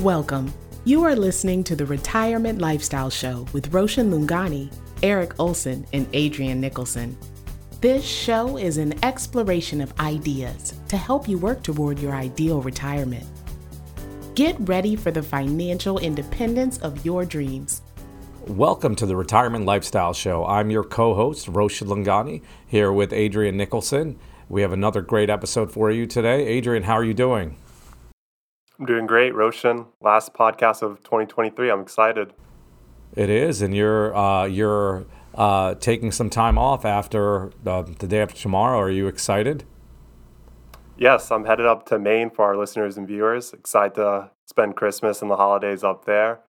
Welcome. 0.00 0.50
You 0.86 1.04
are 1.04 1.14
listening 1.14 1.62
to 1.64 1.76
the 1.76 1.84
Retirement 1.84 2.58
Lifestyle 2.58 3.10
Show 3.10 3.46
with 3.52 3.70
Roshan 3.74 4.10
Loungani, 4.10 4.72
Erik 5.02 5.38
Olson, 5.38 5.86
and 5.92 6.06
Adrian 6.14 6.58
Nicholson. 6.58 7.18
This 7.82 8.02
show 8.02 8.56
is 8.56 8.78
an 8.78 8.94
exploration 9.04 9.82
of 9.82 9.92
ideas 10.00 10.72
to 10.88 10.96
help 10.96 11.28
you 11.28 11.36
work 11.36 11.62
toward 11.62 11.98
your 11.98 12.14
ideal 12.14 12.62
retirement. 12.62 13.26
Get 14.34 14.56
ready 14.60 14.96
for 14.96 15.10
the 15.10 15.22
financial 15.22 15.98
independence 15.98 16.78
of 16.78 17.04
your 17.04 17.26
dreams. 17.26 17.82
Welcome 18.46 18.96
to 18.96 19.04
the 19.04 19.16
Retirement 19.16 19.66
Lifestyle 19.66 20.14
Show. 20.14 20.46
I'm 20.46 20.70
your 20.70 20.84
co 20.84 21.12
host, 21.12 21.46
Roshan 21.46 21.88
Loungani, 21.88 22.40
here 22.66 22.90
with 22.90 23.12
Adrian 23.12 23.58
Nicholson. 23.58 24.18
We 24.48 24.62
have 24.62 24.72
another 24.72 25.02
great 25.02 25.28
episode 25.28 25.70
for 25.70 25.90
you 25.90 26.06
today. 26.06 26.46
Adrian, 26.46 26.84
how 26.84 26.94
are 26.94 27.04
you 27.04 27.12
doing? 27.12 27.59
I'm 28.80 28.86
doing 28.86 29.06
great, 29.06 29.34
Roshan. 29.34 29.84
Last 30.00 30.32
podcast 30.32 30.80
of 30.80 31.02
2023. 31.02 31.70
I'm 31.70 31.80
excited. 31.80 32.32
It 33.14 33.28
is, 33.28 33.60
and 33.60 33.76
you're 33.76 34.16
uh, 34.16 34.46
you're 34.46 35.04
uh, 35.34 35.74
taking 35.74 36.10
some 36.10 36.30
time 36.30 36.56
off 36.56 36.86
after 36.86 37.52
uh, 37.66 37.82
the 37.82 38.06
day 38.06 38.22
after 38.22 38.40
tomorrow. 38.40 38.78
Are 38.78 38.90
you 38.90 39.06
excited? 39.06 39.64
Yes, 40.96 41.30
I'm 41.30 41.44
headed 41.44 41.66
up 41.66 41.84
to 41.88 41.98
Maine 41.98 42.30
for 42.30 42.46
our 42.46 42.56
listeners 42.56 42.96
and 42.96 43.06
viewers. 43.06 43.52
Excited 43.52 43.96
to 43.96 44.30
spend 44.46 44.76
Christmas 44.76 45.20
and 45.20 45.30
the 45.30 45.36
holidays 45.36 45.84
up 45.84 46.06
there. 46.06 46.40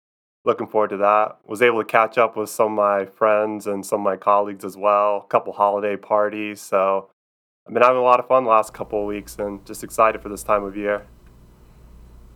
Looking 0.44 0.68
forward 0.68 0.90
to 0.90 0.98
that. 0.98 1.38
Was 1.48 1.62
able 1.62 1.80
to 1.80 1.84
catch 1.84 2.16
up 2.16 2.36
with 2.36 2.48
some 2.48 2.78
of 2.78 2.84
my 2.84 3.06
friends 3.06 3.66
and 3.66 3.84
some 3.84 4.02
of 4.02 4.04
my 4.04 4.16
colleagues 4.16 4.64
as 4.64 4.76
well. 4.76 5.24
A 5.24 5.28
couple 5.28 5.52
holiday 5.52 5.96
parties. 5.96 6.60
So 6.60 7.10
I've 7.66 7.74
been 7.74 7.82
having 7.82 7.98
a 7.98 8.04
lot 8.04 8.20
of 8.20 8.28
fun 8.28 8.44
the 8.44 8.50
last 8.50 8.72
couple 8.72 9.00
of 9.00 9.08
weeks 9.08 9.34
and 9.36 9.66
just 9.66 9.82
excited 9.82 10.22
for 10.22 10.28
this 10.28 10.44
time 10.44 10.62
of 10.62 10.76
year. 10.76 11.08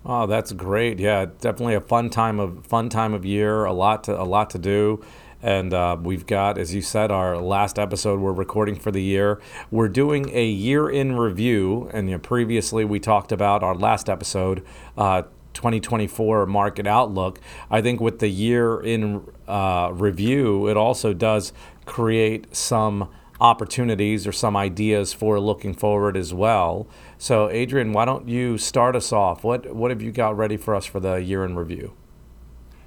Oh, 0.06 0.26
that's 0.26 0.52
great. 0.52 0.98
Yeah, 0.98 1.26
definitely 1.40 1.74
a 1.74 1.80
fun 1.80 2.10
time 2.10 2.38
of 2.38 2.66
fun 2.66 2.90
time 2.90 3.14
of 3.14 3.24
year. 3.24 3.64
A 3.64 3.72
lot 3.72 4.04
to 4.04 4.20
a 4.20 4.24
lot 4.24 4.50
to 4.50 4.58
do. 4.58 5.02
And 5.42 5.74
uh, 5.74 5.98
we've 6.00 6.26
got, 6.26 6.56
as 6.56 6.74
you 6.74 6.80
said, 6.80 7.10
our 7.10 7.38
last 7.38 7.78
episode 7.78 8.18
we're 8.20 8.32
recording 8.32 8.76
for 8.76 8.90
the 8.90 9.02
year. 9.02 9.40
We're 9.70 9.88
doing 9.88 10.30
a 10.30 10.46
year 10.46 10.88
in 10.88 11.16
review. 11.16 11.90
And 11.92 12.08
you 12.08 12.16
know, 12.16 12.18
previously 12.18 12.84
we 12.84 12.98
talked 12.98 13.30
about 13.32 13.62
our 13.62 13.74
last 13.74 14.08
episode, 14.08 14.64
uh, 14.96 15.22
2024 15.52 16.46
market 16.46 16.86
outlook. 16.86 17.40
I 17.70 17.80
think 17.80 18.00
with 18.00 18.18
the 18.18 18.28
year 18.28 18.80
in 18.80 19.22
uh, 19.46 19.90
review, 19.92 20.68
it 20.68 20.76
also 20.76 21.12
does 21.12 21.52
create 21.86 22.54
some 22.54 23.10
opportunities 23.40 24.26
or 24.26 24.32
some 24.32 24.56
ideas 24.56 25.12
for 25.12 25.40
looking 25.40 25.74
forward 25.74 26.16
as 26.16 26.32
well. 26.32 26.86
So, 27.18 27.50
Adrian, 27.50 27.92
why 27.92 28.04
don't 28.04 28.28
you 28.28 28.58
start 28.58 28.96
us 28.96 29.12
off? 29.12 29.44
What 29.44 29.74
what 29.74 29.90
have 29.90 30.02
you 30.02 30.12
got 30.12 30.36
ready 30.36 30.56
for 30.56 30.74
us 30.74 30.86
for 30.86 31.00
the 31.00 31.16
year 31.16 31.44
in 31.44 31.56
review? 31.56 31.94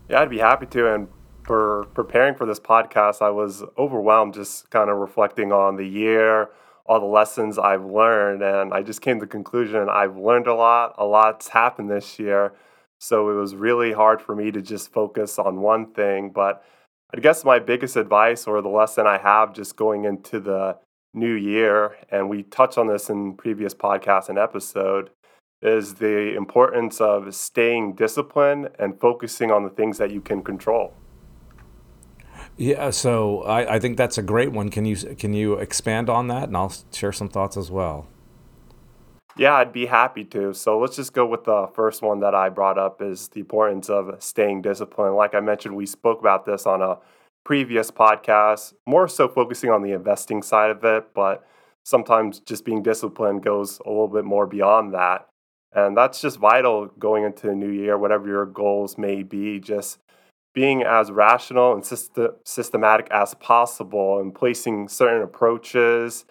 Yeah, 0.10 0.22
I'd 0.22 0.30
be 0.30 0.40
happy 0.40 0.66
to. 0.68 0.94
And 0.94 1.08
for 1.44 1.86
preparing 1.94 2.36
for 2.36 2.46
this 2.46 2.60
podcast, 2.60 3.22
I 3.22 3.30
was 3.30 3.64
overwhelmed 3.78 4.34
just 4.34 4.70
kind 4.70 4.90
of 4.90 4.98
reflecting 4.98 5.52
on 5.52 5.76
the 5.76 5.88
year, 5.88 6.50
all 6.86 7.00
the 7.00 7.06
lessons 7.06 7.58
I've 7.58 7.86
learned, 7.86 8.42
and 8.42 8.74
I 8.74 8.82
just 8.82 9.02
came 9.02 9.20
to 9.20 9.26
the 9.26 9.30
conclusion 9.30 9.90
I've 9.90 10.18
learned 10.18 10.48
a 10.48 10.54
lot. 10.54 10.96
A 10.98 11.06
lot's 11.06 11.50
happened 11.50 11.90
this 11.90 12.20
year. 12.20 12.54
So 13.00 13.30
it 13.30 13.34
was 13.34 13.56
really 13.56 13.94
hard 13.94 14.22
for 14.22 14.36
me 14.36 14.52
to 14.52 14.62
just 14.62 14.92
focus 14.92 15.38
on 15.38 15.62
one 15.62 15.94
thing, 15.94 16.32
but 16.32 16.64
I 17.16 17.22
guess 17.22 17.46
my 17.46 17.60
biggest 17.60 17.96
advice 17.96 18.48
or 18.48 18.62
the 18.62 18.68
lesson 18.68 19.08
I 19.08 19.18
have 19.18 19.54
just 19.54 19.78
going 19.78 20.04
into 20.04 20.42
the 20.42 20.78
new 21.14 21.34
year, 21.34 21.96
and 22.12 22.30
we 22.30 22.44
touched 22.44 22.78
on 22.78 22.88
this 22.88 23.10
in 23.10 23.34
previous 23.36 23.74
podcasts 23.74 24.28
and 24.28 24.38
episode, 24.38 25.12
is 25.62 25.96
the 25.96 26.36
importance 26.36 27.00
of 27.00 27.34
staying 27.34 27.94
disciplined 27.94 28.70
and 28.78 29.00
focusing 29.00 29.52
on 29.52 29.64
the 29.64 29.70
things 29.70 29.98
that 30.00 30.12
you 30.12 30.20
can 30.20 30.44
control. 30.44 30.94
Yeah, 32.58 32.90
so 32.90 33.44
I, 33.44 33.76
I 33.76 33.80
think 33.80 33.98
that's 33.98 34.18
a 34.18 34.22
great 34.22 34.52
one. 34.52 34.70
Can 34.70 34.84
you 34.84 34.98
can 35.16 35.32
you 35.32 35.54
expand 35.54 36.10
on 36.10 36.28
that, 36.28 36.50
and 36.50 36.58
I'll 36.58 36.74
share 36.92 37.14
some 37.14 37.30
thoughts 37.30 37.56
as 37.56 37.72
well. 37.72 38.08
Yeah, 39.38 39.54
I'd 39.54 39.72
be 39.72 39.86
happy 39.86 40.24
to. 40.26 40.52
So 40.54 40.80
let's 40.80 40.96
just 40.96 41.14
go 41.14 41.28
with 41.28 41.44
the 41.44 41.68
first 41.76 42.02
one 42.02 42.22
that 42.22 42.34
I 42.34 42.50
brought 42.50 42.80
up 42.80 43.04
is 43.04 43.28
the 43.28 43.42
importance 43.42 43.88
of 43.88 44.16
staying 44.18 44.64
disciplined. 44.64 45.16
Like 45.16 45.36
I 45.36 45.42
mentioned, 45.42 45.76
we 45.76 45.86
spoke 45.86 46.20
about 46.20 46.46
this 46.46 46.66
on 46.66 46.82
a 46.82 46.98
previous 47.46 47.92
podcast, 47.92 48.74
more 48.88 49.08
so 49.08 49.28
focusing 49.28 49.70
on 49.70 49.84
the 49.84 49.92
investing 49.92 50.42
side 50.42 50.72
of 50.72 50.84
it, 50.84 51.14
but 51.14 51.48
sometimes 51.86 52.40
just 52.40 52.66
being 52.66 52.82
disciplined 52.82 53.44
goes 53.44 53.80
a 53.86 53.90
little 53.90 54.08
bit 54.08 54.26
more 54.26 54.48
beyond 54.48 54.96
that. 54.96 55.28
And 55.72 55.96
that's 55.96 56.20
just 56.20 56.40
vital 56.40 56.88
going 56.98 57.24
into 57.24 57.46
the 57.46 57.56
new 57.56 57.70
year, 57.70 57.96
whatever 57.98 58.28
your 58.28 58.48
goals 58.48 58.98
may 58.98 59.22
be, 59.22 59.60
just 59.60 60.00
being 60.56 60.82
as 60.82 61.12
rational 61.12 61.74
and 61.74 61.86
systematic 62.44 63.08
as 63.12 63.36
possible 63.36 64.20
and 64.20 64.34
placing 64.34 64.88
certain 64.88 65.22
approaches 65.22 66.26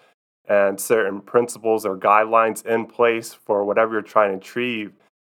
and 0.47 0.79
certain 0.79 1.21
principles 1.21 1.85
or 1.85 1.97
guidelines 1.97 2.65
in 2.65 2.85
place 2.85 3.33
for 3.33 3.65
whatever 3.65 3.93
you're 3.93 4.01
trying 4.01 4.31
to 4.31 4.37
achieve 4.37 4.93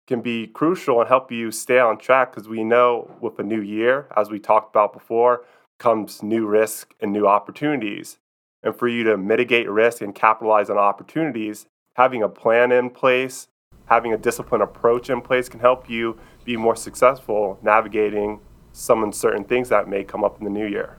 can 0.07 0.21
be 0.21 0.47
crucial 0.47 0.99
and 0.99 1.07
help 1.07 1.31
you 1.31 1.51
stay 1.51 1.79
on 1.79 1.97
track 1.97 2.31
because 2.33 2.49
we 2.49 2.63
know 2.63 3.15
with 3.21 3.37
a 3.39 3.43
new 3.43 3.61
year, 3.61 4.07
as 4.17 4.29
we 4.29 4.39
talked 4.39 4.73
about 4.73 4.91
before, 4.91 5.45
comes 5.77 6.23
new 6.23 6.47
risk 6.47 6.93
and 6.99 7.13
new 7.13 7.27
opportunities. 7.27 8.17
And 8.63 8.75
for 8.75 8.87
you 8.87 9.03
to 9.05 9.17
mitigate 9.17 9.69
risk 9.69 10.01
and 10.01 10.13
capitalize 10.13 10.69
on 10.69 10.77
opportunities, 10.77 11.67
having 11.95 12.23
a 12.23 12.29
plan 12.29 12.71
in 12.71 12.89
place, 12.89 13.47
having 13.85 14.13
a 14.13 14.17
disciplined 14.17 14.63
approach 14.63 15.09
in 15.09 15.21
place 15.21 15.47
can 15.47 15.59
help 15.59 15.89
you 15.89 16.17
be 16.43 16.57
more 16.57 16.75
successful 16.75 17.59
navigating 17.61 18.39
some 18.71 19.03
uncertain 19.03 19.43
things 19.43 19.69
that 19.69 19.87
may 19.87 20.03
come 20.03 20.23
up 20.23 20.39
in 20.39 20.43
the 20.43 20.49
new 20.49 20.65
year. 20.65 20.97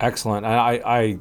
Excellent. 0.00 0.46
I, 0.46 0.80
I 0.84 1.18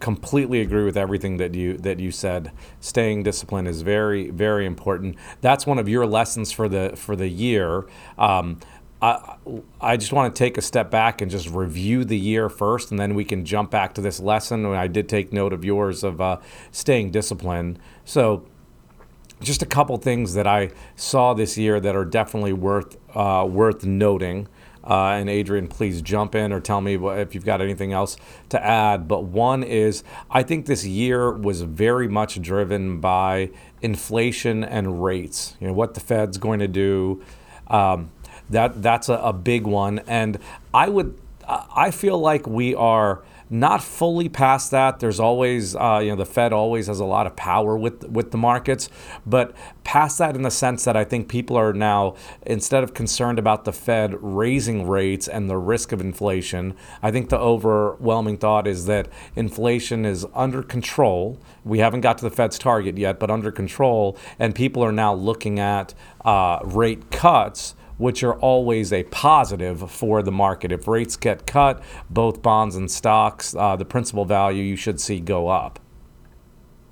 completely 0.00 0.60
agree 0.60 0.84
with 0.84 0.96
everything 0.96 1.36
that 1.38 1.54
you 1.54 1.76
that 1.78 2.00
you 2.00 2.10
said. 2.10 2.52
Staying 2.80 3.22
disciplined 3.22 3.68
is 3.68 3.82
very 3.82 4.30
very 4.30 4.66
important. 4.66 5.16
That's 5.40 5.66
one 5.66 5.78
of 5.78 5.88
your 5.88 6.06
lessons 6.06 6.52
for 6.52 6.68
the 6.68 6.92
for 6.96 7.16
the 7.16 7.28
year. 7.28 7.86
Um, 8.18 8.58
I, 9.04 9.36
I 9.82 9.96
just 9.98 10.12
want 10.12 10.34
to 10.34 10.38
take 10.38 10.56
a 10.56 10.62
step 10.62 10.90
back 10.90 11.20
and 11.20 11.30
just 11.30 11.50
review 11.50 12.04
the 12.04 12.16
year 12.16 12.48
first, 12.48 12.90
and 12.90 12.98
then 12.98 13.14
we 13.14 13.24
can 13.24 13.44
jump 13.44 13.70
back 13.70 13.92
to 13.94 14.00
this 14.00 14.18
lesson. 14.18 14.64
I 14.64 14.86
did 14.86 15.10
take 15.10 15.30
note 15.32 15.52
of 15.52 15.62
yours 15.62 16.04
of 16.04 16.20
uh, 16.22 16.38
staying 16.72 17.10
disciplined. 17.10 17.78
So, 18.06 18.46
just 19.42 19.62
a 19.62 19.66
couple 19.66 19.96
things 19.98 20.32
that 20.34 20.46
I 20.46 20.70
saw 20.96 21.34
this 21.34 21.58
year 21.58 21.80
that 21.80 21.94
are 21.94 22.06
definitely 22.06 22.54
worth 22.54 22.96
uh, 23.14 23.46
worth 23.48 23.84
noting. 23.84 24.48
Uh, 24.86 25.12
and 25.12 25.30
Adrian, 25.30 25.66
please 25.66 26.02
jump 26.02 26.34
in 26.34 26.52
or 26.52 26.60
tell 26.60 26.80
me 26.80 26.94
if 26.94 27.34
you've 27.34 27.44
got 27.44 27.62
anything 27.62 27.92
else 27.92 28.16
to 28.50 28.62
add. 28.62 29.08
But 29.08 29.24
one 29.24 29.62
is 29.62 30.04
I 30.30 30.42
think 30.42 30.66
this 30.66 30.84
year 30.84 31.32
was 31.32 31.62
very 31.62 32.06
much 32.06 32.40
driven 32.42 33.00
by 33.00 33.50
inflation 33.80 34.62
and 34.62 35.02
rates. 35.02 35.56
You 35.60 35.68
know 35.68 35.72
what 35.72 35.94
the 35.94 36.00
Fed's 36.00 36.36
going 36.36 36.60
to 36.60 36.68
do. 36.68 37.22
Um, 37.68 38.10
that 38.50 38.82
that's 38.82 39.08
a, 39.08 39.14
a 39.14 39.32
big 39.32 39.66
one, 39.66 40.00
and 40.00 40.38
I 40.74 40.90
would 40.90 41.18
I 41.48 41.90
feel 41.90 42.18
like 42.18 42.46
we 42.46 42.74
are 42.74 43.22
not 43.50 43.82
fully 43.82 44.28
past 44.28 44.70
that. 44.70 45.00
There's 45.00 45.20
always, 45.20 45.76
uh, 45.76 46.00
you 46.02 46.10
know, 46.10 46.16
the 46.16 46.26
Fed 46.26 46.52
always 46.52 46.86
has 46.86 47.00
a 47.00 47.04
lot 47.04 47.26
of 47.26 47.36
power 47.36 47.76
with 47.76 48.04
with 48.08 48.30
the 48.30 48.38
markets, 48.38 48.88
but 49.26 49.54
past 49.84 50.18
that 50.18 50.34
in 50.34 50.42
the 50.42 50.50
sense 50.50 50.84
that 50.84 50.96
I 50.96 51.04
think 51.04 51.28
people 51.28 51.56
are 51.56 51.72
now 51.72 52.16
instead 52.46 52.82
of 52.82 52.94
concerned 52.94 53.38
about 53.38 53.64
the 53.64 53.72
Fed 53.72 54.14
raising 54.20 54.88
rates 54.88 55.28
and 55.28 55.48
the 55.48 55.58
risk 55.58 55.92
of 55.92 56.00
inflation, 56.00 56.74
I 57.02 57.10
think 57.10 57.28
the 57.28 57.38
overwhelming 57.38 58.38
thought 58.38 58.66
is 58.66 58.86
that 58.86 59.08
inflation 59.36 60.04
is 60.04 60.26
under 60.34 60.62
control. 60.62 61.38
We 61.64 61.78
haven't 61.78 62.00
got 62.00 62.18
to 62.18 62.24
the 62.24 62.30
Fed's 62.30 62.58
target 62.58 62.98
yet, 62.98 63.18
but 63.18 63.30
under 63.30 63.50
control, 63.50 64.16
and 64.38 64.54
people 64.54 64.82
are 64.84 64.92
now 64.92 65.14
looking 65.14 65.58
at 65.58 65.94
uh, 66.24 66.60
rate 66.62 67.10
cuts 67.10 67.74
which 67.98 68.22
are 68.22 68.34
always 68.34 68.92
a 68.92 69.04
positive 69.04 69.90
for 69.90 70.22
the 70.22 70.32
market. 70.32 70.72
If 70.72 70.88
rates 70.88 71.16
get 71.16 71.46
cut, 71.46 71.82
both 72.10 72.42
bonds 72.42 72.76
and 72.76 72.90
stocks, 72.90 73.54
uh, 73.54 73.76
the 73.76 73.84
principal 73.84 74.24
value 74.24 74.62
you 74.62 74.76
should 74.76 75.00
see 75.00 75.20
go 75.20 75.48
up. 75.48 75.78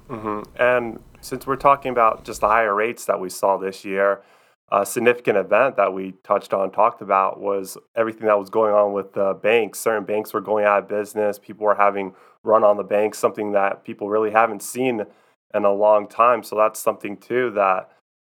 Mm-hmm. 0.09 0.63
And 0.63 1.01
since 1.21 1.47
we're 1.47 1.57
talking 1.57 1.91
about 1.91 2.25
just 2.25 2.41
the 2.41 2.49
higher 2.49 2.75
rates 2.75 3.05
that 3.07 3.19
we 3.21 3.31
saw 3.31 3.57
this 3.57 3.85
year, 3.85 4.23
a 4.71 4.87
significant 4.87 5.37
event 5.37 5.77
that 5.77 5.93
we 5.93 6.13
touched 6.25 6.55
on, 6.55 6.71
talked 6.71 7.03
about, 7.03 7.41
was 7.41 7.77
everything 7.95 8.27
that 8.27 8.39
was 8.39 8.49
going 8.49 8.73
on 8.73 8.93
with 8.93 9.13
the 9.13 9.35
banks. 9.35 9.79
Certain 9.79 10.05
banks 10.05 10.33
were 10.33 10.41
going 10.41 10.65
out 10.65 10.85
of 10.85 10.89
business. 10.89 11.39
People 11.39 11.67
were 11.67 11.75
having 11.75 12.15
run 12.43 12.65
on 12.65 12.77
the 12.77 12.83
banks, 12.83 13.19
something 13.19 13.53
that 13.53 13.85
people 13.85 14.09
really 14.09 14.31
haven't 14.31 14.63
seen 14.63 15.05
in 15.55 15.65
a 15.65 15.73
long 15.73 16.09
time. 16.09 16.43
So 16.43 16.57
that's 16.57 16.81
something 16.81 17.19
too 17.19 17.51
that 17.51 17.91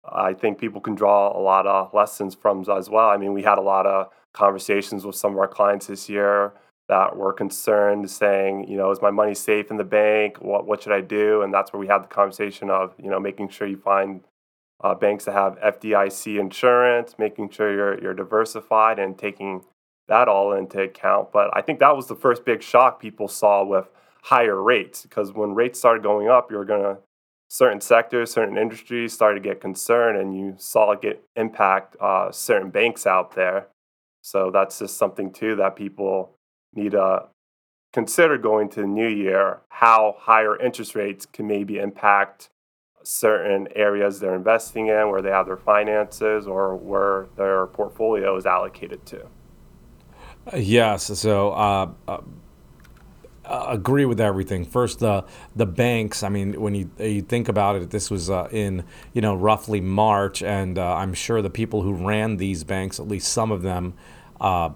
I 0.06 0.34
think 0.34 0.58
people 0.58 0.82
can 0.82 0.96
draw 0.96 1.38
a 1.38 1.42
lot 1.42 1.66
of 1.66 1.94
lessons 1.94 2.36
from 2.36 2.66
as 2.70 2.90
well. 2.90 3.10
I 3.10 3.18
mean, 3.18 3.34
we 3.34 3.44
had 3.44 3.58
a 3.58 3.62
lot 3.62 3.86
of 3.86 4.10
conversations 4.34 5.06
with 5.06 5.16
some 5.16 5.34
of 5.34 5.38
our 5.38 5.48
clients 5.48 5.88
this 5.88 6.10
year 6.10 6.54
that 6.90 7.16
were 7.16 7.32
concerned, 7.32 8.10
saying, 8.12 8.68
you 8.68 8.78
know, 8.78 8.92
is 8.92 9.02
my 9.02 9.12
money 9.12 9.34
safe 9.34 9.72
in 9.72 9.78
the 9.78 9.84
bank? 9.84 10.42
What 10.42 10.68
what 10.68 10.84
should 10.84 10.92
I 10.92 11.02
do? 11.02 11.42
And 11.42 11.54
that's 11.54 11.72
where 11.72 11.80
we 11.80 11.88
had 11.88 12.04
the 12.04 12.08
conversation 12.08 12.70
of, 12.70 12.94
you 13.02 13.10
know, 13.10 13.20
making 13.20 13.50
sure 13.50 13.68
you 13.68 13.78
find 13.78 14.22
uh, 14.84 14.94
banks 14.94 15.26
that 15.26 15.34
have 15.34 15.58
FDIC 15.60 16.40
insurance, 16.40 17.16
making 17.18 17.50
sure 17.50 17.74
you're, 17.74 18.02
you're 18.02 18.14
diversified 18.14 19.00
and 19.00 19.18
taking 19.18 19.64
that 20.10 20.28
all 20.28 20.52
into 20.52 20.82
account. 20.82 21.32
But 21.32 21.50
I 21.56 21.62
think 21.62 21.80
that 21.80 21.96
was 21.96 22.08
the 22.08 22.16
first 22.16 22.44
big 22.44 22.62
shock 22.62 23.02
people 23.02 23.30
saw 23.30 23.64
with 23.64 23.88
higher 24.24 24.62
rates 24.62 25.04
because 25.04 25.32
when 25.32 25.56
rates 25.56 25.80
started 25.80 26.04
going 26.04 26.28
up, 26.28 26.52
you're 26.52 26.66
going 26.66 26.84
to 26.84 26.98
certain 27.54 27.80
sectors, 27.80 28.32
certain 28.32 28.58
industries 28.58 29.14
started 29.14 29.44
to 29.44 29.48
get 29.48 29.62
concerned, 29.62 30.18
and 30.18 30.36
you 30.36 30.56
saw 30.58 30.90
it 30.94 31.02
get 31.04 31.24
impact 31.36 31.96
uh, 32.02 32.32
certain 32.32 32.72
banks 32.72 33.06
out 33.06 33.36
there. 33.36 33.68
So 34.24 34.50
that's 34.50 34.80
just 34.80 34.98
something 34.98 35.32
too 35.32 35.56
that 35.58 35.76
people 35.76 36.32
need 36.74 36.94
to 36.94 37.28
consider 37.92 38.40
going 38.40 38.70
to 38.70 38.82
the 38.82 38.88
new 38.88 39.08
year. 39.08 39.60
How 39.70 40.16
higher 40.18 40.60
interest 40.60 40.96
rates 40.96 41.28
can 41.28 41.46
maybe 41.46 41.78
impact 41.78 42.50
certain 43.04 43.68
areas 43.76 44.20
they're 44.20 44.34
investing 44.34 44.88
in, 44.88 45.10
where 45.12 45.22
they 45.22 45.30
have 45.30 45.46
their 45.46 45.56
finances, 45.56 46.48
or 46.48 46.76
where 46.76 47.28
their 47.38 47.68
portfolio 47.68 48.36
is 48.36 48.48
allocated 48.48 49.06
to. 49.06 49.28
Yes. 50.56 51.20
So. 51.20 51.52
Uh, 51.52 51.92
uh, 52.08 52.22
agree 53.46 54.06
with 54.06 54.20
everything. 54.20 54.66
First, 54.66 55.00
the 55.00 55.26
the 55.56 55.66
banks. 55.66 56.24
I 56.24 56.30
mean, 56.30 56.60
when 56.60 56.76
you 56.76 56.90
you 57.00 57.22
think 57.22 57.48
about 57.48 57.76
it, 57.76 57.90
this 57.90 58.10
was 58.10 58.30
uh, 58.30 58.48
in 58.52 58.84
you 59.14 59.22
know 59.22 59.36
roughly 59.36 59.82
March, 59.82 60.42
and 60.42 60.78
uh, 60.78 60.96
I'm 60.96 61.14
sure 61.14 61.42
the 61.42 61.50
people 61.50 61.82
who 61.82 61.94
ran 61.94 62.38
these 62.38 62.64
banks, 62.64 63.00
at 63.00 63.08
least 63.08 63.32
some 63.32 63.52
of 63.52 63.62
them, 63.62 63.94
uh, 64.40 64.70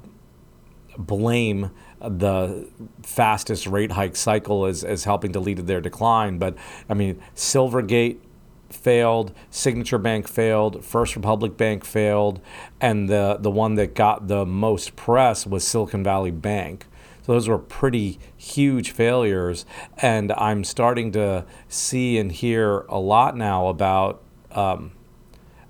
blame 0.98 1.72
the 2.00 2.68
fastest 3.02 3.66
rate 3.66 3.94
hike 3.94 4.16
cycle 4.16 4.66
as, 4.66 4.84
as 4.84 5.04
helping 5.06 5.34
to 5.34 5.40
lead 5.40 5.58
to 5.58 5.64
their 5.64 5.82
decline. 5.82 6.38
But 6.38 6.56
I 6.90 6.94
mean, 6.94 7.22
Silvergate 7.36 8.20
failed, 8.70 9.34
Signature 9.50 9.98
Bank 9.98 10.28
failed, 10.28 10.84
First 10.84 11.16
Republic 11.16 11.58
Bank 11.58 11.86
failed, 11.86 12.40
and 12.82 13.10
the 13.10 13.38
the 13.40 13.52
one 13.52 13.76
that 13.76 13.96
got 13.96 14.28
the 14.28 14.46
most 14.46 14.96
press 14.96 15.48
was 15.48 15.66
Silicon 15.66 16.04
Valley 16.04 16.32
Bank. 16.32 16.86
Those 17.28 17.48
were 17.48 17.60
pretty 17.60 18.20
huge 18.36 18.92
failures, 18.92 19.66
and 19.98 20.32
I'm 20.32 20.64
starting 20.64 21.12
to 21.12 21.46
see 21.68 22.18
and 22.18 22.32
hear 22.32 22.80
a 22.90 23.00
lot 23.00 23.38
now 23.38 23.68
about. 23.68 24.24
Um, 24.52 24.94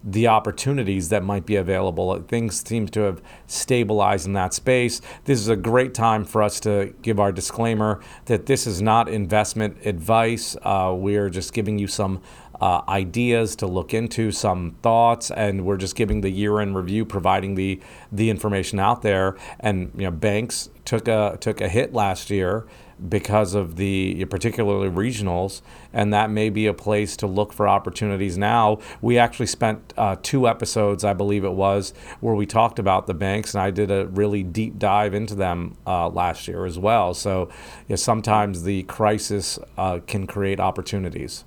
the 0.04 0.28
opportunities 0.28 1.10
that 1.10 1.22
might 1.22 1.46
be 1.46 1.58
available. 1.58 2.18
Things 2.22 2.66
seem 2.66 2.88
to 2.90 3.02
have 3.02 3.22
stabilized 3.46 4.26
in 4.26 4.34
that 4.34 4.54
space. 4.54 5.02
This 5.26 5.40
is 5.40 5.50
a 5.50 5.56
great 5.58 5.94
time 5.94 6.24
for 6.24 6.42
us 6.42 6.62
to 6.62 6.94
give 7.02 7.20
our 7.20 7.34
disclaimer 7.34 8.00
that 8.26 8.46
this 8.46 8.66
is 8.66 8.82
not 8.82 9.10
investment 9.10 9.86
advice. 9.86 10.56
Uh, 10.62 10.96
we 10.98 11.18
are 11.18 11.30
just 11.30 11.52
giving 11.52 11.78
you 11.78 11.88
some 11.88 12.22
uh, 12.62 12.82
ideas 12.88 13.56
to 13.58 13.68
look 13.68 13.94
into, 13.94 14.32
some 14.32 14.76
thoughts, 14.82 15.32
and 15.32 15.66
we're 15.66 15.78
just 15.78 15.96
giving 15.96 16.22
the 16.22 16.30
year-end 16.30 16.76
review, 16.76 17.06
providing 17.06 17.56
the 17.56 17.80
the 18.12 18.30
information 18.30 18.80
out 18.80 19.02
there. 19.02 19.36
And 19.60 19.92
you 19.96 20.04
know, 20.04 20.12
banks 20.12 20.70
took 20.86 21.08
a 21.08 21.38
took 21.40 21.62
a 21.62 21.70
hit 21.70 21.94
last 21.94 22.30
year 22.30 22.66
because 23.10 23.54
of 23.54 23.76
the 23.76 24.26
particularly 24.26 24.90
regionals, 24.90 25.62
and 25.94 26.12
that 26.14 26.30
may 26.30 26.50
be 26.50 26.66
a 26.66 26.74
place 26.74 27.16
to 27.18 27.28
look 27.28 27.54
for 27.54 27.68
opportunities 27.68 28.38
now. 28.38 28.80
We 29.02 29.18
actually 29.18 29.46
spent 29.48 29.94
uh, 29.98 30.16
two 30.22 30.48
episodes, 30.48 31.04
I 31.04 31.14
believe 31.14 31.44
it 31.44 31.54
was, 31.54 31.94
where 32.20 32.36
we 32.36 32.46
talked 32.46 32.80
about 32.80 33.08
the 33.08 33.14
banks, 33.14 33.54
and 33.54 33.62
I 33.62 33.72
did 33.72 33.92
a 33.92 34.08
really 34.08 34.44
deep 34.44 34.80
dive 34.80 35.14
into 35.14 35.36
them 35.36 35.78
uh, 35.86 36.10
last 36.10 36.48
year 36.48 36.66
as 36.66 36.80
well. 36.80 37.14
So 37.14 37.50
you 37.82 37.90
know, 37.90 37.96
sometimes 37.98 38.64
the 38.64 38.84
crisis 38.84 39.60
uh, 39.78 40.00
can 40.08 40.26
create 40.26 40.60
opportunities. 40.60 41.44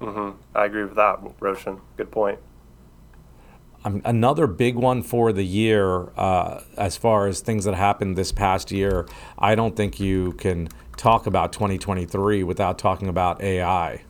Mm-hmm. 0.00 0.36
I 0.54 0.64
agree 0.64 0.84
with 0.84 0.94
that, 0.96 1.18
Roshan. 1.40 1.80
Good 1.96 2.10
point. 2.10 2.38
Um, 3.84 4.02
another 4.04 4.46
big 4.46 4.74
one 4.74 5.02
for 5.02 5.32
the 5.32 5.44
year, 5.44 6.10
uh, 6.16 6.62
as 6.76 6.96
far 6.96 7.26
as 7.26 7.40
things 7.40 7.64
that 7.64 7.74
happened 7.74 8.16
this 8.16 8.32
past 8.32 8.72
year, 8.72 9.06
I 9.38 9.54
don't 9.54 9.76
think 9.76 10.00
you 10.00 10.32
can 10.32 10.68
talk 10.96 11.26
about 11.26 11.52
2023 11.52 12.42
without 12.42 12.78
talking 12.78 13.08
about 13.08 13.40
AI. 13.40 14.02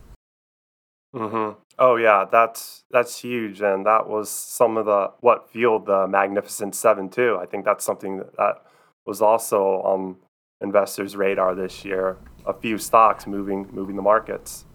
Mm-hmm. 1.13 1.59
Oh 1.77 1.95
yeah, 1.95 2.25
that's 2.29 2.83
that's 2.91 3.21
huge, 3.21 3.61
and 3.61 3.85
that 3.85 4.07
was 4.07 4.29
some 4.29 4.75
of 4.75 4.85
the 4.85 5.11
what 5.21 5.49
fueled 5.49 5.85
the 5.85 6.07
Magnificent 6.07 6.75
Seven 6.75 7.09
too. 7.09 7.37
I 7.41 7.45
think 7.45 7.63
that's 7.63 7.85
something 7.85 8.17
that, 8.17 8.35
that 8.37 8.65
was 9.05 9.21
also 9.21 9.81
on 9.81 10.17
investors' 10.61 11.15
radar 11.15 11.55
this 11.55 11.85
year. 11.85 12.17
A 12.45 12.53
few 12.53 12.77
stocks 12.77 13.25
moving 13.25 13.69
moving 13.71 13.95
the 13.95 14.01
markets. 14.01 14.65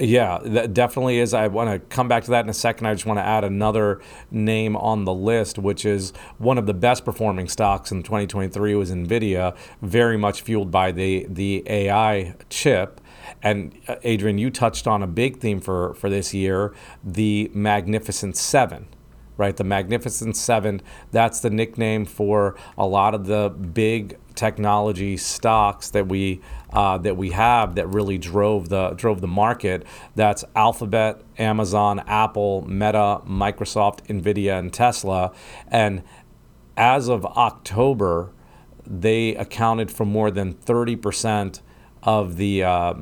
Yeah, 0.00 0.38
that 0.44 0.72
definitely 0.72 1.18
is. 1.18 1.34
I 1.34 1.46
want 1.48 1.70
to 1.70 1.78
come 1.94 2.08
back 2.08 2.24
to 2.24 2.30
that 2.30 2.44
in 2.44 2.48
a 2.48 2.54
second. 2.54 2.86
I 2.86 2.94
just 2.94 3.04
want 3.04 3.18
to 3.18 3.22
add 3.22 3.44
another 3.44 4.00
name 4.30 4.74
on 4.74 5.04
the 5.04 5.12
list, 5.12 5.58
which 5.58 5.84
is 5.84 6.14
one 6.38 6.56
of 6.56 6.64
the 6.64 6.72
best 6.72 7.04
performing 7.04 7.48
stocks 7.48 7.92
in 7.92 8.02
2023 8.02 8.74
was 8.76 8.90
Nvidia, 8.90 9.54
very 9.82 10.16
much 10.16 10.40
fueled 10.40 10.70
by 10.70 10.90
the 10.90 11.26
the 11.28 11.62
AI 11.66 12.34
chip. 12.48 12.98
And 13.42 13.78
uh, 13.88 13.96
Adrian, 14.02 14.38
you 14.38 14.48
touched 14.50 14.86
on 14.86 15.02
a 15.02 15.06
big 15.06 15.38
theme 15.38 15.60
for 15.60 15.92
for 15.94 16.08
this 16.08 16.32
year, 16.32 16.72
the 17.04 17.50
Magnificent 17.52 18.38
Seven 18.38 18.88
right? 19.36 19.56
The 19.56 19.64
Magnificent 19.64 20.36
Seven, 20.36 20.82
that's 21.12 21.40
the 21.40 21.48
nickname 21.48 22.04
for 22.04 22.56
a 22.76 22.86
lot 22.86 23.14
of 23.14 23.24
the 23.24 23.48
big 23.48 24.18
technology 24.34 25.16
stocks 25.16 25.88
that 25.90 26.08
we 26.08 26.42
uh, 26.72 26.98
that 26.98 27.16
we 27.16 27.30
have 27.30 27.74
that 27.74 27.86
really 27.88 28.18
drove 28.18 28.68
the 28.68 28.90
drove 28.90 29.20
the 29.20 29.26
market. 29.28 29.84
That's 30.14 30.44
Alphabet, 30.54 31.22
Amazon, 31.38 32.00
Apple, 32.00 32.66
Meta, 32.68 33.20
Microsoft, 33.26 34.06
Nvidia, 34.06 34.58
and 34.58 34.72
Tesla. 34.72 35.32
And 35.68 36.02
as 36.76 37.08
of 37.08 37.26
October, 37.26 38.32
they 38.86 39.34
accounted 39.34 39.90
for 39.90 40.04
more 40.04 40.30
than 40.30 40.54
30% 40.54 41.60
of 42.02 42.36
the 42.36 42.64
uh, 42.64 42.94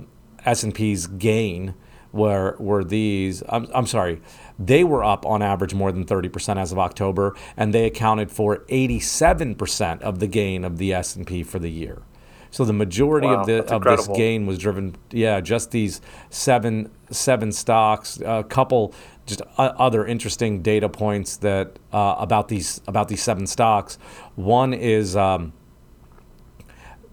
S&P's 0.44 1.06
gain. 1.06 1.74
Were 2.10 2.56
were 2.58 2.84
these? 2.84 3.42
I'm, 3.50 3.68
I'm 3.74 3.86
sorry 3.86 4.22
they 4.58 4.82
were 4.82 5.04
up 5.04 5.24
on 5.24 5.40
average 5.42 5.74
more 5.74 5.92
than 5.92 6.04
30% 6.04 6.60
as 6.60 6.72
of 6.72 6.78
October, 6.78 7.36
and 7.56 7.72
they 7.72 7.84
accounted 7.84 8.30
for 8.30 8.60
87% 8.70 10.00
of 10.00 10.18
the 10.18 10.26
gain 10.26 10.64
of 10.64 10.78
the 10.78 10.92
S&P 10.92 11.42
for 11.42 11.58
the 11.58 11.70
year. 11.70 12.02
So 12.50 12.64
the 12.64 12.72
majority 12.72 13.26
wow, 13.26 13.40
of 13.40 13.46
the 13.46 13.64
of 13.74 13.84
this 13.84 14.08
gain 14.08 14.46
was 14.46 14.58
driven, 14.58 14.96
yeah, 15.10 15.40
just 15.40 15.70
these 15.70 16.00
seven 16.30 16.90
seven 17.10 17.52
stocks. 17.52 18.20
A 18.24 18.44
couple 18.44 18.94
just 19.26 19.42
other 19.58 20.06
interesting 20.06 20.62
data 20.62 20.88
points 20.88 21.36
that 21.38 21.78
uh, 21.92 22.16
about 22.18 22.48
these 22.48 22.80
about 22.86 23.08
these 23.08 23.22
seven 23.22 23.46
stocks. 23.46 23.98
One 24.34 24.72
is 24.72 25.14
um, 25.14 25.52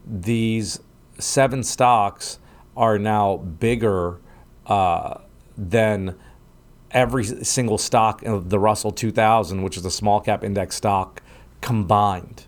these 0.05 0.79
seven 1.19 1.63
stocks 1.63 2.39
are 2.77 2.97
now 2.97 3.37
bigger 3.37 4.19
uh, 4.67 5.19
than 5.57 6.15
every 6.91 7.25
single 7.25 7.77
stock 7.77 8.23
of 8.23 8.49
the 8.49 8.59
Russell 8.59 8.91
2000, 8.91 9.63
which 9.63 9.75
is 9.75 9.85
a 9.85 9.91
small 9.91 10.21
cap 10.21 10.43
index 10.43 10.77
stock, 10.77 11.21
combined. 11.61 12.45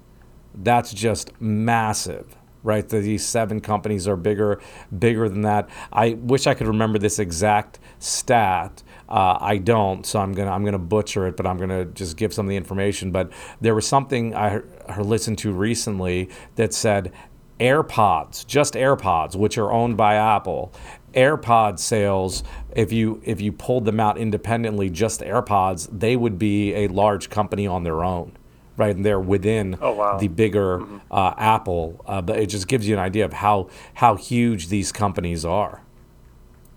That's 0.56 0.94
just 0.94 1.40
massive 1.42 2.37
right? 2.68 2.88
These 2.88 3.26
seven 3.26 3.62
companies 3.62 4.08
are 4.08 4.18
bigger, 4.18 4.60
bigger 5.00 5.30
than 5.30 5.42
that. 5.44 5.70
I 5.92 6.14
wish 6.14 6.46
I 6.46 6.54
could 6.54 6.68
remember 6.68 7.00
this 7.00 7.18
exact 7.18 7.80
stat. 8.00 8.84
Uh, 9.08 9.38
I 9.40 9.58
don't, 9.58 10.06
so 10.06 10.20
I'm 10.20 10.34
gonna 10.34 10.52
I'm 10.52 10.66
gonna 10.66 10.78
butcher 10.78 11.26
it, 11.28 11.38
but 11.38 11.48
I'm 11.48 11.58
gonna 11.58 11.86
just 11.86 12.18
give 12.18 12.34
some 12.34 12.46
of 12.46 12.50
the 12.50 12.58
information. 12.58 13.12
But 13.12 13.32
there 13.62 13.74
was 13.74 13.88
something 13.88 14.36
I 14.36 14.62
listened 15.00 15.38
to 15.40 15.54
recently 15.54 16.30
that 16.56 16.74
said 16.74 17.14
AirPods, 17.60 18.46
just 18.46 18.74
AirPods, 18.74 19.36
which 19.36 19.58
are 19.58 19.72
owned 19.72 19.96
by 19.96 20.16
Apple, 20.16 20.74
AirPod 21.14 21.80
sales, 21.80 22.44
if 22.76 22.92
you 22.92 23.22
if 23.24 23.40
you 23.40 23.54
pulled 23.54 23.86
them 23.86 24.00
out 24.00 24.18
independently, 24.18 24.90
just 24.90 25.22
AirPods, 25.22 25.88
they 25.90 26.18
would 26.18 26.38
be 26.38 26.74
a 26.76 26.88
large 26.90 27.30
company 27.30 27.66
on 27.66 27.84
their 27.84 28.04
own, 28.04 28.34
right? 28.78 28.96
And 28.96 29.06
they're 29.06 29.20
within 29.20 29.78
oh, 29.82 29.94
wow. 29.94 30.18
the 30.18 30.28
bigger 30.28 30.80
mm-hmm. 30.80 30.98
uh, 31.12 31.34
Apple. 31.38 32.02
Uh, 32.06 32.22
but 32.22 32.40
it 32.40 32.48
just 32.48 32.68
gives 32.68 32.88
you 32.88 32.96
an 32.96 33.02
idea 33.02 33.26
of 33.26 33.34
how 33.34 33.70
how 33.96 34.16
huge 34.16 34.70
these 34.70 34.92
companies 34.92 35.44
are. 35.44 35.82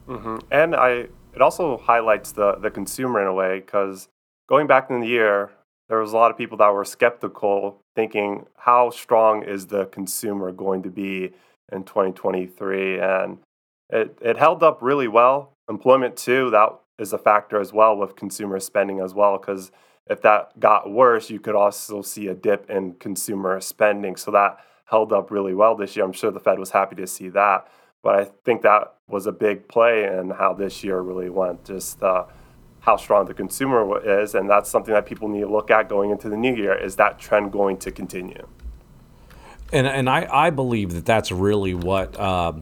Mm-hmm. 0.08 0.38
And 0.50 0.74
I 0.74 1.06
it 1.34 1.40
also 1.40 1.78
highlights 1.78 2.32
the 2.32 2.56
the 2.56 2.70
consumer 2.70 3.20
in 3.20 3.26
a 3.26 3.34
way 3.34 3.60
because 3.60 4.08
going 4.48 4.66
back 4.66 4.90
in 4.90 5.00
the 5.00 5.06
year, 5.06 5.50
there 5.88 5.98
was 5.98 6.12
a 6.12 6.16
lot 6.16 6.30
of 6.30 6.36
people 6.36 6.58
that 6.58 6.72
were 6.72 6.84
skeptical, 6.84 7.80
thinking 7.94 8.46
how 8.56 8.90
strong 8.90 9.42
is 9.42 9.66
the 9.66 9.86
consumer 9.86 10.50
going 10.50 10.82
to 10.82 10.90
be 10.90 11.32
in 11.72 11.84
2023 11.84 12.98
and 12.98 13.38
it, 13.92 14.18
it 14.20 14.36
held 14.36 14.62
up 14.62 14.78
really 14.80 15.08
well. 15.08 15.52
Employment, 15.68 16.16
too, 16.16 16.50
that 16.50 16.78
is 16.98 17.12
a 17.12 17.18
factor 17.18 17.60
as 17.60 17.72
well 17.72 17.96
with 17.96 18.16
consumer 18.16 18.60
spending 18.60 19.00
as 19.00 19.14
well, 19.14 19.38
because 19.38 19.70
if 20.08 20.22
that 20.22 20.58
got 20.58 20.90
worse, 20.90 21.30
you 21.30 21.40
could 21.40 21.54
also 21.54 22.02
see 22.02 22.28
a 22.28 22.34
dip 22.34 22.68
in 22.70 22.94
consumer 22.94 23.60
spending. 23.60 24.16
So 24.16 24.30
that 24.32 24.58
held 24.86 25.12
up 25.12 25.30
really 25.30 25.54
well 25.54 25.76
this 25.76 25.94
year. 25.94 26.04
I'm 26.04 26.12
sure 26.12 26.30
the 26.30 26.40
Fed 26.40 26.58
was 26.58 26.70
happy 26.70 26.96
to 26.96 27.06
see 27.06 27.28
that. 27.30 27.68
But 28.02 28.14
I 28.18 28.24
think 28.44 28.62
that 28.62 28.94
was 29.08 29.26
a 29.26 29.32
big 29.32 29.68
play 29.68 30.04
in 30.04 30.30
how 30.30 30.54
this 30.54 30.82
year 30.82 31.00
really 31.00 31.28
went. 31.28 31.64
Just 31.64 32.02
uh, 32.02 32.24
how 32.80 32.96
strong 32.96 33.26
the 33.26 33.34
consumer 33.34 34.22
is, 34.22 34.34
and 34.34 34.48
that's 34.48 34.70
something 34.70 34.94
that 34.94 35.06
people 35.06 35.28
need 35.28 35.40
to 35.40 35.50
look 35.50 35.70
at 35.70 35.88
going 35.88 36.10
into 36.10 36.28
the 36.28 36.36
new 36.36 36.54
year. 36.54 36.74
Is 36.74 36.96
that 36.96 37.18
trend 37.18 37.52
going 37.52 37.76
to 37.78 37.90
continue? 37.90 38.46
And 39.72 39.86
and 39.86 40.08
I, 40.08 40.26
I 40.30 40.50
believe 40.50 40.94
that 40.94 41.04
that's 41.04 41.30
really 41.30 41.74
what 41.74 42.18
uh, 42.18 42.54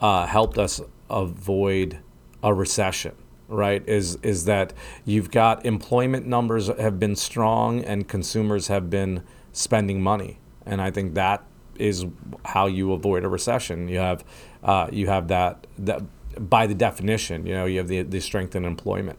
uh, 0.00 0.26
helped 0.26 0.56
us 0.56 0.80
avoid 1.10 1.98
a 2.42 2.54
recession. 2.54 3.14
Right? 3.48 3.86
Is 3.88 4.16
is 4.22 4.44
that 4.46 4.72
you've 5.04 5.30
got 5.30 5.64
employment 5.64 6.26
numbers 6.26 6.66
have 6.66 6.98
been 6.98 7.14
strong 7.14 7.84
and 7.84 8.08
consumers 8.08 8.68
have 8.68 8.90
been 8.90 9.22
spending 9.52 10.02
money, 10.02 10.38
and 10.64 10.82
I 10.82 10.90
think 10.90 11.14
that 11.14 11.44
is 11.78 12.06
how 12.44 12.66
you 12.66 12.92
avoid 12.92 13.24
a 13.24 13.28
recession. 13.28 13.88
You 13.88 13.98
have 13.98 14.24
uh, 14.64 14.88
you 14.90 15.06
have 15.06 15.28
that 15.28 15.66
that 15.78 16.02
by 16.38 16.66
the 16.66 16.74
definition, 16.74 17.46
you 17.46 17.54
know, 17.54 17.66
you 17.66 17.78
have 17.78 17.88
the 17.88 18.02
the 18.02 18.20
strength 18.20 18.56
in 18.56 18.64
employment. 18.64 19.18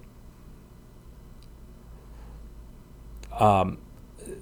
Um, 3.39 3.77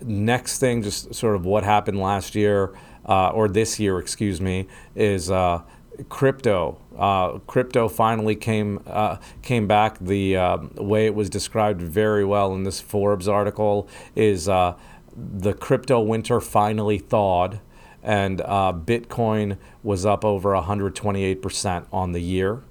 next 0.02 0.60
thing, 0.60 0.82
just 0.82 1.14
sort 1.14 1.36
of 1.36 1.46
what 1.46 1.64
happened 1.64 2.00
last 2.00 2.36
year 2.36 2.74
uh, 3.06 3.30
or 3.30 3.48
this 3.48 3.80
year, 3.80 4.00
excuse 4.00 4.42
me, 4.42 4.68
is 4.96 5.30
uh, 5.30 5.62
crypto. 6.10 6.78
Uh, 6.98 7.40
crypto 7.40 7.88
finally 7.88 8.36
came 8.36 8.82
uh, 8.88 9.18
came 9.42 9.68
back. 9.68 10.00
The 10.00 10.38
uh, 10.38 10.58
way 10.78 11.06
it 11.06 11.16
was 11.16 11.30
described 11.30 11.82
very 11.82 12.26
well 12.26 12.54
in 12.54 12.64
this 12.64 12.82
Forbes 12.82 13.28
article 13.28 13.88
is 14.16 14.48
uh, 14.48 14.76
the 15.16 15.54
crypto 15.54 16.00
winter 16.00 16.40
finally 16.42 17.00
thawed, 17.00 17.60
and 18.04 18.40
Bitcoin 18.40 19.58
was 19.84 20.06
up 20.06 20.24
over 20.24 20.54
128 20.54 21.42
percent 21.42 21.88
on 21.92 22.12
the 22.12 22.22
year 22.22 22.62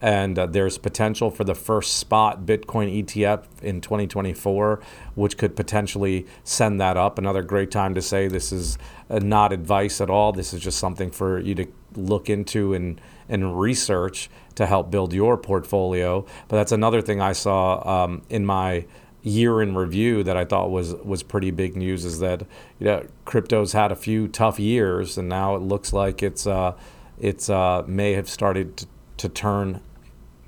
and 0.00 0.38
uh, 0.38 0.46
there's 0.46 0.78
potential 0.78 1.30
for 1.30 1.44
the 1.44 1.54
first 1.54 1.98
spot 1.98 2.46
Bitcoin 2.46 3.04
ETF 3.04 3.44
in 3.62 3.80
2024, 3.80 4.80
which 5.14 5.36
could 5.36 5.54
potentially 5.54 6.26
send 6.42 6.80
that 6.80 6.96
up. 6.96 7.18
Another 7.18 7.42
great 7.42 7.70
time 7.70 7.94
to 7.94 8.02
say 8.02 8.26
this 8.26 8.52
is 8.52 8.78
uh, 9.10 9.18
not 9.18 9.52
advice 9.52 10.00
at 10.00 10.08
all. 10.08 10.32
This 10.32 10.54
is 10.54 10.62
just 10.62 10.78
something 10.78 11.10
for 11.10 11.38
you 11.38 11.54
to 11.54 11.66
look 11.94 12.30
into 12.30 12.74
and 12.74 13.00
and 13.28 13.60
research 13.60 14.28
to 14.56 14.66
help 14.66 14.90
build 14.90 15.12
your 15.12 15.36
portfolio. 15.36 16.26
But 16.48 16.56
that's 16.56 16.72
another 16.72 17.00
thing 17.00 17.20
I 17.20 17.32
saw 17.32 18.04
um, 18.04 18.22
in 18.28 18.44
my 18.44 18.86
year 19.22 19.60
in 19.62 19.74
review 19.74 20.22
that 20.24 20.36
I 20.36 20.44
thought 20.44 20.70
was 20.70 20.94
was 20.94 21.22
pretty 21.22 21.50
big 21.50 21.76
news 21.76 22.04
is 22.04 22.20
that 22.20 22.40
you 22.78 22.86
know 22.86 23.06
crypto's 23.26 23.72
had 23.72 23.92
a 23.92 23.96
few 23.96 24.28
tough 24.28 24.58
years 24.58 25.18
and 25.18 25.28
now 25.28 25.54
it 25.56 25.58
looks 25.58 25.92
like 25.92 26.22
it's 26.22 26.46
uh, 26.46 26.72
it's 27.18 27.50
uh, 27.50 27.84
may 27.86 28.12
have 28.12 28.30
started 28.30 28.78
to, 28.78 28.86
to 29.18 29.28
turn 29.28 29.82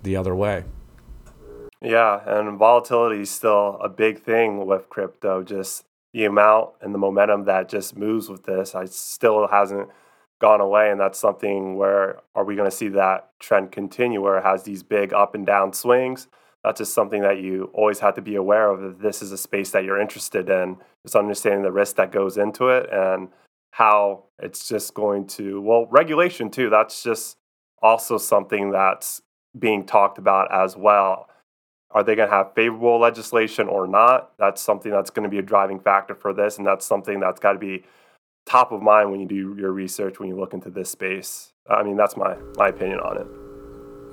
the 0.02 0.16
other 0.16 0.34
way. 0.34 0.64
Yeah, 1.80 2.20
and 2.26 2.58
volatility 2.58 3.22
is 3.22 3.30
still 3.30 3.78
a 3.82 3.88
big 3.88 4.22
thing 4.22 4.66
with 4.66 4.88
crypto. 4.88 5.42
Just 5.42 5.84
the 6.12 6.24
amount 6.24 6.70
and 6.80 6.94
the 6.94 6.98
momentum 6.98 7.44
that 7.46 7.68
just 7.68 7.96
moves 7.96 8.28
with 8.28 8.44
this, 8.44 8.74
I 8.74 8.84
still 8.84 9.48
hasn't 9.48 9.88
gone 10.40 10.60
away, 10.60 10.90
and 10.90 11.00
that's 11.00 11.18
something 11.18 11.76
where 11.76 12.20
are 12.34 12.44
we 12.44 12.56
going 12.56 12.70
to 12.70 12.76
see 12.76 12.88
that 12.88 13.30
trend 13.40 13.72
continue, 13.72 14.20
where 14.20 14.38
it 14.38 14.44
has 14.44 14.64
these 14.64 14.82
big 14.82 15.12
up 15.12 15.34
and 15.34 15.46
down 15.46 15.72
swings? 15.72 16.28
That's 16.62 16.78
just 16.78 16.94
something 16.94 17.22
that 17.22 17.40
you 17.40 17.70
always 17.74 17.98
have 18.00 18.14
to 18.14 18.22
be 18.22 18.36
aware 18.36 18.70
of. 18.70 18.84
If 18.84 18.98
this 19.00 19.22
is 19.22 19.32
a 19.32 19.38
space 19.38 19.70
that 19.70 19.82
you're 19.84 20.00
interested 20.00 20.48
in, 20.48 20.76
just 21.04 21.16
understanding 21.16 21.62
the 21.62 21.72
risk 21.72 21.96
that 21.96 22.12
goes 22.12 22.36
into 22.36 22.68
it 22.68 22.88
and 22.92 23.28
how 23.72 24.24
it's 24.38 24.68
just 24.68 24.94
going 24.94 25.26
to 25.26 25.60
well 25.60 25.86
regulation 25.90 26.50
too. 26.50 26.70
That's 26.70 27.02
just 27.02 27.36
also 27.82 28.18
something 28.18 28.70
that's 28.70 29.22
being 29.58 29.84
talked 29.84 30.18
about 30.18 30.52
as 30.52 30.76
well. 30.76 31.28
Are 31.90 32.02
they 32.02 32.14
going 32.14 32.28
to 32.28 32.34
have 32.34 32.54
favorable 32.54 32.98
legislation 32.98 33.68
or 33.68 33.86
not? 33.86 34.32
That's 34.38 34.62
something 34.62 34.90
that's 34.90 35.10
going 35.10 35.24
to 35.24 35.28
be 35.28 35.38
a 35.38 35.42
driving 35.42 35.78
factor 35.78 36.14
for 36.14 36.32
this, 36.32 36.56
and 36.56 36.66
that's 36.66 36.86
something 36.86 37.20
that's 37.20 37.38
got 37.38 37.52
to 37.52 37.58
be 37.58 37.84
top 38.46 38.72
of 38.72 38.82
mind 38.82 39.10
when 39.10 39.20
you 39.20 39.26
do 39.26 39.56
your 39.58 39.72
research 39.72 40.18
when 40.18 40.28
you 40.28 40.36
look 40.36 40.54
into 40.54 40.70
this 40.70 40.90
space. 40.90 41.52
I 41.68 41.82
mean, 41.82 41.96
that's 41.96 42.16
my 42.16 42.36
my 42.56 42.68
opinion 42.68 43.00
on 43.00 43.18
it. 43.18 43.26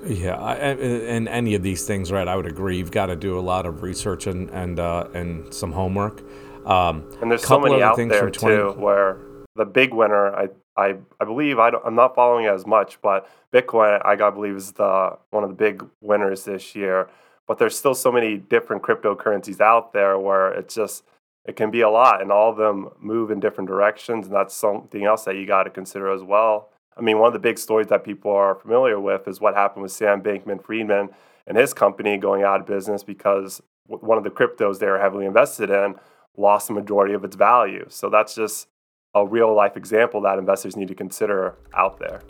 Yeah, 0.06 0.38
and 0.52 1.28
any 1.28 1.54
of 1.54 1.62
these 1.62 1.86
things, 1.86 2.10
right? 2.10 2.26
I 2.26 2.34
would 2.36 2.46
agree. 2.46 2.78
You've 2.78 2.90
got 2.90 3.06
to 3.06 3.16
do 3.16 3.38
a 3.38 3.40
lot 3.40 3.66
of 3.66 3.82
research 3.82 4.26
and 4.26 4.50
and 4.50 4.78
uh, 4.78 5.08
and 5.14 5.52
some 5.52 5.72
homework. 5.72 6.22
Um, 6.66 7.10
and 7.20 7.30
there's 7.30 7.46
so 7.46 7.58
many 7.58 7.82
out 7.82 7.96
there 7.96 8.30
20... 8.30 8.56
too, 8.56 8.72
where 8.78 9.18
the 9.56 9.64
big 9.64 9.92
winner, 9.92 10.34
I 10.34 10.48
I, 10.76 10.96
I 11.20 11.24
believe 11.24 11.58
I 11.58 11.70
am 11.84 11.94
not 11.94 12.14
following 12.14 12.46
it 12.46 12.50
as 12.50 12.66
much, 12.66 13.00
but 13.02 13.28
Bitcoin 13.52 14.00
I 14.04 14.16
got 14.16 14.34
believe 14.34 14.56
is 14.56 14.72
the 14.72 15.18
one 15.30 15.42
of 15.42 15.50
the 15.50 15.56
big 15.56 15.84
winners 16.00 16.44
this 16.44 16.74
year. 16.74 17.08
But 17.46 17.58
there's 17.58 17.76
still 17.76 17.94
so 17.94 18.12
many 18.12 18.36
different 18.36 18.82
cryptocurrencies 18.82 19.60
out 19.60 19.92
there 19.92 20.18
where 20.18 20.52
it's 20.52 20.74
just 20.74 21.04
it 21.44 21.56
can 21.56 21.70
be 21.70 21.80
a 21.80 21.90
lot, 21.90 22.22
and 22.22 22.30
all 22.30 22.50
of 22.50 22.56
them 22.56 22.90
move 23.00 23.30
in 23.30 23.40
different 23.40 23.68
directions, 23.68 24.26
and 24.26 24.34
that's 24.34 24.54
something 24.54 25.04
else 25.04 25.24
that 25.24 25.36
you 25.36 25.46
got 25.46 25.64
to 25.64 25.70
consider 25.70 26.10
as 26.12 26.22
well. 26.22 26.68
I 26.96 27.00
mean, 27.00 27.18
one 27.18 27.28
of 27.28 27.32
the 27.32 27.38
big 27.38 27.58
stories 27.58 27.86
that 27.88 28.04
people 28.04 28.30
are 28.30 28.54
familiar 28.54 29.00
with 29.00 29.26
is 29.26 29.40
what 29.40 29.54
happened 29.54 29.82
with 29.82 29.92
Sam 29.92 30.22
Bankman-Friedman 30.22 31.08
and 31.46 31.56
his 31.56 31.72
company 31.72 32.18
going 32.18 32.42
out 32.42 32.60
of 32.60 32.66
business 32.66 33.02
because 33.02 33.62
one 33.86 34.18
of 34.18 34.24
the 34.24 34.30
cryptos 34.30 34.78
they 34.78 34.86
were 34.86 35.00
heavily 35.00 35.26
invested 35.26 35.70
in 35.70 35.94
lost 36.36 36.68
the 36.68 36.74
majority 36.74 37.14
of 37.14 37.24
its 37.24 37.36
value. 37.36 37.86
So 37.88 38.08
that's 38.08 38.34
just 38.34 38.68
a 39.14 39.26
real 39.26 39.54
life 39.54 39.76
example 39.76 40.20
that 40.22 40.38
investors 40.38 40.76
need 40.76 40.88
to 40.88 40.94
consider 40.94 41.56
out 41.74 41.98
there. 41.98 42.22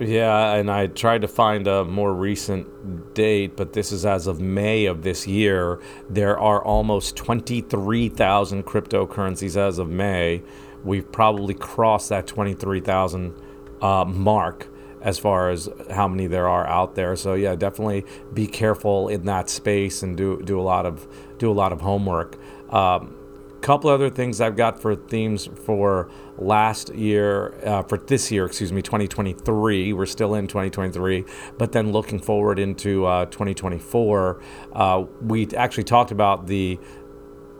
Yeah, 0.00 0.54
and 0.54 0.70
I 0.70 0.86
tried 0.86 1.22
to 1.22 1.28
find 1.28 1.66
a 1.66 1.84
more 1.84 2.14
recent 2.14 3.14
date, 3.14 3.56
but 3.56 3.72
this 3.72 3.90
is 3.90 4.06
as 4.06 4.28
of 4.28 4.40
May 4.40 4.86
of 4.86 5.02
this 5.02 5.26
year. 5.26 5.80
There 6.08 6.38
are 6.38 6.62
almost 6.62 7.16
23,000 7.16 8.64
cryptocurrencies 8.64 9.56
as 9.56 9.78
of 9.78 9.88
May. 9.88 10.42
We've 10.84 11.10
probably 11.10 11.54
crossed 11.54 12.10
that 12.10 12.28
23,000 12.28 13.34
uh, 13.82 14.04
mark 14.04 14.68
as 15.02 15.18
far 15.18 15.50
as 15.50 15.68
how 15.90 16.06
many 16.06 16.28
there 16.28 16.48
are 16.48 16.66
out 16.66 16.94
there. 16.94 17.16
So 17.16 17.34
yeah, 17.34 17.56
definitely 17.56 18.04
be 18.32 18.46
careful 18.46 19.08
in 19.08 19.24
that 19.24 19.48
space 19.48 20.02
and 20.02 20.16
do 20.16 20.42
do 20.42 20.60
a 20.60 20.62
lot 20.62 20.86
of 20.86 21.06
do 21.38 21.50
a 21.50 21.54
lot 21.54 21.72
of 21.72 21.80
homework. 21.80 22.38
Um, 22.72 23.17
couple 23.60 23.90
other 23.90 24.10
things 24.10 24.40
I've 24.40 24.56
got 24.56 24.80
for 24.80 24.94
themes 24.94 25.48
for 25.64 26.10
last 26.36 26.94
year, 26.94 27.54
uh, 27.64 27.82
for 27.82 27.98
this 27.98 28.30
year, 28.30 28.46
excuse 28.46 28.72
me, 28.72 28.82
2023. 28.82 29.92
We're 29.92 30.06
still 30.06 30.34
in 30.34 30.46
2023, 30.46 31.24
but 31.58 31.72
then 31.72 31.92
looking 31.92 32.18
forward 32.18 32.58
into 32.58 33.06
uh, 33.06 33.26
2024, 33.26 34.40
uh, 34.72 35.04
we 35.22 35.48
actually 35.56 35.84
talked 35.84 36.10
about 36.10 36.46
the 36.46 36.78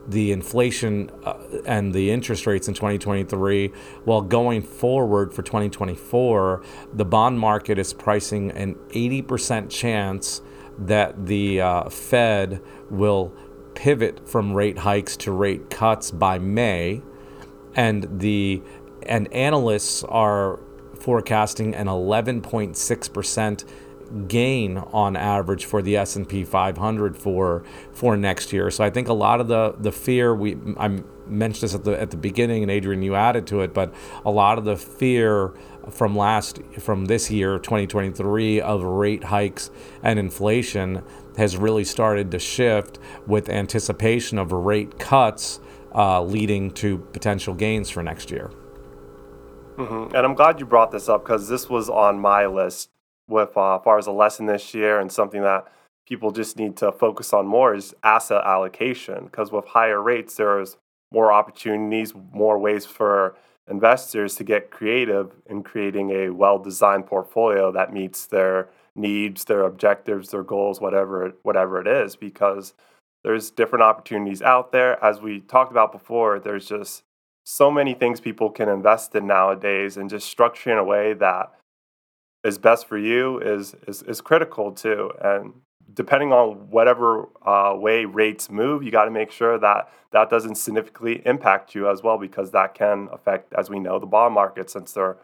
the 0.08 0.32
inflation 0.32 1.10
uh, 1.24 1.34
and 1.66 1.92
the 1.92 2.10
interest 2.10 2.46
rates 2.46 2.66
in 2.66 2.72
2023. 2.72 3.70
Well, 4.06 4.22
going 4.22 4.62
forward 4.62 5.34
for 5.34 5.42
2024, 5.42 6.62
the 6.94 7.04
bond 7.04 7.38
market 7.38 7.78
is 7.78 7.92
pricing 7.92 8.50
an 8.52 8.76
80% 8.88 9.68
chance 9.68 10.40
that 10.78 11.26
the 11.26 11.60
uh, 11.60 11.90
Fed 11.90 12.62
will 12.88 13.34
pivot 13.78 14.28
from 14.28 14.52
rate 14.54 14.78
hikes 14.78 15.16
to 15.16 15.30
rate 15.30 15.70
cuts 15.70 16.10
by 16.10 16.36
May, 16.36 17.00
and 17.76 18.08
the 18.18 18.60
and 19.04 19.32
analysts 19.32 20.02
are 20.02 20.58
forecasting 20.98 21.76
an 21.76 21.86
11.6 21.86 23.12
percent 23.12 23.64
gain 24.26 24.78
on 24.78 25.14
average 25.16 25.64
for 25.64 25.80
the 25.80 25.96
S&P 25.96 26.42
500 26.42 27.16
for 27.16 27.62
for 27.92 28.16
next 28.16 28.52
year. 28.52 28.68
So 28.72 28.82
I 28.82 28.90
think 28.90 29.06
a 29.06 29.12
lot 29.12 29.40
of 29.40 29.46
the 29.46 29.76
the 29.78 29.92
fear 29.92 30.34
we 30.34 30.56
I 30.76 31.00
mentioned 31.28 31.62
this 31.62 31.74
at 31.74 31.84
the 31.84 32.00
at 32.00 32.10
the 32.10 32.16
beginning 32.16 32.62
and 32.62 32.72
Adrian 32.72 33.00
you 33.02 33.14
added 33.14 33.46
to 33.46 33.60
it, 33.60 33.72
but 33.72 33.94
a 34.24 34.30
lot 34.32 34.58
of 34.58 34.64
the 34.64 34.76
fear 34.76 35.54
from 35.88 36.16
last 36.16 36.60
from 36.80 37.04
this 37.04 37.30
year 37.30 37.60
2023 37.60 38.60
of 38.60 38.82
rate 38.82 39.24
hikes 39.24 39.70
and 40.02 40.18
inflation 40.18 41.04
has 41.38 41.56
really 41.56 41.84
started 41.84 42.30
to 42.32 42.38
shift 42.38 42.98
with 43.26 43.48
anticipation 43.48 44.38
of 44.38 44.52
rate 44.52 44.98
cuts 44.98 45.60
uh, 45.94 46.22
leading 46.22 46.70
to 46.72 46.98
potential 46.98 47.54
gains 47.54 47.88
for 47.88 48.02
next 48.02 48.30
year. 48.30 48.50
Mm-hmm. 49.76 50.14
And 50.14 50.26
I'm 50.26 50.34
glad 50.34 50.60
you 50.60 50.66
brought 50.66 50.90
this 50.90 51.08
up 51.08 51.24
because 51.24 51.48
this 51.48 51.70
was 51.70 51.88
on 51.88 52.18
my 52.18 52.46
list 52.46 52.90
with 53.28 53.56
uh, 53.56 53.78
far 53.78 53.98
as 53.98 54.06
a 54.06 54.12
lesson 54.12 54.46
this 54.46 54.74
year 54.74 54.98
and 54.98 55.10
something 55.10 55.42
that 55.42 55.72
people 56.06 56.30
just 56.30 56.56
need 56.56 56.76
to 56.78 56.90
focus 56.90 57.32
on 57.32 57.46
more 57.46 57.74
is 57.74 57.94
asset 58.02 58.42
allocation 58.44 59.26
because 59.26 59.52
with 59.52 59.66
higher 59.66 60.02
rates 60.02 60.36
there's 60.36 60.78
more 61.12 61.30
opportunities 61.30 62.14
more 62.32 62.58
ways 62.58 62.86
for 62.86 63.36
investors 63.70 64.34
to 64.34 64.44
get 64.44 64.70
creative 64.70 65.32
in 65.46 65.62
creating 65.62 66.10
a 66.10 66.30
well-designed 66.30 67.06
portfolio 67.06 67.70
that 67.70 67.92
meets 67.92 68.26
their 68.26 68.68
needs, 68.94 69.44
their 69.44 69.62
objectives, 69.62 70.30
their 70.30 70.42
goals, 70.42 70.80
whatever 70.80 71.32
whatever 71.42 71.80
it 71.80 71.86
is, 71.86 72.16
because 72.16 72.74
there's 73.24 73.50
different 73.50 73.82
opportunities 73.82 74.42
out 74.42 74.72
there. 74.72 75.02
As 75.04 75.20
we 75.20 75.40
talked 75.40 75.72
about 75.72 75.92
before, 75.92 76.38
there's 76.38 76.68
just 76.68 77.02
so 77.44 77.70
many 77.70 77.94
things 77.94 78.20
people 78.20 78.50
can 78.50 78.68
invest 78.68 79.14
in 79.14 79.26
nowadays, 79.26 79.96
and 79.96 80.10
just 80.10 80.36
structuring 80.36 80.78
a 80.78 80.84
way 80.84 81.14
that 81.14 81.52
is 82.44 82.58
best 82.58 82.86
for 82.86 82.98
you 82.98 83.38
is 83.40 83.74
is, 83.86 84.02
is 84.02 84.20
critical 84.20 84.72
too. 84.72 85.10
And 85.20 85.54
depending 85.94 86.32
on 86.32 86.70
whatever 86.70 87.28
uh, 87.44 87.74
way 87.74 88.04
rates 88.04 88.50
move, 88.50 88.82
you 88.82 88.90
got 88.90 89.06
to 89.06 89.10
make 89.10 89.30
sure 89.30 89.58
that 89.58 89.90
that 90.12 90.28
doesn't 90.30 90.56
significantly 90.56 91.22
impact 91.24 91.74
you 91.74 91.88
as 91.88 92.02
well, 92.02 92.18
because 92.18 92.50
that 92.50 92.74
can 92.74 93.08
affect, 93.10 93.52
as 93.54 93.70
we 93.70 93.78
know, 93.78 93.98
the 93.98 94.06
bond 94.06 94.34
market 94.34 94.70
since 94.70 94.92
they're 94.92 95.16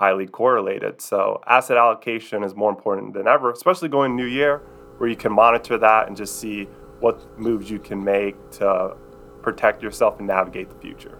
highly 0.00 0.26
correlated. 0.26 0.98
So 0.98 1.42
asset 1.46 1.76
allocation 1.76 2.42
is 2.42 2.54
more 2.56 2.70
important 2.70 3.12
than 3.12 3.28
ever, 3.28 3.50
especially 3.50 3.90
going 3.90 4.16
new 4.16 4.24
year, 4.24 4.62
where 4.96 5.10
you 5.10 5.14
can 5.14 5.30
monitor 5.30 5.76
that 5.76 6.08
and 6.08 6.16
just 6.16 6.40
see 6.40 6.64
what 7.00 7.38
moves 7.38 7.70
you 7.70 7.78
can 7.78 8.02
make 8.02 8.34
to 8.52 8.96
protect 9.42 9.82
yourself 9.82 10.18
and 10.18 10.26
navigate 10.26 10.70
the 10.70 10.76
future. 10.76 11.18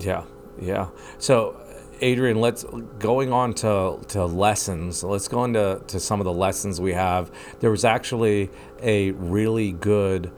Yeah, 0.00 0.24
yeah. 0.58 0.88
So 1.18 1.60
Adrian, 2.00 2.40
let's 2.40 2.64
going 2.98 3.34
on 3.34 3.52
to, 3.54 4.00
to 4.08 4.24
lessons. 4.24 5.04
Let's 5.04 5.28
go 5.28 5.44
into 5.44 5.82
to 5.88 6.00
some 6.00 6.20
of 6.20 6.24
the 6.24 6.32
lessons 6.32 6.80
we 6.80 6.94
have. 6.94 7.30
There 7.60 7.70
was 7.70 7.84
actually 7.84 8.50
a 8.80 9.10
really 9.10 9.72
good 9.72 10.32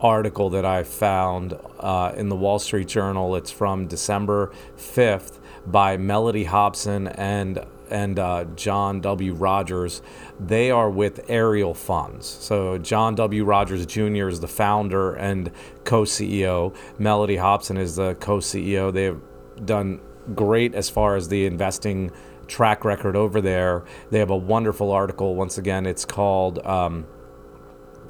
article 0.00 0.50
that 0.50 0.66
I 0.66 0.82
found 0.82 1.58
uh, 1.80 2.12
in 2.14 2.28
the 2.28 2.36
Wall 2.36 2.58
Street 2.58 2.88
Journal. 2.88 3.36
It's 3.36 3.50
from 3.50 3.86
December 3.86 4.52
fifth 4.76 5.40
by 5.66 5.96
Mellody 5.96 6.46
Hobson 6.46 7.08
and 7.08 7.64
and 7.90 8.18
uh, 8.18 8.44
John 8.56 9.00
W. 9.00 9.34
Rogers. 9.34 10.00
They 10.40 10.70
are 10.70 10.90
with 10.90 11.28
Ariel 11.28 11.74
Funds. 11.74 12.26
So 12.26 12.78
John 12.78 13.14
W. 13.14 13.44
Rogers 13.44 13.84
Jr. 13.86 14.28
is 14.28 14.40
the 14.40 14.48
founder 14.48 15.14
and 15.14 15.50
co-CEO. 15.84 16.74
Mellody 16.98 17.38
Hobson 17.38 17.76
is 17.76 17.96
the 17.96 18.14
co-CEO. 18.14 18.92
They 18.92 19.04
have 19.04 19.20
done 19.64 20.00
great 20.34 20.74
as 20.74 20.88
far 20.88 21.16
as 21.16 21.28
the 21.28 21.46
investing 21.46 22.10
track 22.46 22.84
record 22.84 23.16
over 23.16 23.40
there. 23.40 23.84
They 24.10 24.18
have 24.18 24.30
a 24.30 24.36
wonderful 24.36 24.90
article. 24.90 25.34
Once 25.34 25.58
again, 25.58 25.86
it's 25.86 26.04
called. 26.04 26.64
Um, 26.66 27.06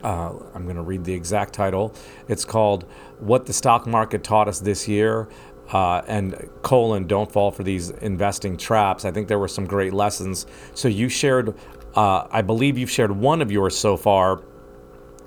uh, 0.03 0.35
I'm 0.55 0.65
going 0.65 0.77
to 0.77 0.83
read 0.83 1.05
the 1.05 1.15
exact 1.15 1.55
title. 1.55 1.95
It's 2.29 2.45
called 2.45 2.85
"What 3.21 3.47
the 3.47 3.53
Stock 3.55 3.87
Market 3.87 4.23
Taught 4.23 4.49
Us 4.49 4.61
This 4.61 4.87
Year." 4.87 5.29
Uh, 5.73 6.03
and 6.07 6.49
colon, 6.63 7.07
don't 7.07 7.33
fall 7.33 7.51
for 7.51 7.63
these 7.63 7.91
investing 7.91 8.57
traps. 8.57 9.05
I 9.05 9.11
think 9.11 9.29
there 9.29 9.39
were 9.39 9.49
some 9.49 9.67
great 9.67 9.93
lessons. 9.93 10.47
So 10.75 10.89
you 10.89 11.09
shared, 11.09 11.55
uh, 11.95 12.27
I 12.31 12.43
believe 12.43 12.77
you've 12.77 12.91
shared 12.91 13.11
one 13.11 13.41
of 13.41 13.51
yours 13.51 13.77
so 13.77 13.97
far, 13.97 14.43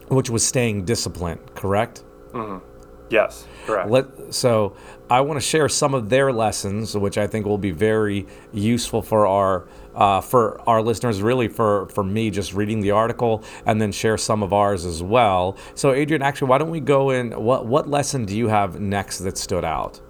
which 0.09 0.29
was 0.29 0.45
staying 0.45 0.85
disciplined. 0.85 1.55
Correct? 1.55 2.03
Mm-hmm. 2.33 2.63
Yes, 3.09 3.47
correct. 3.65 3.89
Let, 3.89 4.33
so 4.33 4.75
I 5.09 5.21
want 5.21 5.39
to 5.39 5.45
share 5.45 5.69
some 5.69 5.93
of 5.93 6.09
their 6.09 6.33
lessons, 6.33 6.95
which 6.95 7.17
I 7.17 7.25
think 7.25 7.45
will 7.45 7.57
be 7.57 7.71
very 7.71 8.27
useful 8.51 9.01
for 9.01 9.25
our 9.25 9.67
uh, 9.95 10.21
for 10.21 10.61
our 10.67 10.81
listeners. 10.81 11.21
Really, 11.21 11.47
for 11.47 11.87
for 11.87 12.03
me, 12.03 12.29
just 12.29 12.53
reading 12.53 12.81
the 12.81 12.91
article 12.91 13.43
and 13.65 13.81
then 13.81 13.91
share 13.91 14.17
some 14.17 14.43
of 14.43 14.51
ours 14.51 14.85
as 14.85 15.01
well. 15.01 15.55
So, 15.73 15.93
Adrian, 15.93 16.21
actually, 16.21 16.49
why 16.49 16.57
don't 16.57 16.69
we 16.69 16.81
go 16.81 17.11
in? 17.11 17.31
What 17.31 17.65
what 17.65 17.89
lesson 17.89 18.25
do 18.25 18.37
you 18.37 18.49
have 18.49 18.79
next 18.81 19.19
that 19.19 19.37
stood 19.37 19.63
out? 19.63 20.01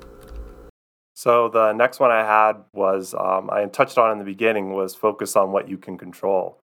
So 1.17 1.49
the 1.49 1.73
next 1.73 1.99
one 1.99 2.11
I 2.11 2.23
had 2.23 2.63
was 2.73 3.15
um, 3.15 3.49
I 3.51 3.65
touched 3.65 3.97
on 3.97 4.11
in 4.11 4.19
the 4.19 4.23
beginning 4.23 4.73
was 4.73 4.93
focus 4.93 5.35
on 5.35 5.51
what 5.51 5.67
you 5.67 5.75
can 5.75 5.97
control, 5.97 6.59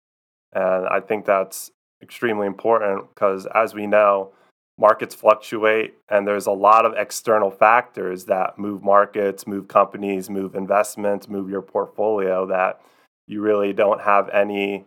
and 0.52 0.86
I 0.86 1.00
think 1.00 1.24
that's 1.24 1.72
extremely 2.00 2.46
important 2.46 3.12
because 3.12 3.46
as 3.46 3.74
we 3.74 3.88
know 3.88 4.30
markets 4.78 5.12
fluctuate 5.12 5.94
and 6.08 6.24
there's 6.24 6.46
a 6.46 6.52
lot 6.52 6.86
of 6.86 6.94
external 6.96 7.50
factors 7.50 8.26
that 8.26 8.56
move 8.56 8.84
markets, 8.84 9.44
move 9.44 9.66
companies, 9.66 10.30
move 10.30 10.54
investments, 10.54 11.28
move 11.28 11.50
your 11.50 11.62
portfolio 11.62 12.46
that 12.46 12.80
you 13.26 13.40
really 13.40 13.72
don't 13.72 14.02
have 14.02 14.28
any 14.28 14.84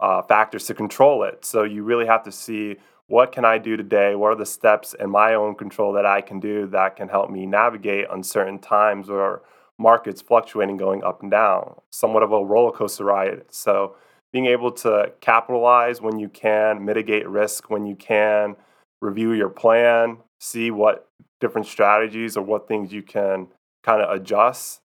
uh, 0.00 0.22
factors 0.22 0.64
to 0.64 0.72
control 0.72 1.24
it. 1.24 1.44
So 1.44 1.64
you 1.64 1.82
really 1.82 2.06
have 2.06 2.22
to 2.22 2.32
see 2.32 2.76
what 3.10 3.32
can 3.32 3.44
I 3.44 3.58
do 3.58 3.76
today? 3.76 4.14
What 4.14 4.28
are 4.28 4.36
the 4.36 4.46
steps 4.46 4.94
in 4.94 5.10
my 5.10 5.34
own 5.34 5.56
control 5.56 5.92
that 5.94 6.06
I 6.06 6.20
can 6.20 6.38
do 6.38 6.68
that 6.68 6.94
can 6.94 7.08
help 7.08 7.28
me 7.28 7.44
navigate 7.44 8.06
uncertain 8.08 8.60
times 8.60 9.10
or 9.10 9.42
markets 9.80 10.22
fluctuating 10.22 10.76
going 10.76 11.02
up 11.02 11.20
and 11.20 11.28
down, 11.28 11.74
somewhat 11.90 12.22
of 12.22 12.30
a 12.30 12.44
roller 12.44 12.70
coaster 12.70 13.04
ride. 13.04 13.42
So 13.50 13.96
being 14.32 14.46
able 14.46 14.70
to 14.72 15.12
capitalize 15.20 16.00
when 16.00 16.20
you 16.20 16.28
can, 16.28 16.84
mitigate 16.84 17.28
risk 17.28 17.68
when 17.68 17.84
you 17.84 17.96
can, 17.96 18.54
review 19.02 19.32
your 19.32 19.48
plan, 19.48 20.18
see 20.38 20.70
what 20.70 21.08
different 21.40 21.66
strategies 21.66 22.36
or 22.36 22.44
what 22.44 22.68
things 22.68 22.92
you 22.92 23.02
can 23.02 23.48
kind 23.82 24.00
of 24.00 24.14
adjust 24.14 24.82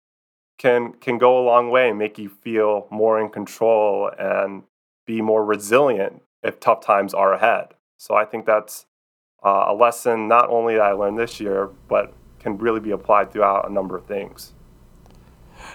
can 0.60 0.94
can 0.94 1.18
go 1.18 1.40
a 1.40 1.44
long 1.44 1.72
way 1.72 1.90
and 1.90 1.98
make 1.98 2.20
you 2.20 2.30
feel 2.30 2.88
more 2.92 3.20
in 3.20 3.30
control 3.30 4.12
and 4.20 4.62
be 5.08 5.22
more 5.22 5.44
resilient 5.44 6.22
if 6.44 6.60
tough 6.60 6.86
times 6.86 7.16
are 7.16 7.34
ahead. 7.34 7.74
So 8.02 8.16
I 8.16 8.26
think 8.26 8.48
that's 8.48 8.88
uh, 9.46 9.66
a 9.68 9.76
lesson 9.76 10.28
not 10.28 10.50
only 10.50 10.74
that 10.74 10.82
I 10.82 10.94
learned 10.94 11.20
this 11.20 11.40
year, 11.40 11.70
but 11.88 12.12
can 12.40 12.58
really 12.58 12.80
be 12.80 12.90
applied 12.90 13.32
throughout 13.32 13.70
a 13.70 13.72
number 13.72 13.96
of 13.96 14.08
things. 14.08 14.54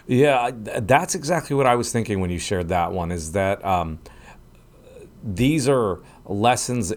Yeah, 0.09 0.51
that's 0.53 1.15
exactly 1.15 1.55
what 1.55 1.67
I 1.67 1.77
was 1.77 1.93
thinking 1.93 2.19
when 2.19 2.31
you 2.31 2.41
shared 2.41 2.69
that 2.71 2.91
one. 2.91 3.13
Is 3.13 3.31
that 3.31 3.65
um, 3.65 4.01
these 5.23 5.69
are 5.69 6.01
lessons 6.25 6.93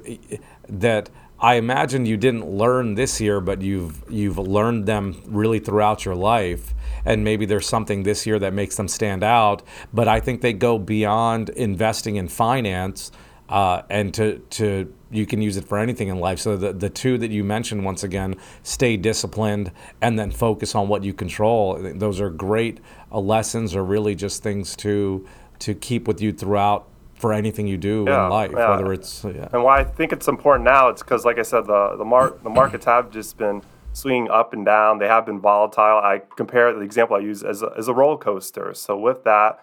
that 0.67 1.11
I 1.39 1.55
imagine 1.55 2.07
you 2.07 2.17
didn't 2.17 2.49
learn 2.49 2.95
this 2.95 3.21
year, 3.21 3.39
but 3.39 3.61
you've 3.61 4.03
you've 4.09 4.39
learned 4.39 4.87
them 4.87 5.21
really 5.27 5.59
throughout 5.59 6.05
your 6.05 6.15
life, 6.15 6.73
and 7.05 7.23
maybe 7.23 7.45
there's 7.45 7.67
something 7.67 8.01
this 8.01 8.25
year 8.25 8.39
that 8.39 8.53
makes 8.53 8.77
them 8.77 8.87
stand 8.87 9.23
out. 9.23 9.61
But 9.93 10.07
I 10.07 10.21
think 10.21 10.41
they 10.41 10.53
go 10.53 10.79
beyond 10.79 11.49
investing 11.49 12.15
in 12.15 12.29
finance, 12.29 13.11
uh, 13.49 13.81
and 13.89 14.13
to 14.13 14.39
to 14.51 14.93
you 15.11 15.25
can 15.25 15.41
use 15.41 15.57
it 15.57 15.67
for 15.67 15.79
anything 15.79 16.07
in 16.07 16.19
life. 16.19 16.39
So 16.39 16.55
the 16.55 16.71
the 16.71 16.89
two 16.89 17.17
that 17.17 17.31
you 17.31 17.43
mentioned 17.43 17.83
once 17.83 18.03
again, 18.03 18.35
stay 18.63 18.95
disciplined, 18.95 19.71
and 20.01 20.17
then 20.17 20.31
focus 20.31 20.75
on 20.75 20.87
what 20.87 21.03
you 21.03 21.13
control. 21.13 21.77
Those 21.95 22.21
are 22.21 22.29
great 22.29 22.79
uh, 23.11 23.19
lessons, 23.19 23.75
or 23.75 23.83
really 23.83 24.15
just 24.15 24.43
things 24.43 24.75
to 24.77 25.27
to 25.59 25.73
keep 25.73 26.07
with 26.07 26.21
you 26.21 26.31
throughout 26.31 26.87
for 27.15 27.33
anything 27.33 27.67
you 27.67 27.77
do 27.77 28.05
yeah, 28.07 28.25
in 28.25 28.29
life, 28.29 28.51
yeah. 28.53 28.69
whether 28.69 28.93
it's 28.93 29.25
yeah. 29.25 29.49
And 29.51 29.63
why 29.63 29.79
I 29.79 29.83
think 29.83 30.13
it's 30.13 30.27
important 30.27 30.63
now, 30.63 30.87
it's 30.87 31.03
because, 31.03 31.25
like 31.25 31.37
I 31.37 31.43
said, 31.43 31.65
the 31.65 31.95
the, 31.97 32.05
mar- 32.05 32.35
the 32.43 32.49
markets 32.49 32.85
have 32.85 33.11
just 33.11 33.37
been 33.37 33.61
swinging 33.91 34.29
up 34.29 34.53
and 34.53 34.65
down. 34.65 34.99
They 34.99 35.07
have 35.07 35.25
been 35.25 35.39
volatile. 35.39 35.97
I 35.97 36.21
compare 36.37 36.73
the 36.73 36.81
example 36.81 37.17
I 37.17 37.19
use 37.19 37.43
as 37.43 37.61
a, 37.61 37.73
as 37.77 37.87
a 37.87 37.93
roller 37.93 38.17
coaster. 38.17 38.73
So 38.73 38.97
with 38.97 39.23
that, 39.25 39.59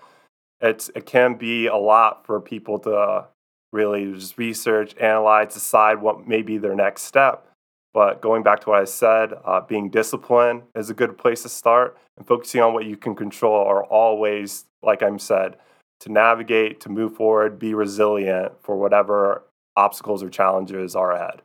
it's 0.61 0.91
it 0.95 1.07
can 1.07 1.35
be 1.35 1.67
a 1.67 1.77
lot 1.77 2.27
for 2.27 2.41
people 2.41 2.79
to 2.81 3.27
really 3.77 4.13
just 4.13 4.39
research, 4.39 4.97
analyze, 4.99 5.55
decide 5.55 6.01
what 6.01 6.27
may 6.27 6.43
be 6.43 6.59
their 6.59 6.75
next 6.75 7.03
step. 7.03 7.47
But 7.95 8.21
going 8.21 8.43
back 8.43 8.61
to 8.61 8.71
what 8.71 8.81
I 8.81 8.85
said, 8.85 9.33
uh, 9.45 9.61
being 9.61 9.89
disciplined 9.89 10.63
is 10.75 10.91
a 10.91 10.95
good 10.95 11.17
place 11.17 11.43
to 11.43 11.49
start, 11.49 11.97
and 12.17 12.27
focusing 12.27 12.61
on 12.61 12.75
what 12.75 12.87
you 12.87 12.97
can 12.97 13.15
control 13.15 13.65
are 13.65 13.85
always, 13.85 14.65
like 14.83 15.03
I'm 15.03 15.19
said, 15.19 15.57
to 16.01 16.13
navigate, 16.13 16.81
to 16.81 16.89
move 16.89 17.15
forward, 17.15 17.59
be 17.59 17.73
resilient 17.75 18.53
for 18.61 18.77
whatever 18.77 19.45
obstacles 19.77 20.23
or 20.23 20.29
challenges 20.29 20.97
are 20.97 21.13
ahead. 21.13 21.43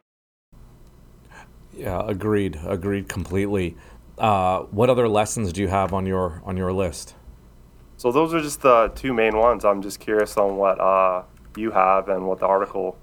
Yeah, 1.74 2.02
agreed. 2.06 2.60
Agreed 2.66 3.08
completely. 3.08 3.78
Uh, 4.18 4.64
what 4.72 4.90
other 4.90 5.08
lessons 5.08 5.54
do 5.54 5.62
you 5.62 5.68
have 5.68 5.94
on 5.94 6.06
your 6.06 6.42
on 6.46 6.58
your 6.58 6.74
list? 6.74 7.16
So 7.98 8.12
those 8.12 8.34
are 8.34 8.42
just 8.42 8.62
the 8.62 8.92
two 8.94 9.14
main 9.14 9.38
ones. 9.38 9.64
I'm 9.64 9.82
just 9.82 10.00
curious 10.00 10.36
on 10.36 10.58
what 10.58 10.82
uh, 10.82 11.24
you 11.56 11.72
have 11.72 12.10
and 12.10 12.28
what 12.28 12.40
the 12.40 12.46
article 12.46 12.98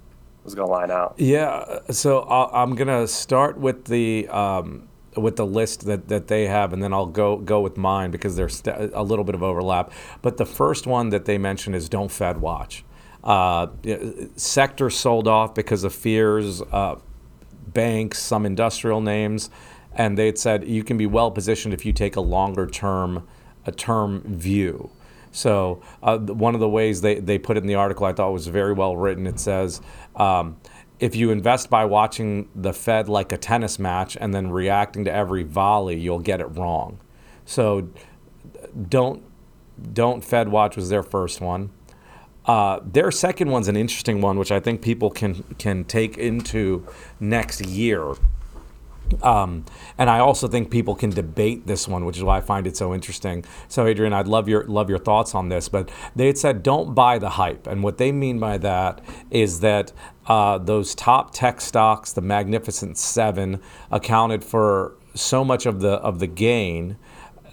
was 0.45 0.55
going 0.55 0.69
to 0.69 0.73
line 0.73 0.91
out. 0.91 1.15
Yeah. 1.19 1.81
So 1.91 2.21
uh, 2.21 2.51
I'm 2.53 2.75
going 2.75 2.89
to 2.89 3.07
start 3.07 3.59
with 3.59 3.85
the 3.87 4.29
um, 4.29 4.89
with 5.17 5.37
the 5.37 5.47
list 5.47 5.87
that, 5.87 6.09
that 6.09 6.29
they 6.29 6.47
have, 6.47 6.73
and 6.73 6.83
then 6.83 6.93
I'll 6.93 7.07
go 7.07 7.37
go 7.37 7.61
with 7.61 7.77
mine 7.77 8.11
because 8.11 8.37
there's 8.37 8.63
a 8.67 9.03
little 9.03 9.25
bit 9.25 9.35
of 9.35 9.43
overlap. 9.43 9.93
But 10.23 10.37
the 10.37 10.47
first 10.47 10.87
one 10.87 11.11
that 11.11 11.25
they 11.25 11.39
mentioned 11.39 11.75
is 11.77 11.89
don't 11.89 12.11
Fed 12.11 12.41
watch. 12.41 12.85
Uh, 13.25 13.69
sector 14.37 14.91
sold 14.91 15.27
off 15.27 15.55
because 15.55 15.85
of 15.85 15.93
fears, 15.95 16.63
uh, 16.63 16.97
banks, 17.67 18.19
some 18.21 18.47
industrial 18.47 19.01
names, 19.01 19.51
and 19.93 20.17
they 20.17 20.27
had 20.27 20.39
said 20.39 20.67
you 20.67 20.85
can 20.85 20.97
be 20.97 21.07
well 21.07 21.31
positioned 21.31 21.75
if 21.75 21.85
you 21.85 21.93
take 21.93 22.17
a 22.17 22.21
longer 22.21 22.67
term 22.67 23.27
a 23.67 23.73
term 23.73 24.23
view. 24.25 24.91
So 25.33 25.83
uh, 26.03 26.19
one 26.19 26.55
of 26.55 26.61
the 26.61 26.69
ways 26.69 27.01
they, 27.01 27.21
they 27.21 27.39
put 27.39 27.57
it 27.57 27.61
in 27.61 27.67
the 27.67 27.75
article 27.75 28.07
I 28.07 28.13
thought 28.13 28.33
was 28.33 28.47
very 28.47 28.73
well 28.73 28.97
written. 28.97 29.27
It 29.27 29.41
says. 29.41 29.81
Um, 30.17 30.57
if 31.01 31.15
you 31.15 31.31
invest 31.31 31.71
by 31.71 31.85
watching 31.85 32.49
the 32.57 32.73
Fed 32.73 33.09
like 33.09 33.31
a 33.31 33.39
tennis 33.39 33.79
match 33.79 34.17
and 34.21 34.35
then 34.35 34.51
reacting 34.51 35.05
to 35.05 35.13
every 35.13 35.45
volley, 35.45 35.97
you'll 35.97 36.19
get 36.19 36.41
it 36.41 36.47
wrong. 36.47 36.99
So 37.45 37.89
don't 38.89 39.23
don't 39.93 40.25
Fed 40.25 40.49
watch 40.49 40.77
was 40.77 40.89
their 40.89 41.03
first 41.05 41.41
one. 41.41 41.71
Uh, 42.47 42.81
their 42.83 43.11
second 43.11 43.51
one's 43.51 43.69
an 43.69 43.77
interesting 43.77 44.21
one, 44.21 44.39
which 44.39 44.51
I 44.51 44.59
think 44.59 44.83
people 44.83 45.11
can 45.11 45.45
can 45.59 45.85
take 45.85 46.19
into 46.19 46.87
next 47.21 47.65
year. 47.65 48.15
Um, 49.23 49.65
and 49.97 50.11
I 50.11 50.19
also 50.19 50.49
think 50.49 50.71
people 50.71 50.95
can 50.95 51.11
debate 51.11 51.67
this 51.67 51.89
one, 51.89 52.05
which 52.05 52.17
is 52.17 52.23
why 52.23 52.39
I 52.39 52.41
find 52.41 52.67
it 52.67 52.77
so 52.77 52.95
interesting. 52.95 53.45
So, 53.69 53.87
Adrian, 53.87 54.13
I'd 54.13 54.29
love 54.29 54.49
your 54.49 54.65
love 54.65 54.89
your 54.89 54.99
thoughts 54.99 55.35
on 55.35 55.49
this. 55.49 55.69
But 55.69 55.91
they 56.15 56.27
had 56.27 56.39
said 56.39 56.63
don't 56.63 56.95
buy 56.95 57.19
the 57.19 57.31
hype, 57.31 57.67
and 57.67 57.83
what 57.83 57.99
they 57.99 58.13
mean 58.13 58.39
by 58.39 58.59
that 58.59 59.01
is 59.31 59.61
that 59.61 59.93
uh, 60.27 60.59
those 60.59 60.95
top 60.95 61.33
tech 61.33 61.61
stocks, 61.61 62.13
the 62.13 62.21
Magnificent 62.21 62.99
Seven, 62.99 63.61
accounted 63.91 64.45
for 64.45 64.95
so 65.15 65.45
much 65.45 65.67
of 65.67 65.81
the 65.81 65.93
of 65.95 66.19
the 66.19 66.27
gain 66.27 66.97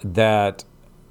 that. 0.02 0.64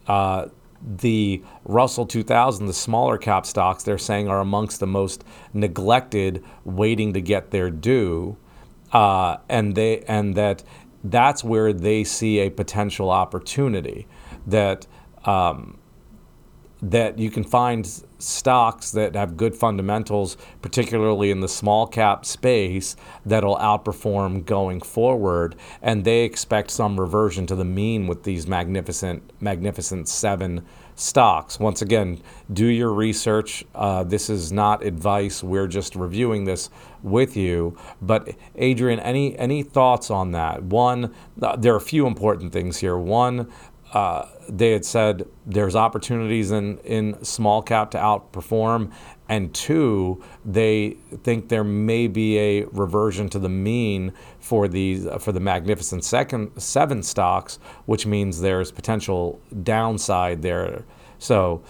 Uh, 0.08 0.50
the 0.88 1.42
Russell 1.64 2.06
2000, 2.06 2.68
the 2.68 2.74
smaller 2.74 3.18
cap 3.18 3.48
stocks, 3.48 3.82
they're 3.82 3.98
saying 3.98 4.28
are 4.28 4.40
amongst 4.40 4.80
the 4.80 4.86
most 4.86 5.24
neglected, 5.52 6.44
waiting 6.64 7.12
to 7.14 7.22
get 7.22 7.50
their 7.50 7.72
due 7.72 8.38
uh, 8.96 9.40
and 9.50 9.76
they 9.76 10.00
and 10.08 10.36
that 10.36 10.64
that's 11.04 11.44
where 11.44 11.74
they 11.74 12.06
see 12.06 12.40
a 12.40 12.50
potential 12.50 13.10
opportunity 13.10 14.08
that 14.48 14.88
um, 15.26 15.78
that 16.82 17.20
you 17.20 17.30
can 17.30 17.44
find 17.44 18.04
stocks 18.20 18.92
that 18.92 19.16
have 19.16 19.36
good 19.36 19.54
fundamentals, 19.54 20.38
particularly 20.62 21.30
in 21.30 21.42
the 21.42 21.50
small 21.50 21.88
cap 21.88 22.26
space, 22.26 22.96
that'll 23.26 23.58
outperform 23.58 24.46
going 24.46 24.80
forward. 24.80 25.56
And 25.82 26.06
they 26.06 26.24
expect 26.24 26.72
some 26.72 26.98
reversion 26.98 27.46
to 27.48 27.56
the 27.56 27.66
mean 27.66 28.08
with 28.08 28.24
these 28.24 28.48
magnificent, 28.48 29.30
magnificent 29.42 30.08
seven 30.08 30.66
stocks. 30.96 31.60
Once 31.60 31.82
again, 31.82 32.22
do 32.52 32.66
your 32.66 32.94
research. 32.94 33.66
Uh, 33.76 34.04
this 34.04 34.30
is 34.30 34.52
not 34.52 34.84
advice. 34.84 35.44
We're 35.44 35.68
just 35.68 35.96
reviewing 35.96 36.46
this 36.46 36.70
with 37.04 37.38
you. 37.38 37.78
But 38.02 38.30
Adrian, 38.56 39.00
any 39.00 39.38
any 39.38 39.62
thoughts 39.64 40.10
on 40.10 40.32
that? 40.32 40.64
One, 40.64 41.14
uh, 41.42 41.56
there 41.56 41.74
are 41.74 41.78
a 41.78 41.82
few 41.82 42.08
important 42.08 42.52
things 42.52 42.78
here. 42.78 42.98
One, 42.98 43.52
uh, 43.94 44.28
they 44.50 44.72
had 44.72 44.84
said 44.84 45.26
there's 45.46 45.76
opportunities 45.76 46.52
in, 46.52 46.80
in 46.80 47.24
small 47.24 47.62
cap 47.62 47.92
to 47.92 47.98
outperform. 47.98 48.92
And 49.28 49.54
two, 49.54 50.24
they 50.44 50.98
think 51.24 51.50
there 51.50 51.64
may 51.64 52.08
be 52.08 52.38
a 52.38 52.66
reversion 52.66 53.28
to 53.30 53.40
the 53.40 53.50
mean 53.50 54.14
for 54.40 54.68
these 54.68 55.08
uh, 55.08 55.18
for 55.18 55.32
the 55.32 55.40
magnificent 55.40 56.04
second 56.04 56.52
seven 56.62 57.02
stocks, 57.02 57.58
which 57.86 58.06
means 58.06 58.42
there's 58.42 58.72
potential 58.72 59.42
downside 59.64 60.44
there. 60.44 60.84
So, 61.18 61.64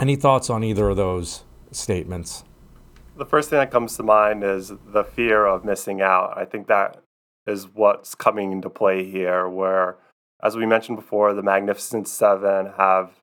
any 0.00 0.16
thoughts 0.16 0.48
on 0.48 0.64
either 0.64 0.88
of 0.88 0.96
those 0.96 1.44
statements? 1.70 2.44
The 3.16 3.26
first 3.26 3.50
thing 3.50 3.58
that 3.58 3.70
comes 3.70 3.96
to 3.96 4.02
mind 4.02 4.42
is 4.42 4.72
the 4.86 5.04
fear 5.04 5.44
of 5.46 5.64
missing 5.64 6.00
out. 6.00 6.36
I 6.36 6.44
think 6.44 6.66
that 6.68 7.02
is 7.46 7.68
what's 7.74 8.14
coming 8.14 8.52
into 8.52 8.70
play 8.70 9.04
here, 9.04 9.48
where 9.48 9.96
as 10.42 10.56
we 10.56 10.66
mentioned 10.66 10.96
before, 10.96 11.34
the 11.34 11.42
Magnificent 11.42 12.08
Seven 12.08 12.72
have 12.76 13.20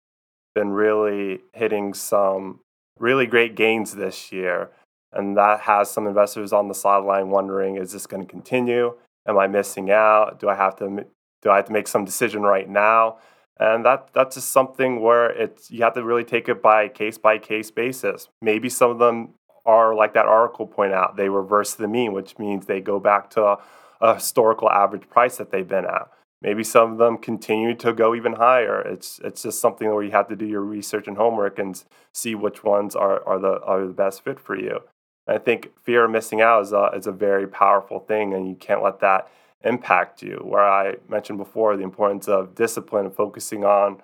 been 0.56 0.70
really 0.70 1.42
hitting 1.54 1.94
some 1.94 2.60
really 3.00 3.26
great 3.26 3.56
gains 3.56 3.96
this 3.96 4.32
year. 4.32 4.70
And 5.12 5.38
that 5.38 5.62
has 5.62 5.92
some 5.92 6.08
investors 6.08 6.52
on 6.52 6.68
the 6.68 6.74
sideline 6.74 7.30
wondering, 7.30 7.76
is 7.76 7.92
this 7.92 8.08
going 8.08 8.26
to 8.26 8.30
continue? 8.30 8.96
Am 9.28 9.38
I 9.38 9.48
missing 9.48 9.92
out? 9.92 10.40
Do 10.40 10.50
I 10.50 10.56
have 10.56 10.76
to 10.78 11.06
do 11.42 11.50
I 11.50 11.58
have 11.58 11.66
to 11.66 11.74
make 11.74 11.88
some 11.88 12.06
decision 12.06 12.42
right 12.42 12.68
now? 12.68 13.18
And 13.60 13.86
that 13.86 14.10
that's 14.14 14.36
just 14.36 14.52
something 14.52 15.02
where 15.02 15.30
it's 15.30 15.70
you 15.70 15.84
have 15.84 15.94
to 15.94 16.04
really 16.04 16.24
take 16.24 16.50
it 16.50 16.62
by 16.62 16.88
case 16.88 17.18
by 17.18 17.38
case 17.38 17.70
basis. 17.70 18.30
Maybe 18.42 18.70
some 18.70 18.90
of 18.90 19.00
them 19.00 19.36
are 19.66 19.96
like 19.96 20.14
that 20.14 20.26
article 20.26 20.68
point 20.68 20.94
out, 20.94 21.16
they 21.16 21.30
reverse 21.30 21.74
the 21.74 21.88
mean, 21.88 22.12
which 22.12 22.38
means 22.38 22.66
they 22.66 22.82
go 22.82 23.00
back 23.00 23.30
to 23.30 23.44
a, 23.44 23.58
a 24.02 24.16
historical 24.16 24.70
average 24.70 25.10
price 25.10 25.38
that 25.38 25.52
they've 25.52 25.68
been 25.68 25.86
at. 25.86 26.10
Maybe 26.44 26.64
some 26.64 26.92
of 26.92 26.98
them 26.98 27.18
continue 27.18 27.74
to 27.76 27.94
go 27.94 28.14
even 28.14 28.34
higher. 28.34 28.82
It's 28.82 29.20
it's 29.24 29.44
just 29.44 29.62
something 29.62 29.90
where 29.92 30.04
you 30.04 30.12
have 30.12 30.28
to 30.28 30.36
do 30.36 30.46
your 30.46 30.62
research 30.62 31.08
and 31.08 31.16
homework 31.16 31.58
and 31.58 31.82
see 32.12 32.36
which 32.36 32.66
ones 32.66 32.96
are, 32.96 33.26
are 33.26 33.40
the 33.40 33.62
are 33.62 33.88
the 33.88 33.94
best 33.94 34.26
fit 34.26 34.42
for 34.42 34.58
you. 34.58 34.82
And 35.26 35.38
I 35.38 35.40
think 35.40 35.72
fear 35.82 36.04
of 36.04 36.12
missing 36.12 36.42
out 36.42 36.64
is 36.64 36.74
a, 36.74 36.92
is 36.94 37.08
a 37.08 37.14
very 37.14 37.48
powerful 37.48 38.00
thing, 38.00 38.34
and 38.34 38.48
you 38.48 38.56
can't 38.56 38.84
let 38.84 39.00
that 39.00 39.32
impact 39.64 40.22
you. 40.22 40.42
Where 40.44 40.66
I 40.66 40.96
mentioned 41.08 41.38
before 41.38 41.78
the 41.78 41.84
importance 41.84 42.28
of 42.28 42.56
discipline 42.56 43.06
and 43.06 43.16
focusing 43.16 43.64
on 43.64 44.02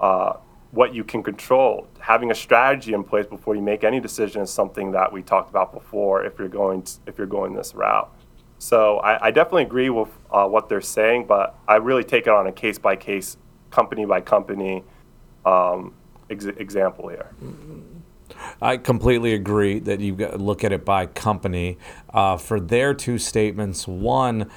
uh, 0.00 0.34
what 0.70 0.94
you 0.94 1.02
can 1.02 1.24
control. 1.24 1.88
Having 1.98 2.30
a 2.30 2.36
strategy 2.36 2.92
in 2.92 3.02
place 3.02 3.26
before 3.26 3.56
you 3.56 3.62
make 3.62 3.82
any 3.82 3.98
decision 3.98 4.42
is 4.42 4.50
something 4.50 4.92
that 4.92 5.12
we 5.12 5.22
talked 5.22 5.50
about 5.50 5.72
before. 5.72 6.24
If 6.24 6.38
you're 6.38 6.46
going 6.46 6.82
to, 6.82 6.92
if 7.06 7.18
you're 7.18 7.26
going 7.26 7.54
this 7.54 7.74
route. 7.74 8.14
So 8.60 8.98
I, 8.98 9.28
I 9.28 9.30
definitely 9.30 9.62
agree 9.62 9.88
with 9.88 10.10
uh, 10.30 10.46
what 10.46 10.68
they're 10.68 10.82
saying, 10.82 11.26
but 11.26 11.58
I 11.66 11.76
really 11.76 12.04
take 12.04 12.26
it 12.26 12.32
on 12.32 12.46
a 12.46 12.52
case 12.52 12.78
by 12.78 12.94
case, 12.94 13.38
company 13.70 14.04
by 14.04 14.20
company 14.20 14.84
um, 15.46 15.94
ex- 16.28 16.44
example 16.44 17.08
here. 17.08 17.30
I 18.60 18.76
completely 18.76 19.32
agree 19.32 19.78
that 19.80 20.00
you 20.00 20.14
look 20.14 20.62
at 20.62 20.72
it 20.72 20.84
by 20.84 21.06
company. 21.06 21.78
Uh, 22.12 22.36
for 22.36 22.60
their 22.60 22.92
two 22.92 23.16
statements, 23.16 23.88
one, 23.88 24.50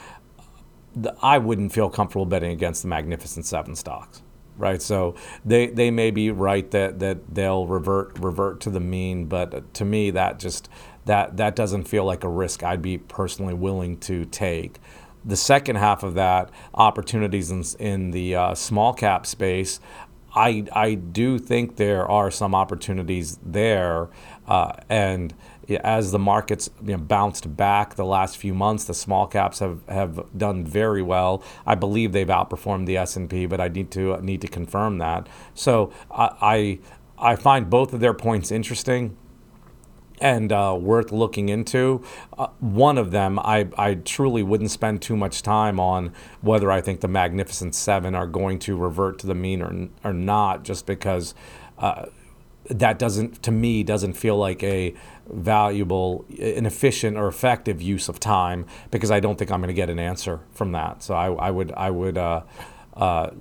I 1.22 1.38
wouldn't 1.38 1.72
feel 1.72 1.90
comfortable 1.90 2.26
betting 2.26 2.52
against 2.52 2.82
the 2.82 2.90
Magnificent 2.90 3.46
Seven 3.46 3.74
stocks 3.74 4.22
right? 4.58 4.84
So 4.84 5.16
they 5.44 5.68
they 5.68 5.90
may 5.90 6.12
be 6.12 6.30
right 6.30 6.70
that 6.72 7.00
that 7.00 7.34
they'll 7.34 7.66
revert 7.66 8.20
revert 8.20 8.60
to 8.62 8.70
the 8.70 8.80
mean, 8.80 9.26
but 9.26 9.74
to 9.74 9.84
me 9.86 10.12
that 10.12 10.40
just 10.40 10.70
that 11.06 11.38
that 11.38 11.56
doesn't 11.56 11.84
feel 11.84 12.06
like 12.06 12.24
a 12.24 12.30
risk 12.30 12.64
I'd 12.64 12.82
be 12.82 12.98
personally 12.98 13.54
willing 13.54 13.98
to 14.00 14.26
take. 14.26 14.80
The 15.26 15.38
second 15.38 15.78
half 15.78 16.04
of 16.04 16.16
that, 16.16 16.50
opportunities 16.74 17.50
in, 17.50 17.64
in 17.80 18.12
the 18.12 18.36
uh, 18.36 18.56
small 18.56 18.94
cap 18.94 19.26
space, 19.26 19.80
I 20.36 20.66
I 20.72 20.96
do 20.96 21.38
think 21.40 21.76
there 21.76 22.10
are 22.10 22.32
some 22.32 22.56
opportunities 22.56 23.38
there, 23.44 24.10
uh, 24.48 24.74
and 24.90 25.34
as 25.82 26.12
the 26.12 26.20
markets 26.20 26.70
you 26.84 26.94
know, 26.94 26.98
bounced 26.98 27.56
back 27.56 27.96
the 27.96 28.06
last 28.06 28.38
few 28.38 28.54
months, 28.54 28.84
the 28.84 28.94
small 28.94 29.28
caps 29.28 29.60
have, 29.60 29.80
have 29.88 30.38
done 30.38 30.66
very 30.66 31.02
well. 31.02 31.42
I 31.66 31.76
believe 31.76 32.12
they've 32.12 32.28
outperformed 32.28 32.86
the 32.86 32.98
S 32.98 33.16
and 33.16 33.30
P, 33.30 33.46
but 33.46 33.62
I 33.62 33.70
need 33.70 33.92
to 33.92 34.20
need 34.22 34.42
to 34.42 34.48
confirm 34.48 34.98
that. 34.98 35.28
So 35.54 35.94
I 36.12 36.80
I, 37.20 37.32
I 37.34 37.36
find 37.36 37.70
both 37.70 37.94
of 37.94 38.00
their 38.00 38.14
points 38.14 38.52
interesting 38.52 39.16
and 40.20 40.52
uh, 40.52 40.78
worth 40.80 41.12
looking 41.12 41.50
into. 41.50 42.04
Uh, 42.38 42.48
one 42.60 42.98
of 42.98 43.12
them, 43.12 43.40
I, 43.40 43.68
I 43.78 43.96
truly 43.96 44.44
wouldn't 44.44 44.72
spend 44.72 45.02
too 45.02 45.18
much 45.18 45.42
time 45.42 45.80
on 45.80 46.14
whether 46.42 46.72
I 46.72 46.82
think 46.82 47.02
the 47.02 47.08
Magnificent 47.08 47.76
Seven 47.76 48.16
are 48.16 48.28
going 48.28 48.60
to 48.60 48.76
revert 48.76 49.20
to 49.20 49.28
the 49.28 49.36
mean 49.36 49.62
or, 49.62 49.90
or 50.04 50.14
not, 50.14 50.64
just 50.64 50.86
because 50.86 51.34
uh, 51.78 52.06
that 52.70 53.00
doesn't, 53.00 53.44
to 53.44 53.52
me, 53.52 53.84
doesn't 53.84 54.14
feel 54.14 54.38
like 54.38 54.64
a 54.64 54.94
valuable, 55.30 56.26
an 56.40 56.66
efficient 56.66 57.18
or 57.18 57.28
effective 57.28 57.82
use 57.82 58.08
of 58.10 58.20
time 58.20 58.66
because 58.92 59.12
I 59.12 59.20
don't 59.20 59.38
think 59.38 59.52
I'm 59.52 59.60
going 59.60 59.68
to 59.68 59.74
get 59.74 59.90
an 59.90 60.00
answer 60.00 60.42
from 60.52 60.72
that. 60.74 61.04
So 61.04 61.14
I, 61.14 61.32
I 61.32 61.52
would, 61.52 61.72
I 61.74 61.90
would. 61.90 62.18
Uh, 62.18 62.44
uh, 62.96 63.32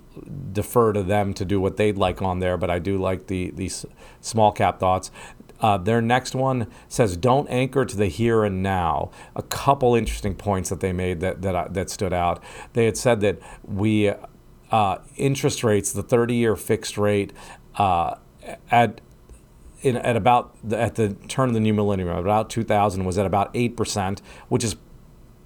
defer 0.52 0.94
to 0.94 1.02
them 1.02 1.34
to 1.34 1.44
do 1.44 1.60
what 1.60 1.76
they'd 1.76 1.98
like 1.98 2.22
on 2.22 2.38
there, 2.38 2.56
but 2.56 2.70
I 2.70 2.78
do 2.78 2.96
like 2.96 3.26
the 3.26 3.50
these 3.50 3.84
small 4.20 4.50
cap 4.50 4.80
thoughts. 4.80 5.10
Uh, 5.62 5.78
their 5.78 6.02
next 6.02 6.34
one 6.34 6.66
says, 6.88 7.16
"Don't 7.16 7.48
anchor 7.48 7.84
to 7.84 7.96
the 7.96 8.08
here 8.08 8.44
and 8.44 8.62
now." 8.62 9.10
A 9.34 9.42
couple 9.42 9.94
interesting 9.94 10.34
points 10.34 10.68
that 10.68 10.80
they 10.80 10.92
made 10.92 11.20
that 11.20 11.40
that 11.42 11.72
that 11.72 11.88
stood 11.88 12.12
out. 12.12 12.42
They 12.74 12.84
had 12.84 12.98
said 12.98 13.20
that 13.20 13.38
we 13.64 14.12
uh, 14.72 14.98
interest 15.16 15.62
rates, 15.62 15.92
the 15.92 16.02
30-year 16.02 16.56
fixed 16.56 16.96
rate, 16.98 17.32
uh, 17.76 18.16
at 18.70 19.00
in, 19.82 19.96
at 19.96 20.16
about 20.16 20.56
the, 20.62 20.78
at 20.78 20.94
the 20.94 21.10
turn 21.28 21.48
of 21.48 21.54
the 21.54 21.60
new 21.60 21.74
millennium, 21.74 22.08
about 22.08 22.48
2000, 22.50 23.04
was 23.04 23.18
at 23.18 23.26
about 23.26 23.50
eight 23.54 23.76
percent, 23.76 24.22
which 24.48 24.64
is 24.64 24.76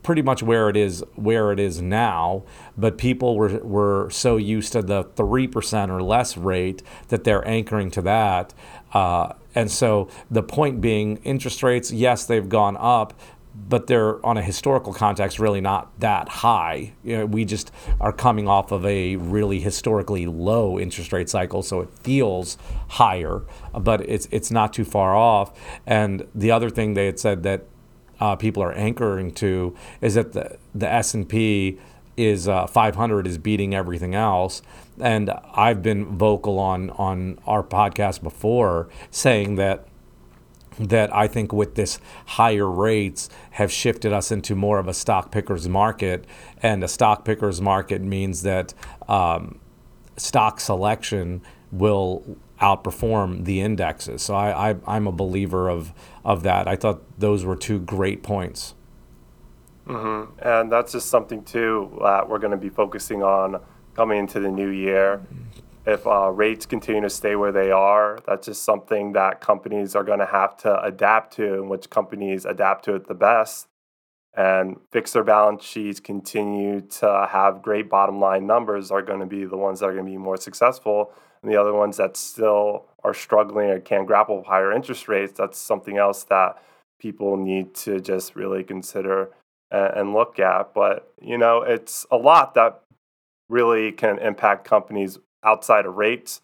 pretty 0.03 0.23
much 0.23 0.41
where 0.41 0.69
it 0.69 0.77
is 0.77 1.03
where 1.17 1.51
it 1.51 1.59
is 1.59 1.83
now. 1.83 2.45
But 2.77 2.97
people 2.97 3.37
were 3.37 3.59
were 3.59 4.09
so 4.11 4.37
used 4.37 4.73
to 4.73 4.83
the 4.83 5.05
three 5.17 5.49
percent 5.49 5.91
or 5.91 6.03
less 6.03 6.37
rate 6.37 6.83
that 7.09 7.25
they're 7.25 7.47
anchoring 7.47 7.91
to 7.93 8.03
that. 8.03 8.55
Uh, 8.93 9.35
and 9.55 9.71
so 9.71 10.09
the 10.31 10.43
point 10.43 10.81
being, 10.81 11.17
interest 11.19 11.63
rates, 11.63 11.91
yes, 11.91 12.27
they've 12.27 12.49
gone 12.49 12.77
up, 12.79 13.15
but 13.69 13.87
they're 13.87 14.25
on 14.25 14.37
a 14.37 14.43
historical 14.43 14.93
context 14.93 15.39
really 15.39 15.61
not 15.61 15.99
that 16.01 16.29
high. 16.29 16.93
You 17.03 17.19
know, 17.19 17.27
we 17.27 17.45
just 17.45 17.73
are 18.01 18.13
coming 18.13 18.49
off 18.49 18.71
of 18.71 18.85
a 18.85 19.17
really 19.17 19.61
historically 19.61 20.27
low 20.27 20.79
interest 20.79 21.13
rate 21.13 21.31
cycle, 21.31 21.63
so 21.63 21.81
it 21.81 21.89
feels 22.03 22.59
higher, 22.89 23.43
but 23.73 24.03
it's 24.03 24.29
it's 24.31 24.51
not 24.51 24.73
too 24.73 24.85
far 24.85 25.17
off. 25.17 25.59
And 25.87 26.27
the 26.35 26.51
other 26.51 26.69
thing 26.69 26.95
they 26.95 27.07
had 27.07 27.19
said 27.19 27.43
that 27.45 27.65
uh, 28.21 28.37
people 28.37 28.63
are 28.63 28.73
anchoring 28.73 29.33
to 29.35 29.75
is 30.01 30.15
that 30.15 30.33
the 30.33 30.59
the 30.75 30.89
S 30.89 31.15
and 31.15 31.29
P 31.29 31.79
is 32.17 32.49
uh, 32.49 32.67
500 32.67 33.27
is 33.27 33.39
beating 33.39 33.75
everything 33.75 34.15
else. 34.15 34.63
And 35.01 35.31
I've 35.53 35.83
been 35.83 36.17
vocal 36.17 36.59
on 36.59 36.91
on 36.91 37.39
our 37.47 37.63
podcast 37.63 38.23
before 38.23 38.89
saying 39.11 39.57
that 39.57 39.87
that 40.79 41.15
I 41.15 41.27
think 41.27 41.53
with 41.53 41.75
this 41.75 41.99
higher 42.27 42.71
rates 42.71 43.31
have 43.53 43.73
shifted 43.73 44.13
us 44.13 44.31
into 44.31 44.55
more 44.55 44.79
of 44.79 44.89
a 44.89 44.95
stock 44.95 45.31
pickers 45.31 45.69
market, 45.69 46.27
and 46.63 46.85
a 46.85 46.89
stock 46.89 47.25
pickers 47.25 47.61
market 47.61 48.03
means 48.03 48.43
that 48.43 48.75
um, 49.09 49.59
stock 50.17 50.61
selection 50.61 51.43
will 51.73 52.37
outperform 52.61 53.45
the 53.45 53.61
indexes. 53.61 54.23
So 54.23 54.35
I, 54.35 54.77
I 54.87 54.97
am 54.97 55.07
a 55.07 55.13
believer 55.13 55.69
of 55.69 55.93
of 56.25 56.43
that. 56.43 56.67
I 56.69 56.77
thought 56.77 57.03
those 57.19 57.45
were 57.45 57.57
two 57.57 57.79
great 57.79 58.23
points. 58.23 58.75
Mm-hmm. 59.87 60.39
And 60.47 60.73
that's 60.73 60.93
just 60.93 61.09
something 61.09 61.45
too 61.45 61.97
that 62.03 62.29
we're 62.29 62.39
going 62.39 62.51
to 62.51 62.57
be 62.57 62.71
focusing 62.71 63.23
on 63.23 63.61
coming 63.97 64.19
into 64.19 64.39
the 64.39 64.51
new 64.51 64.69
year. 64.69 65.23
If 65.87 66.07
uh, 66.07 66.31
rates 66.31 66.67
continue 66.67 67.01
to 67.01 67.11
stay 67.11 67.35
where 67.35 67.53
they 67.53 67.71
are, 67.71 68.19
that's 68.27 68.47
just 68.47 68.63
something 68.63 69.13
that 69.13 69.41
companies 69.41 69.97
are 69.97 70.05
going 70.05 70.19
to 70.19 70.27
have 70.27 70.57
to 70.59 70.83
adapt 70.83 71.35
to, 71.37 71.55
and 71.55 71.71
which 71.71 71.89
companies 71.89 72.45
adapt 72.45 72.85
to 72.85 72.95
it 72.97 73.09
the 73.09 73.15
best 73.15 73.69
and 74.35 74.77
fix 74.93 75.15
their 75.15 75.25
balance 75.25 75.65
sheets, 75.65 75.99
continue 75.99 76.83
to 76.83 77.27
have 77.31 77.63
great 77.63 77.89
bottom 77.89 78.21
line 78.21 78.47
numbers 78.47 78.91
are 78.91 79.01
going 79.01 79.21
to 79.21 79.27
be 79.27 79.47
the 79.47 79.57
ones 79.57 79.81
that 79.81 79.87
are 79.87 79.95
going 79.95 80.05
to 80.05 80.11
be 80.11 80.19
more 80.19 80.37
successful. 80.37 81.11
And 81.41 81.51
the 81.51 81.59
other 81.59 81.73
ones 81.73 81.97
that 81.97 82.19
still 82.19 82.85
are 83.03 83.15
struggling 83.15 83.71
or 83.71 83.81
can't 83.81 84.07
grapple 84.07 84.37
with 84.37 84.47
higher 84.47 84.73
interest 84.73 85.09
rates, 85.09 85.33
that's 85.39 85.57
something 85.59 85.97
else 85.97 86.25
that 86.25 86.63
people 87.01 87.39
need 87.39 87.75
to 87.77 87.99
just 87.99 88.37
really 88.37 88.63
consider 88.63 89.31
and 89.71 90.13
look 90.13 90.39
at. 90.39 90.75
But, 90.75 91.11
you 91.21 91.39
know, 91.39 91.63
it's 91.63 92.05
a 92.11 92.17
lot 92.17 92.55
that 92.55 92.83
really 93.49 93.93
can 93.93 94.19
impact 94.19 94.65
companies 94.65 95.19
outside 95.45 95.87
of 95.87 95.95
rates. 95.95 96.41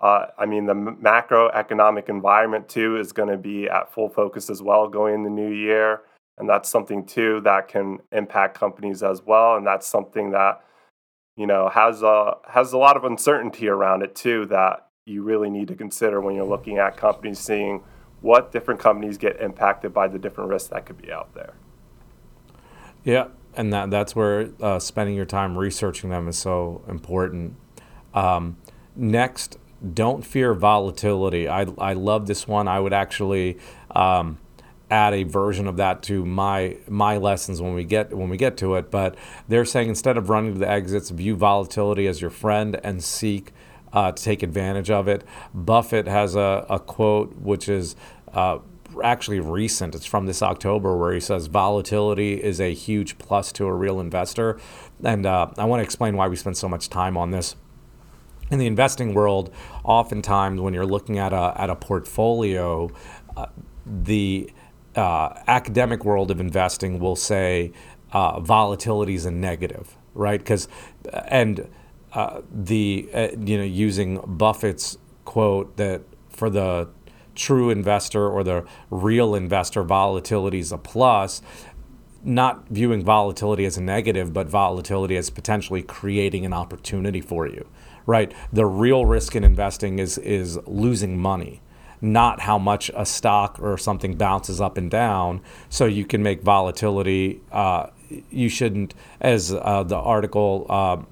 Uh, 0.00 0.26
I 0.38 0.46
mean, 0.46 0.66
the 0.66 0.74
macroeconomic 0.74 2.08
environment 2.08 2.68
too 2.68 2.96
is 2.96 3.12
going 3.12 3.28
to 3.28 3.36
be 3.36 3.68
at 3.68 3.92
full 3.92 4.08
focus 4.08 4.48
as 4.48 4.62
well 4.62 4.88
going 4.88 5.14
in 5.14 5.22
the 5.24 5.30
new 5.30 5.50
year. 5.50 6.02
And 6.38 6.48
that's 6.48 6.68
something 6.68 7.04
too 7.04 7.40
that 7.40 7.66
can 7.66 7.98
impact 8.12 8.58
companies 8.58 9.02
as 9.02 9.22
well. 9.22 9.56
And 9.56 9.66
that's 9.66 9.88
something 9.88 10.30
that, 10.30 10.64
you 11.36 11.48
know, 11.48 11.68
has 11.68 12.02
a, 12.02 12.36
has 12.48 12.72
a 12.72 12.78
lot 12.78 12.96
of 12.96 13.02
uncertainty 13.02 13.66
around 13.66 14.02
it 14.02 14.14
too 14.14 14.46
that 14.46 14.86
you 15.04 15.24
really 15.24 15.50
need 15.50 15.66
to 15.68 15.74
consider 15.74 16.20
when 16.20 16.36
you're 16.36 16.44
looking 16.44 16.78
at 16.78 16.96
companies, 16.96 17.40
seeing 17.40 17.82
what 18.20 18.52
different 18.52 18.78
companies 18.78 19.18
get 19.18 19.40
impacted 19.40 19.92
by 19.92 20.06
the 20.06 20.18
different 20.18 20.50
risks 20.50 20.68
that 20.68 20.86
could 20.86 21.00
be 21.00 21.10
out 21.10 21.34
there. 21.34 21.54
Yeah, 23.02 23.28
and 23.58 23.72
that 23.72 23.90
that's 23.90 24.14
where 24.16 24.50
uh, 24.62 24.78
spending 24.78 25.16
your 25.16 25.26
time 25.26 25.58
researching 25.58 26.10
them 26.10 26.28
is 26.28 26.38
so 26.38 26.82
important. 26.88 27.56
Um, 28.14 28.56
next, 28.94 29.58
don't 29.92 30.24
fear 30.24 30.54
volatility. 30.54 31.48
I 31.48 31.66
I 31.76 31.92
love 31.92 32.26
this 32.26 32.46
one. 32.48 32.68
I 32.68 32.78
would 32.80 32.92
actually 32.92 33.58
um, 33.90 34.38
add 34.90 35.12
a 35.12 35.24
version 35.24 35.66
of 35.66 35.76
that 35.76 36.02
to 36.04 36.24
my 36.24 36.76
my 36.88 37.16
lessons 37.16 37.60
when 37.60 37.74
we 37.74 37.84
get 37.84 38.16
when 38.16 38.28
we 38.28 38.36
get 38.36 38.56
to 38.58 38.76
it. 38.76 38.92
But 38.92 39.16
they're 39.48 39.64
saying 39.64 39.88
instead 39.88 40.16
of 40.16 40.30
running 40.30 40.54
to 40.54 40.58
the 40.60 40.70
exits, 40.70 41.10
view 41.10 41.34
volatility 41.34 42.06
as 42.06 42.20
your 42.20 42.30
friend 42.30 42.80
and 42.84 43.02
seek 43.02 43.52
uh, 43.92 44.12
to 44.12 44.22
take 44.22 44.44
advantage 44.44 44.88
of 44.88 45.08
it. 45.08 45.24
Buffett 45.52 46.06
has 46.06 46.36
a, 46.36 46.64
a 46.70 46.78
quote 46.78 47.36
which 47.36 47.68
is. 47.68 47.96
Uh, 48.32 48.58
actually 49.02 49.40
recent. 49.40 49.94
It's 49.94 50.06
from 50.06 50.26
this 50.26 50.42
October 50.42 50.96
where 50.96 51.12
he 51.12 51.20
says 51.20 51.46
volatility 51.46 52.42
is 52.42 52.60
a 52.60 52.74
huge 52.74 53.18
plus 53.18 53.52
to 53.52 53.66
a 53.66 53.74
real 53.74 54.00
investor. 54.00 54.58
And 55.02 55.26
uh, 55.26 55.50
I 55.56 55.64
want 55.64 55.80
to 55.80 55.84
explain 55.84 56.16
why 56.16 56.28
we 56.28 56.36
spend 56.36 56.56
so 56.56 56.68
much 56.68 56.88
time 56.88 57.16
on 57.16 57.30
this. 57.30 57.56
In 58.50 58.58
the 58.58 58.66
investing 58.66 59.12
world, 59.12 59.52
oftentimes 59.84 60.60
when 60.60 60.72
you're 60.72 60.86
looking 60.86 61.18
at 61.18 61.32
a, 61.32 61.52
at 61.56 61.68
a 61.68 61.76
portfolio, 61.76 62.90
uh, 63.36 63.46
the 63.84 64.50
uh, 64.96 65.34
academic 65.46 66.04
world 66.04 66.30
of 66.30 66.40
investing 66.40 66.98
will 66.98 67.16
say 67.16 67.72
uh, 68.12 68.40
volatility 68.40 69.14
is 69.14 69.26
a 69.26 69.30
negative, 69.30 69.96
right? 70.14 70.40
Because 70.40 70.66
and 71.26 71.68
uh, 72.14 72.40
the 72.50 73.08
uh, 73.12 73.28
you 73.38 73.58
know 73.58 73.64
using 73.64 74.18
Buffett's 74.26 74.98
quote 75.24 75.76
that 75.76 76.02
for 76.30 76.48
the 76.48 76.88
true 77.38 77.70
investor 77.70 78.28
or 78.28 78.44
the 78.44 78.64
real 78.90 79.34
investor, 79.34 79.82
volatility 79.82 80.58
is 80.58 80.72
a 80.72 80.78
plus. 80.78 81.40
Not 82.24 82.68
viewing 82.68 83.04
volatility 83.04 83.64
as 83.64 83.76
a 83.76 83.82
negative, 83.82 84.32
but 84.32 84.48
volatility 84.48 85.16
as 85.16 85.30
potentially 85.30 85.82
creating 85.82 86.44
an 86.44 86.52
opportunity 86.52 87.20
for 87.20 87.46
you, 87.46 87.66
right? 88.06 88.32
The 88.52 88.66
real 88.66 89.06
risk 89.06 89.36
in 89.36 89.44
investing 89.44 89.98
is 90.00 90.18
is 90.18 90.58
losing 90.66 91.18
money 91.18 91.62
not 92.00 92.40
how 92.40 92.58
much 92.58 92.90
a 92.94 93.04
stock 93.04 93.58
or 93.60 93.76
something 93.76 94.16
bounces 94.16 94.60
up 94.60 94.76
and 94.76 94.90
down. 94.90 95.40
So 95.68 95.86
you 95.86 96.04
can 96.04 96.22
make 96.22 96.42
volatility. 96.42 97.40
Uh, 97.50 97.88
you 98.30 98.48
shouldn't, 98.48 98.94
as 99.20 99.52
uh, 99.52 99.82
the 99.82 99.96
article 99.96 100.66
uh, 100.68 101.02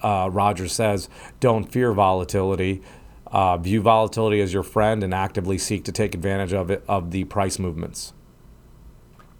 uh 0.00 0.28
Roger 0.30 0.68
says, 0.68 1.08
don't 1.40 1.64
fear 1.64 1.92
volatility. 1.92 2.82
Uh, 3.30 3.58
view 3.58 3.82
volatility 3.82 4.40
as 4.40 4.54
your 4.54 4.62
friend 4.62 5.04
and 5.04 5.12
actively 5.12 5.58
seek 5.58 5.84
to 5.84 5.92
take 5.92 6.14
advantage 6.14 6.54
of 6.54 6.70
it 6.70 6.82
of 6.88 7.10
the 7.10 7.24
price 7.24 7.58
movements. 7.58 8.14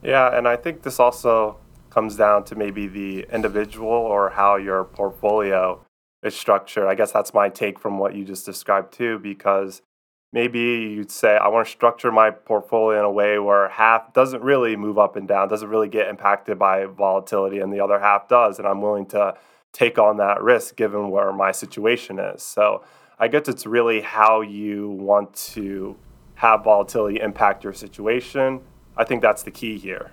Yeah, 0.02 0.36
and 0.36 0.46
I 0.46 0.56
think 0.56 0.82
this 0.82 1.00
also 1.00 1.56
comes 1.88 2.14
down 2.14 2.44
to 2.44 2.54
maybe 2.54 2.86
the 2.86 3.26
individual 3.32 3.88
or 3.88 4.28
how 4.28 4.56
your 4.56 4.84
portfolio 4.84 5.82
is 6.22 6.36
structured. 6.36 6.86
I 6.86 6.94
guess 6.94 7.12
that's 7.12 7.32
my 7.32 7.48
take 7.48 7.78
from 7.78 7.98
what 7.98 8.14
you 8.14 8.26
just 8.26 8.44
described 8.44 8.92
too, 8.92 9.18
because 9.18 9.80
maybe 10.34 10.58
you'd 10.58 11.10
say 11.10 11.38
I 11.38 11.48
want 11.48 11.66
to 11.66 11.72
structure 11.72 12.12
my 12.12 12.30
portfolio 12.30 12.98
in 12.98 13.04
a 13.06 13.10
way 13.10 13.38
where 13.38 13.70
half 13.70 14.12
doesn't 14.12 14.42
really 14.42 14.76
move 14.76 14.98
up 14.98 15.16
and 15.16 15.26
down, 15.26 15.48
doesn't 15.48 15.70
really 15.70 15.88
get 15.88 16.08
impacted 16.08 16.58
by 16.58 16.84
volatility, 16.84 17.58
and 17.58 17.72
the 17.72 17.80
other 17.80 18.00
half 18.00 18.28
does, 18.28 18.58
and 18.58 18.68
I'm 18.68 18.82
willing 18.82 19.06
to 19.06 19.34
take 19.72 19.98
on 19.98 20.18
that 20.18 20.42
risk 20.42 20.76
given 20.76 21.10
where 21.10 21.32
my 21.32 21.52
situation 21.52 22.18
is. 22.18 22.42
So 22.42 22.84
I 23.18 23.28
guess 23.28 23.48
it's 23.48 23.66
really 23.66 24.00
how 24.00 24.40
you 24.42 24.90
want 24.90 25.34
to 25.54 25.96
have 26.36 26.62
volatility 26.62 27.20
impact 27.20 27.64
your 27.64 27.72
situation. 27.72 28.60
I 28.96 29.04
think 29.04 29.22
that's 29.22 29.42
the 29.42 29.50
key 29.50 29.78
here. 29.78 30.12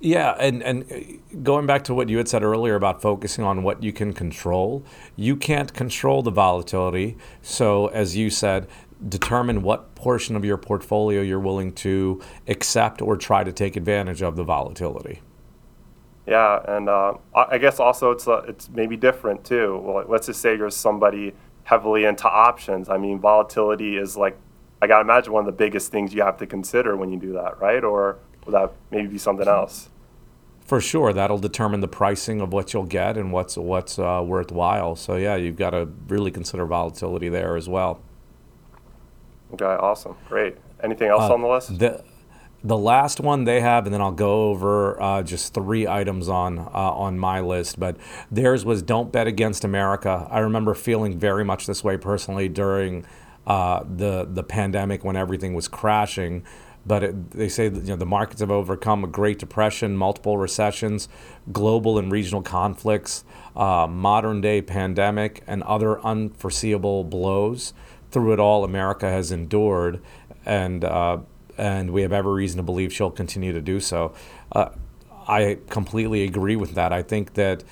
Yeah, 0.00 0.36
and 0.38 0.62
and 0.62 0.92
uh, 0.92 1.36
going 1.42 1.66
back 1.66 1.84
to 1.84 1.94
what 1.94 2.08
you 2.08 2.18
had 2.18 2.28
said 2.28 2.42
earlier 2.42 2.74
about 2.74 3.02
focusing 3.02 3.44
on 3.44 3.62
what 3.62 3.82
you 3.82 3.92
can 3.92 4.12
control, 4.12 4.84
you 5.16 5.36
can't 5.36 5.72
control 5.72 6.22
the 6.22 6.30
volatility. 6.30 7.16
So 7.40 7.88
as 7.88 8.16
you 8.16 8.30
said, 8.30 8.68
determine 9.08 9.62
what 9.62 9.94
portion 9.94 10.36
of 10.36 10.44
your 10.44 10.56
portfolio 10.56 11.22
you're 11.22 11.40
willing 11.40 11.72
to 11.72 12.20
accept 12.46 13.02
or 13.02 13.16
try 13.16 13.42
to 13.42 13.52
take 13.52 13.76
advantage 13.76 14.22
of 14.22 14.36
the 14.36 14.44
volatility. 14.44 15.20
Yeah, 16.26 16.62
and 16.68 16.88
uh, 16.88 17.14
I 17.34 17.58
guess 17.58 17.80
also 17.80 18.12
it's 18.12 18.28
uh, 18.28 18.42
it's 18.46 18.68
maybe 18.70 18.96
different 18.96 19.44
too. 19.44 19.78
Well, 19.82 20.04
let's 20.06 20.26
just 20.26 20.40
say 20.40 20.56
you're 20.56 20.70
somebody 20.70 21.34
heavily 21.64 22.04
into 22.04 22.28
options. 22.28 22.88
I 22.88 22.96
mean, 22.96 23.18
volatility 23.18 23.96
is 23.96 24.16
like 24.16 24.38
I 24.80 24.86
gotta 24.86 25.02
imagine 25.02 25.32
one 25.32 25.40
of 25.40 25.46
the 25.46 25.52
biggest 25.52 25.90
things 25.90 26.14
you 26.14 26.22
have 26.22 26.36
to 26.38 26.46
consider 26.46 26.96
when 26.96 27.12
you 27.12 27.18
do 27.18 27.32
that, 27.32 27.60
right? 27.60 27.82
Or 27.82 28.18
would 28.44 28.52
that 28.54 28.72
maybe 28.90 29.08
be 29.08 29.18
something 29.18 29.48
else? 29.48 29.88
For 30.64 30.80
sure, 30.80 31.12
that'll 31.12 31.38
determine 31.38 31.80
the 31.80 31.88
pricing 31.88 32.40
of 32.40 32.52
what 32.52 32.72
you'll 32.72 32.84
get 32.84 33.16
and 33.16 33.32
what's 33.32 33.56
what's 33.56 33.98
uh, 33.98 34.22
worthwhile. 34.24 34.94
So 34.94 35.16
yeah, 35.16 35.34
you've 35.34 35.56
got 35.56 35.70
to 35.70 35.88
really 36.08 36.30
consider 36.30 36.66
volatility 36.66 37.28
there 37.28 37.56
as 37.56 37.68
well. 37.68 38.00
Okay, 39.54 39.64
awesome, 39.64 40.16
great. 40.28 40.56
Anything 40.82 41.08
else 41.08 41.22
uh, 41.22 41.34
on 41.34 41.42
the 41.42 41.48
list? 41.48 41.78
The, 41.78 42.02
the 42.64 42.78
last 42.78 43.20
one 43.20 43.44
they 43.44 43.60
have, 43.60 43.86
and 43.86 43.94
then 43.94 44.00
I'll 44.00 44.12
go 44.12 44.50
over 44.50 45.00
uh, 45.02 45.22
just 45.22 45.52
three 45.52 45.86
items 45.86 46.28
on 46.28 46.58
uh, 46.58 46.62
on 46.70 47.18
my 47.18 47.40
list. 47.40 47.78
But 47.80 47.96
theirs 48.30 48.64
was 48.64 48.82
"Don't 48.82 49.10
bet 49.12 49.26
against 49.26 49.64
America." 49.64 50.28
I 50.30 50.38
remember 50.40 50.74
feeling 50.74 51.18
very 51.18 51.44
much 51.44 51.66
this 51.66 51.82
way 51.82 51.96
personally 51.96 52.48
during 52.48 53.04
uh, 53.46 53.84
the 53.84 54.28
the 54.30 54.44
pandemic 54.44 55.04
when 55.04 55.16
everything 55.16 55.54
was 55.54 55.68
crashing. 55.68 56.44
But 56.84 57.04
it, 57.04 57.30
they 57.30 57.48
say 57.48 57.68
that 57.68 57.80
you 57.80 57.90
know, 57.90 57.96
the 57.96 58.06
markets 58.06 58.40
have 58.40 58.50
overcome 58.50 59.04
a 59.04 59.06
Great 59.06 59.38
Depression, 59.38 59.96
multiple 59.96 60.36
recessions, 60.36 61.08
global 61.52 61.96
and 61.96 62.10
regional 62.10 62.42
conflicts, 62.42 63.24
uh, 63.54 63.86
modern 63.88 64.40
day 64.40 64.62
pandemic, 64.62 65.42
and 65.46 65.62
other 65.62 66.00
unforeseeable 66.00 67.04
blows. 67.04 67.72
Through 68.10 68.34
it 68.34 68.40
all, 68.40 68.64
America 68.64 69.08
has 69.08 69.32
endured, 69.32 70.00
and 70.44 70.84
uh, 70.84 71.18
and 71.58 71.90
we 71.90 72.02
have 72.02 72.12
every 72.12 72.32
reason 72.32 72.56
to 72.58 72.62
believe 72.62 72.92
she'll 72.92 73.10
continue 73.10 73.52
to 73.52 73.60
do 73.60 73.80
so. 73.80 74.14
Uh, 74.50 74.70
I 75.28 75.58
completely 75.68 76.24
agree 76.24 76.56
with 76.56 76.74
that. 76.74 76.92
I 76.92 77.02
think 77.02 77.34
that 77.34 77.64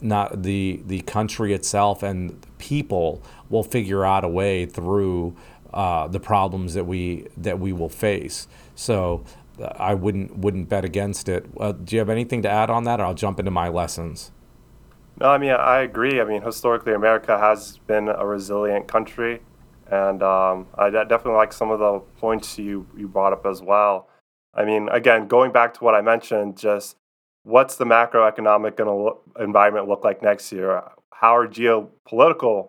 not 0.00 0.42
the 0.42 0.80
the 0.86 1.00
country 1.02 1.52
itself 1.52 2.02
and 2.02 2.46
people 2.58 3.22
will 3.50 3.62
figure 3.62 4.04
out 4.04 4.24
a 4.24 4.28
way 4.28 4.66
through 4.66 5.36
uh, 5.72 6.08
the 6.08 6.20
problems 6.20 6.74
that 6.74 6.84
we 6.84 7.26
that 7.36 7.58
we 7.58 7.72
will 7.72 7.88
face. 7.88 8.46
So 8.74 9.24
uh, 9.60 9.66
I 9.76 9.94
wouldn't 9.94 10.36
wouldn't 10.38 10.68
bet 10.68 10.84
against 10.84 11.28
it. 11.28 11.46
Uh, 11.58 11.72
do 11.72 11.96
you 11.96 12.00
have 12.00 12.10
anything 12.10 12.42
to 12.42 12.48
add 12.48 12.70
on 12.70 12.84
that, 12.84 13.00
or 13.00 13.04
I'll 13.04 13.14
jump 13.14 13.38
into 13.38 13.50
my 13.50 13.68
lessons? 13.68 14.30
No, 15.20 15.30
I 15.30 15.38
mean 15.38 15.50
I 15.50 15.80
agree. 15.80 16.20
I 16.20 16.24
mean 16.24 16.42
historically, 16.42 16.94
America 16.94 17.38
has 17.38 17.78
been 17.86 18.08
a 18.08 18.26
resilient 18.26 18.86
country, 18.86 19.40
And 19.90 20.22
um, 20.22 20.66
I 20.74 20.90
definitely 20.90 21.32
like 21.32 21.52
some 21.52 21.70
of 21.70 21.78
the 21.78 22.00
points 22.18 22.58
you, 22.58 22.86
you 22.96 23.08
brought 23.08 23.32
up 23.32 23.46
as 23.46 23.62
well. 23.62 24.08
I 24.54 24.64
mean, 24.64 24.88
again, 24.90 25.28
going 25.28 25.52
back 25.52 25.74
to 25.74 25.84
what 25.84 25.94
I 25.94 26.00
mentioned, 26.00 26.58
just 26.58 26.96
what's 27.44 27.76
the 27.76 27.84
macroeconomic 27.84 28.78
look, 28.78 29.22
environment 29.38 29.88
look 29.88 30.04
like 30.04 30.22
next 30.22 30.52
year? 30.52 30.82
How 31.12 31.36
are 31.36 31.48
geopolitical 31.48 32.68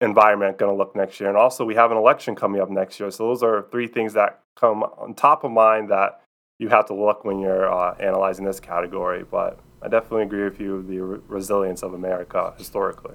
environment 0.00 0.58
going 0.58 0.70
to 0.72 0.76
look 0.76 0.94
next 0.94 1.18
year? 1.18 1.28
And 1.28 1.38
also, 1.38 1.64
we 1.64 1.74
have 1.74 1.90
an 1.90 1.96
election 1.96 2.36
coming 2.36 2.60
up 2.60 2.70
next 2.70 3.00
year. 3.00 3.10
So 3.10 3.26
those 3.28 3.42
are 3.42 3.66
three 3.70 3.88
things 3.88 4.12
that 4.12 4.40
come 4.56 4.82
on 4.82 5.14
top 5.14 5.44
of 5.44 5.50
mind 5.50 5.90
that 5.90 6.20
you 6.58 6.68
have 6.68 6.86
to 6.86 6.94
look 6.94 7.24
when 7.24 7.38
you're 7.38 7.72
uh, 7.72 7.94
analyzing 7.98 8.44
this 8.44 8.60
category. 8.60 9.24
But 9.28 9.58
I 9.82 9.88
definitely 9.88 10.24
agree 10.24 10.44
with 10.44 10.60
you 10.60 10.82
the 10.82 10.98
re- 10.98 11.20
resilience 11.26 11.82
of 11.82 11.94
America 11.94 12.54
historically. 12.56 13.14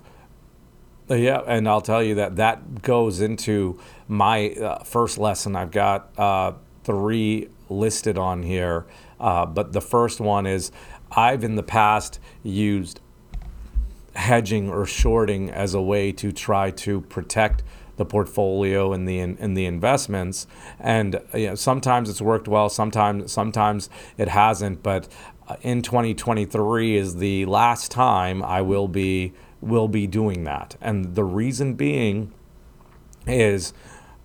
Uh, 1.10 1.16
yeah, 1.16 1.42
and 1.46 1.68
I'll 1.68 1.82
tell 1.82 2.02
you 2.02 2.16
that 2.16 2.38
that 2.38 2.82
goes 2.82 3.20
into 3.20 3.80
my 4.08 4.52
uh, 4.52 4.84
first 4.84 5.18
lesson. 5.18 5.56
I've 5.56 5.72
got 5.72 6.18
uh, 6.18 6.54
three 6.84 7.50
listed 7.70 8.18
on 8.18 8.44
here, 8.44 8.86
uh, 9.20 9.46
but 9.46 9.74
the 9.74 9.82
first 9.82 10.22
one 10.22 10.46
is 10.46 10.72
I've 11.12 11.44
in 11.44 11.56
the 11.56 11.64
past 11.64 12.20
used 12.42 13.02
hedging 14.16 14.70
or 14.70 14.86
shorting 14.86 15.50
as 15.50 15.74
a 15.74 15.82
way 15.82 16.12
to 16.14 16.32
try 16.32 16.72
to 16.72 17.02
protect 17.02 17.64
the 17.98 18.06
portfolio 18.06 18.94
and 18.94 19.08
the 19.08 19.20
and 19.20 19.58
the 19.58 19.66
investments. 19.66 20.48
And 20.80 21.20
you 21.34 21.48
know, 21.48 21.56
sometimes 21.56 22.10
it's 22.10 22.22
worked 22.22 22.48
well, 22.48 22.70
sometimes 22.70 23.32
sometimes 23.32 23.90
it 24.18 24.30
hasn't. 24.30 24.82
But 24.82 25.08
uh, 25.48 25.58
in 25.62 25.82
2023 25.82 26.96
is 26.96 27.18
the 27.18 27.46
last 27.46 27.92
time 27.92 28.42
I 28.42 28.62
will 28.62 28.88
be 28.88 29.34
will 29.64 29.88
be 29.88 30.08
doing 30.08 30.44
that. 30.44 30.76
And 30.82 31.16
the 31.16 31.24
reason 31.24 31.74
being 31.76 32.34
is 33.26 33.74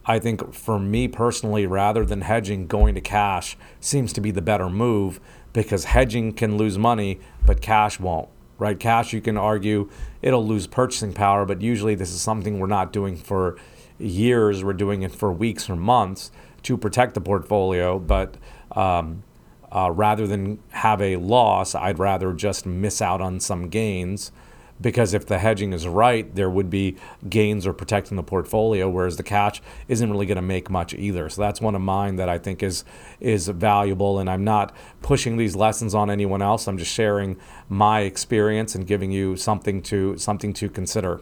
I 0.05 0.19
think 0.19 0.55
for 0.55 0.79
me 0.79 1.07
personally, 1.09 1.67
rather 1.67 2.05
than 2.05 2.23
hedging, 2.23 2.67
going 2.67 2.95
to 2.95 3.01
cash 3.01 3.57
seems 3.81 4.13
to 4.15 4.21
be 4.21 4.31
the 4.31 4.43
better 4.43 4.69
move 4.69 5.21
because 5.53 5.85
hedging 5.85 6.33
can 6.33 6.57
lose 6.57 6.79
money, 6.79 7.21
but 7.45 7.61
cash 7.61 8.01
won't 8.01 8.29
right? 8.59 8.79
Cash, 8.79 9.13
you 9.13 9.21
can 9.21 9.37
argue 9.37 9.89
it'll 10.21 10.47
lose 10.47 10.67
purchasing 10.67 11.13
power, 11.13 11.47
but 11.47 11.63
usually 11.63 11.95
this 11.95 12.13
is 12.13 12.21
something 12.21 12.59
we're 12.59 12.67
not 12.67 12.93
doing 12.93 13.17
for 13.17 13.57
years. 13.99 14.63
We're 14.63 14.73
doing 14.73 15.03
it 15.03 15.13
for 15.13 15.33
weeks 15.33 15.71
or 15.71 15.77
months 15.77 16.31
to 16.65 16.77
protect 16.77 17.15
the 17.15 17.21
portfolio. 17.21 17.99
But 17.99 18.37
um, 18.73 19.23
uh, 19.71 19.91
rather 19.93 20.27
than 20.27 20.59
have 20.71 21.01
a 21.01 21.17
loss, 21.17 21.75
I'd 21.75 21.99
rather 21.99 22.33
just 22.33 22.67
miss 22.67 23.01
out 23.01 23.21
on 23.21 23.41
some 23.41 23.69
gains 23.69 24.33
because 24.81 25.15
if 25.15 25.27
the 25.27 25.39
hedging 25.39 25.73
is 25.73 25.87
right, 25.87 26.33
there 26.35 26.51
would 26.51 26.71
be 26.71 26.97
gains 27.29 27.67
or 27.67 27.73
protecting 27.73 28.17
the 28.17 28.23
portfolio, 28.23 28.89
whereas 28.89 29.17
the 29.17 29.23
cash 29.23 29.61
isn't 29.89 30.11
really 30.11 30.27
going 30.27 30.37
to 30.37 30.43
make 30.43 30.71
much 30.71 30.95
either. 30.95 31.29
So 31.29 31.43
that's 31.43 31.61
one 31.61 31.75
of 31.75 31.81
mine 31.81 32.17
that 32.17 32.29
I 32.29 32.39
think 32.39 32.63
is 32.63 32.85
is 33.21 33.49
valuable. 33.49 34.19
And 34.19 34.31
I'm 34.31 34.45
not 34.45 34.75
pushing 35.03 35.37
these 35.37 35.57
lessons 35.57 35.95
on 35.95 36.11
anyone 36.11 36.43
else. 36.43 36.69
I'm 36.69 36.79
just 36.79 36.93
sharing 36.93 37.37
my 37.69 38.01
experience 38.01 38.75
and 38.75 38.87
giving 38.87 39.11
you 39.11 39.37
something 39.37 39.83
to 39.83 40.17
something 40.17 40.53
to 40.55 40.69
consider. 40.69 41.21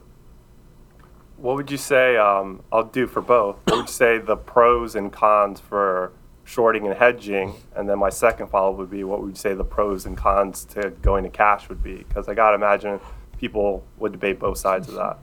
What 1.36 1.56
would 1.56 1.70
you 1.70 1.76
say? 1.76 2.16
Um, 2.16 2.62
I'll 2.72 2.84
do 2.84 3.06
for 3.06 3.20
both. 3.20 3.56
What 3.64 3.76
would 3.76 3.86
you 3.86 3.92
say 3.92 4.18
the 4.18 4.36
pros 4.36 4.94
and 4.94 5.12
cons 5.12 5.60
for 5.60 6.12
shorting 6.44 6.86
and 6.86 6.96
hedging? 6.96 7.54
And 7.74 7.88
then 7.88 7.98
my 7.98 8.08
second 8.08 8.48
follow 8.48 8.72
would 8.72 8.90
be 8.90 9.04
what 9.04 9.20
would 9.20 9.30
you 9.30 9.34
say 9.34 9.52
the 9.52 9.64
pros 9.64 10.06
and 10.06 10.16
cons 10.16 10.64
to 10.66 10.90
going 11.02 11.24
to 11.24 11.30
cash 11.30 11.68
would 11.68 11.82
be? 11.82 11.96
Because 11.96 12.28
I 12.28 12.34
got 12.34 12.50
to 12.50 12.54
imagine 12.54 13.00
people 13.38 13.84
would 13.98 14.12
debate 14.12 14.38
both 14.38 14.58
sides 14.58 14.88
of 14.88 14.94
that. 14.94 15.18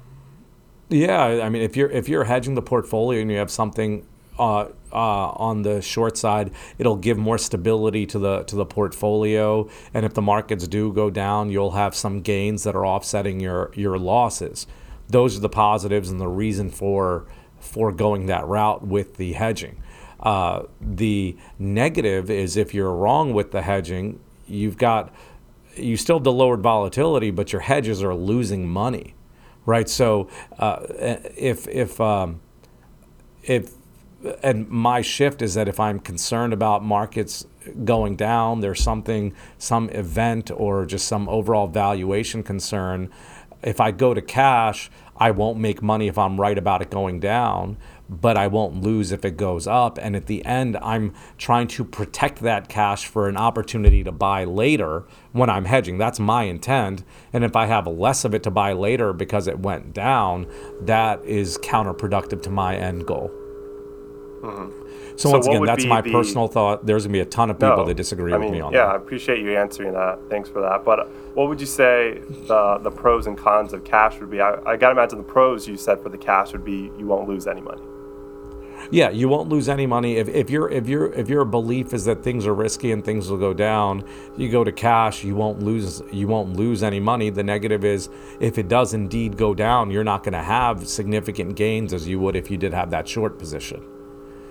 Yeah, 0.89 1.23
I 1.23 1.49
mean, 1.49 1.62
if 1.62 1.76
you're 1.76 1.89
if 1.89 2.08
you're 2.08 2.26
hedging 2.26 2.56
the 2.56 2.62
portfolio 2.62 3.21
and 3.21 3.32
you 3.32 3.38
have 3.38 3.49
something 3.49 4.06
uh, 4.38 4.67
uh, 4.91 5.30
on 5.32 5.63
the 5.63 5.82
short 5.82 6.17
side, 6.17 6.52
it'll 6.78 6.97
give 6.97 7.17
more 7.17 7.38
stability 7.38 8.06
to 8.08 8.19
the 8.19 8.43
to 8.43 8.56
the 8.56 8.65
portfolio. 8.65 9.69
And 9.93 10.06
if 10.06 10.13
the 10.13 10.21
markets 10.21 10.67
do 10.67 10.91
go 10.93 11.10
down, 11.10 11.49
you'll 11.49 11.71
have 11.71 11.95
some 11.95 12.21
gains 12.21 12.63
that 12.63 12.76
are 12.76 12.86
offsetting 12.86 13.39
your 13.39 13.71
your 13.76 13.97
losses. 13.97 14.67
Those 15.10 15.38
are 15.38 15.41
the 15.41 15.49
positives 15.49 16.10
and 16.10 16.19
the 16.19 16.28
reason 16.28 16.69
for 16.69 17.26
for 17.60 17.91
going 17.91 18.26
that 18.28 18.45
route 18.45 18.86
with 18.86 19.17
the 19.17 19.34
hedging. 19.34 19.82
Uh, 20.19 20.63
the 20.80 21.36
negative 21.60 22.30
is 22.30 22.56
if 22.56 22.73
you're 22.73 22.93
wrong 22.93 23.34
with 23.34 23.52
the 23.52 23.62
hedging, 23.62 24.19
you've 24.47 24.78
got 24.78 25.13
you 25.75 25.97
still 25.97 26.17
have 26.17 26.23
the 26.23 26.31
lowered 26.31 26.62
volatility, 26.62 27.31
but 27.31 27.51
your 27.51 27.62
hedges 27.62 28.03
are 28.03 28.13
losing 28.13 28.67
money, 28.67 29.15
right? 29.65 29.89
So 29.89 30.29
uh, 30.59 30.86
if 30.89 31.67
if 31.67 31.99
um, 31.99 32.41
if 33.43 33.73
and 34.41 34.69
my 34.69 35.01
shift 35.01 35.41
is 35.41 35.53
that 35.55 35.67
if 35.67 35.79
I'm 35.79 35.99
concerned 35.99 36.53
about 36.53 36.83
markets 36.83 37.45
going 37.83 38.15
down, 38.15 38.62
there's 38.62 38.81
something, 38.81 39.33
some 39.57 39.89
event 39.89 40.49
or 40.51 40.86
just 40.86 41.07
some 41.07 41.27
overall 41.27 41.67
valuation 41.67 42.43
concern. 42.43 43.09
If 43.62 43.79
I 43.81 43.91
go 43.91 44.13
to 44.13 44.21
cash, 44.21 44.89
I 45.17 45.31
won't 45.31 45.59
make 45.59 45.81
money 45.81 46.07
if 46.07 46.17
I'm 46.17 46.39
right 46.39 46.57
about 46.57 46.81
it 46.81 46.89
going 46.89 47.19
down 47.19 47.77
but 48.09 48.37
I 48.37 48.47
won't 48.47 48.81
lose 48.81 49.11
if 49.11 49.25
it 49.25 49.37
goes 49.37 49.67
up. 49.67 49.97
And 49.97 50.15
at 50.15 50.27
the 50.27 50.43
end, 50.45 50.77
I'm 50.81 51.13
trying 51.37 51.67
to 51.69 51.83
protect 51.83 52.39
that 52.39 52.69
cash 52.69 53.05
for 53.05 53.27
an 53.27 53.37
opportunity 53.37 54.03
to 54.03 54.11
buy 54.11 54.43
later 54.43 55.05
when 55.31 55.49
I'm 55.49 55.65
hedging. 55.65 55.97
That's 55.97 56.19
my 56.19 56.43
intent. 56.43 57.03
And 57.31 57.43
if 57.43 57.55
I 57.55 57.65
have 57.65 57.87
less 57.87 58.25
of 58.25 58.33
it 58.33 58.43
to 58.43 58.51
buy 58.51 58.73
later 58.73 59.13
because 59.13 59.47
it 59.47 59.59
went 59.59 59.93
down, 59.93 60.47
that 60.81 61.23
is 61.25 61.57
counterproductive 61.59 62.41
to 62.43 62.49
my 62.49 62.75
end 62.75 63.05
goal. 63.05 63.31
Mm-hmm. 64.41 64.83
So, 65.15 65.29
so, 65.29 65.31
once 65.31 65.47
again, 65.47 65.65
that's 65.65 65.85
my 65.85 66.01
the... 66.01 66.11
personal 66.11 66.47
thought. 66.47 66.85
There's 66.85 67.05
gonna 67.05 67.13
be 67.13 67.19
a 67.19 67.25
ton 67.25 67.49
of 67.49 67.57
people 67.57 67.77
no, 67.77 67.85
that 67.85 67.95
disagree 67.95 68.33
I 68.33 68.37
mean, 68.37 68.49
with 68.49 68.53
me 68.53 68.61
on 68.61 68.73
yeah, 68.73 68.79
that. 68.79 68.85
Yeah, 68.85 68.93
I 68.93 68.95
appreciate 68.97 69.39
you 69.39 69.55
answering 69.55 69.93
that. 69.93 70.19
Thanks 70.29 70.49
for 70.49 70.61
that. 70.61 70.83
But 70.83 71.07
what 71.35 71.47
would 71.47 71.61
you 71.61 71.67
say 71.67 72.19
the 72.47 72.79
the 72.79 72.91
pros 72.91 73.27
and 73.27 73.37
cons 73.37 73.73
of 73.73 73.83
cash 73.85 74.19
would 74.19 74.31
be? 74.31 74.41
I, 74.41 74.55
I 74.65 74.75
gotta 74.75 74.91
imagine 74.91 75.19
the 75.19 75.23
pros 75.23 75.67
you 75.67 75.77
said 75.77 76.01
for 76.01 76.09
the 76.09 76.17
cash 76.17 76.51
would 76.51 76.65
be 76.65 76.91
you 76.97 77.05
won't 77.05 77.27
lose 77.27 77.47
any 77.47 77.61
money. 77.61 77.83
Yeah, 78.91 79.09
you 79.09 79.27
won't 79.29 79.49
lose 79.49 79.69
any 79.69 79.85
money 79.85 80.17
if, 80.17 80.27
if 80.27 80.49
your 80.49 80.69
if 80.69 80.87
your 80.87 81.11
if 81.13 81.29
your 81.29 81.45
belief 81.45 81.93
is 81.93 82.05
that 82.05 82.23
things 82.23 82.45
are 82.45 82.53
risky 82.53 82.91
and 82.91 83.03
things 83.03 83.29
will 83.29 83.37
go 83.37 83.53
down. 83.53 84.03
You 84.37 84.49
go 84.49 84.63
to 84.63 84.71
cash, 84.71 85.23
you 85.23 85.35
won't 85.35 85.61
lose 85.61 86.01
you 86.11 86.27
won't 86.27 86.55
lose 86.55 86.83
any 86.83 86.99
money. 86.99 87.29
The 87.29 87.43
negative 87.43 87.85
is 87.85 88.09
if 88.39 88.57
it 88.57 88.67
does 88.67 88.93
indeed 88.93 89.37
go 89.37 89.53
down, 89.53 89.91
you're 89.91 90.03
not 90.03 90.23
going 90.23 90.33
to 90.33 90.43
have 90.43 90.87
significant 90.87 91.55
gains 91.55 91.93
as 91.93 92.07
you 92.07 92.19
would 92.19 92.35
if 92.35 92.51
you 92.51 92.57
did 92.57 92.73
have 92.73 92.89
that 92.91 93.07
short 93.07 93.39
position. 93.39 93.83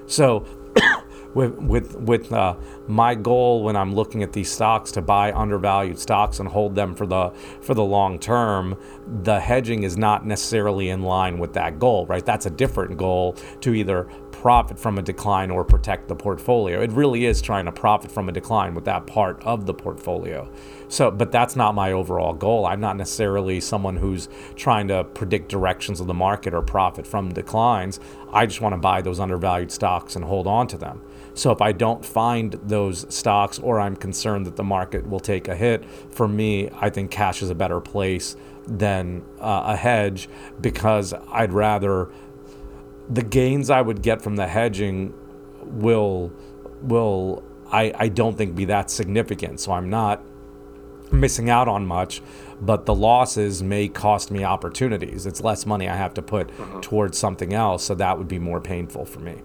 So 0.06 0.44
with 1.34 1.54
with 1.58 1.96
with 1.96 2.32
uh, 2.32 2.56
my 2.86 3.14
goal 3.14 3.62
when 3.62 3.76
I'm 3.76 3.94
looking 3.94 4.22
at 4.22 4.32
these 4.32 4.50
stocks 4.50 4.92
to 4.92 5.02
buy 5.02 5.32
undervalued 5.32 5.98
stocks 5.98 6.40
and 6.40 6.48
hold 6.48 6.74
them 6.74 6.94
for 6.94 7.06
the 7.06 7.30
for 7.60 7.74
the 7.74 7.84
long 7.84 8.18
term, 8.18 8.76
the 9.22 9.40
hedging 9.40 9.82
is 9.82 9.96
not 9.96 10.26
necessarily 10.26 10.90
in 10.90 11.02
line 11.02 11.38
with 11.38 11.54
that 11.54 11.78
goal, 11.78 12.06
right? 12.06 12.24
That's 12.24 12.46
a 12.46 12.50
different 12.50 12.96
goal 12.96 13.34
to 13.60 13.74
either 13.74 14.08
profit 14.42 14.76
from 14.76 14.98
a 14.98 15.02
decline 15.02 15.52
or 15.52 15.62
protect 15.62 16.08
the 16.08 16.16
portfolio. 16.16 16.82
It 16.82 16.90
really 16.90 17.26
is 17.26 17.40
trying 17.40 17.64
to 17.66 17.70
profit 17.70 18.10
from 18.10 18.28
a 18.28 18.32
decline 18.32 18.74
with 18.74 18.84
that 18.86 19.06
part 19.06 19.40
of 19.44 19.66
the 19.66 19.72
portfolio. 19.72 20.50
So, 20.88 21.12
but 21.12 21.30
that's 21.30 21.54
not 21.54 21.76
my 21.76 21.92
overall 21.92 22.34
goal. 22.34 22.66
I'm 22.66 22.80
not 22.80 22.96
necessarily 22.96 23.60
someone 23.60 23.96
who's 23.96 24.28
trying 24.56 24.88
to 24.88 25.04
predict 25.04 25.48
directions 25.48 26.00
of 26.00 26.08
the 26.08 26.14
market 26.14 26.54
or 26.54 26.60
profit 26.60 27.06
from 27.06 27.32
declines. 27.32 28.00
I 28.32 28.46
just 28.46 28.60
want 28.60 28.72
to 28.72 28.78
buy 28.78 29.00
those 29.00 29.20
undervalued 29.20 29.70
stocks 29.70 30.16
and 30.16 30.24
hold 30.24 30.48
on 30.48 30.66
to 30.66 30.76
them. 30.76 31.02
So 31.34 31.52
if 31.52 31.62
I 31.62 31.70
don't 31.70 32.04
find 32.04 32.54
those 32.64 33.06
stocks 33.14 33.60
or 33.60 33.78
I'm 33.78 33.94
concerned 33.94 34.44
that 34.46 34.56
the 34.56 34.64
market 34.64 35.08
will 35.08 35.20
take 35.20 35.46
a 35.46 35.54
hit, 35.54 35.84
for 36.10 36.26
me, 36.26 36.68
I 36.74 36.90
think 36.90 37.12
cash 37.12 37.42
is 37.42 37.50
a 37.50 37.54
better 37.54 37.80
place 37.80 38.34
than 38.66 39.22
uh, 39.40 39.62
a 39.66 39.76
hedge 39.76 40.28
because 40.60 41.14
I'd 41.30 41.52
rather 41.52 42.10
the 43.08 43.22
gains 43.22 43.70
I 43.70 43.80
would 43.80 44.02
get 44.02 44.22
from 44.22 44.36
the 44.36 44.46
hedging 44.46 45.14
will 45.62 46.32
will 46.82 47.42
I, 47.70 47.92
I 47.96 48.08
don't 48.08 48.36
think 48.36 48.54
be 48.54 48.66
that 48.66 48.90
significant. 48.90 49.60
So 49.60 49.72
I'm 49.72 49.88
not 49.88 50.22
missing 51.10 51.50
out 51.50 51.68
on 51.68 51.86
much, 51.86 52.22
but 52.60 52.86
the 52.86 52.94
losses 52.94 53.62
may 53.62 53.88
cost 53.88 54.30
me 54.30 54.44
opportunities. 54.44 55.26
It's 55.26 55.40
less 55.40 55.66
money 55.66 55.88
I 55.88 55.96
have 55.96 56.14
to 56.14 56.22
put 56.22 56.48
mm-hmm. 56.48 56.80
towards 56.80 57.18
something 57.18 57.52
else, 57.52 57.84
so 57.84 57.94
that 57.94 58.18
would 58.18 58.28
be 58.28 58.38
more 58.38 58.60
painful 58.60 59.04
for 59.04 59.20
me. 59.20 59.42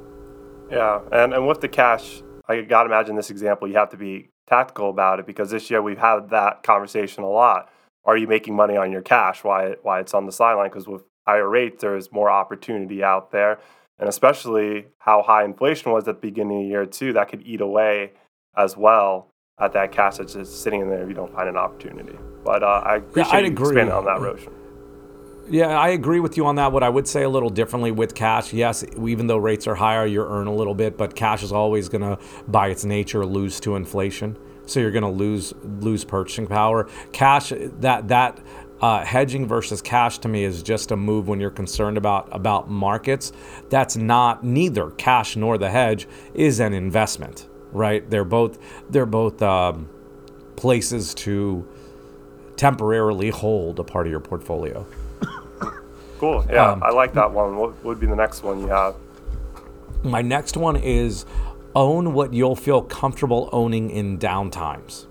Yeah, 0.72 1.02
and, 1.12 1.34
and 1.34 1.48
with 1.48 1.62
the 1.62 1.68
cash, 1.68 2.22
I 2.48 2.62
got 2.62 2.84
to 2.84 2.90
imagine 2.90 3.16
this 3.16 3.30
example, 3.30 3.68
you 3.68 3.76
have 3.76 3.90
to 3.90 3.98
be 3.98 4.30
tactical 4.48 4.90
about 4.90 5.20
it 5.20 5.26
because 5.26 5.50
this 5.52 5.70
year 5.70 5.82
we've 5.82 5.98
had 5.98 6.30
that 6.30 6.64
conversation 6.64 7.24
a 7.24 7.30
lot. 7.30 7.70
Are 8.06 8.16
you 8.16 8.28
making 8.28 8.56
money 8.56 8.78
on 8.78 8.92
your 8.92 9.02
cash? 9.02 9.44
Why 9.44 9.76
why 9.82 10.00
it's 10.00 10.14
on 10.14 10.26
the 10.26 10.32
sideline? 10.32 10.70
Because 10.70 10.88
with 10.88 11.04
higher 11.28 11.48
rates, 11.48 11.82
there's 11.82 12.12
more 12.12 12.30
opportunity 12.30 13.04
out 13.04 13.32
there, 13.32 13.60
and 14.00 14.08
especially 14.08 14.86
how 15.00 15.22
high 15.22 15.44
inflation 15.44 15.92
was 15.92 16.08
at 16.08 16.22
the 16.22 16.28
beginning 16.28 16.58
of 16.58 16.64
the 16.64 16.70
year 16.70 16.86
too, 16.86 17.14
that 17.14 17.30
could 17.30 17.44
eat 17.46 17.62
away 17.62 18.14
as 18.56 18.78
well 18.78 19.28
at 19.60 19.74
that 19.74 19.92
cash 19.92 20.18
that's 20.18 20.34
just 20.34 20.64
sitting 20.64 20.82
in 20.82 20.90
there 20.90 21.04
if 21.04 21.10
you 21.10 21.16
don't 21.16 21.34
find 21.34 21.50
an 21.50 21.58
opportunity. 21.58 22.18
But 22.44 22.64
uh, 22.64 22.82
I 22.86 22.96
appreciate 22.98 23.32
yeah, 23.32 23.38
I'd 23.38 23.46
you 23.46 23.52
agree. 23.52 23.68
expanding 23.68 23.94
on 23.94 24.06
that, 24.06 24.22
Roshan. 24.22 24.54
Yeah, 25.50 25.80
I 25.80 25.90
agree 25.90 26.20
with 26.20 26.36
you 26.36 26.46
on 26.46 26.56
that. 26.56 26.72
What 26.72 26.84
I 26.84 26.90
would 26.90 27.08
say 27.08 27.24
a 27.24 27.30
little 27.30 27.50
differently 27.50 27.92
with 27.92 28.14
cash, 28.16 28.52
yes, 28.52 28.84
even 29.02 29.28
though 29.28 29.38
rates 29.38 29.66
are 29.66 29.76
higher, 29.76 30.06
you 30.06 30.22
earn 30.22 30.48
a 30.48 30.54
little 30.54 30.76
bit, 30.76 30.98
but 30.98 31.16
cash 31.16 31.42
is 31.42 31.54
always 31.54 31.88
going 31.88 32.02
to, 32.02 32.20
by 32.48 32.68
its 32.68 32.84
nature, 32.84 33.26
lose 33.26 33.60
to 33.62 33.78
inflation. 33.78 34.38
So 34.66 34.82
you're 34.82 34.92
going 34.92 35.04
to 35.04 35.10
lose 35.10 35.54
lose 35.64 36.04
purchasing 36.04 36.48
power. 36.48 36.90
Cash 37.14 37.54
that 37.56 38.10
that 38.10 38.38
uh, 38.82 39.04
hedging 39.04 39.48
versus 39.48 39.82
cash 39.82 40.20
to 40.20 40.28
me 40.28 40.44
is 40.44 40.62
just 40.62 40.92
a 40.92 40.96
move 40.96 41.28
when 41.28 41.40
you're 41.40 41.50
concerned 41.50 41.98
about 41.98 42.28
about 42.32 42.70
markets. 42.70 43.32
That's 43.70 43.98
not 43.98 44.44
neither 44.44 44.92
cash 44.92 45.36
nor 45.36 45.58
the 45.58 45.70
hedge 45.70 46.08
is 46.34 46.60
an 46.60 46.74
investment, 46.74 47.48
right? 47.72 48.08
They're 48.10 48.24
both 48.24 48.60
they're 48.90 49.06
both 49.06 49.42
um, 49.42 49.90
places 50.56 51.14
to 51.16 51.68
temporarily 52.56 53.30
hold 53.30 53.80
a 53.80 53.84
part 53.84 54.08
of 54.08 54.12
your 54.12 54.20
portfolio. 54.20 54.86
Cool. 56.20 56.44
Yeah, 56.50 56.72
um, 56.72 56.82
I 56.82 56.90
like 56.90 57.14
that 57.14 57.32
one. 57.32 57.58
What 57.58 57.86
would 57.86 58.00
be 58.00 58.08
the 58.08 58.16
next 58.16 58.42
one 58.42 58.60
you 58.60 58.70
have? 58.70 58.96
My 60.04 60.24
next 60.24 60.58
one 60.58 60.76
is 60.76 61.28
own 61.76 62.14
what 62.14 62.34
you'll 62.34 62.56
feel 62.56 62.82
comfortable 62.82 63.50
owning 63.52 63.92
in 63.92 64.18
downtimes. 64.18 65.07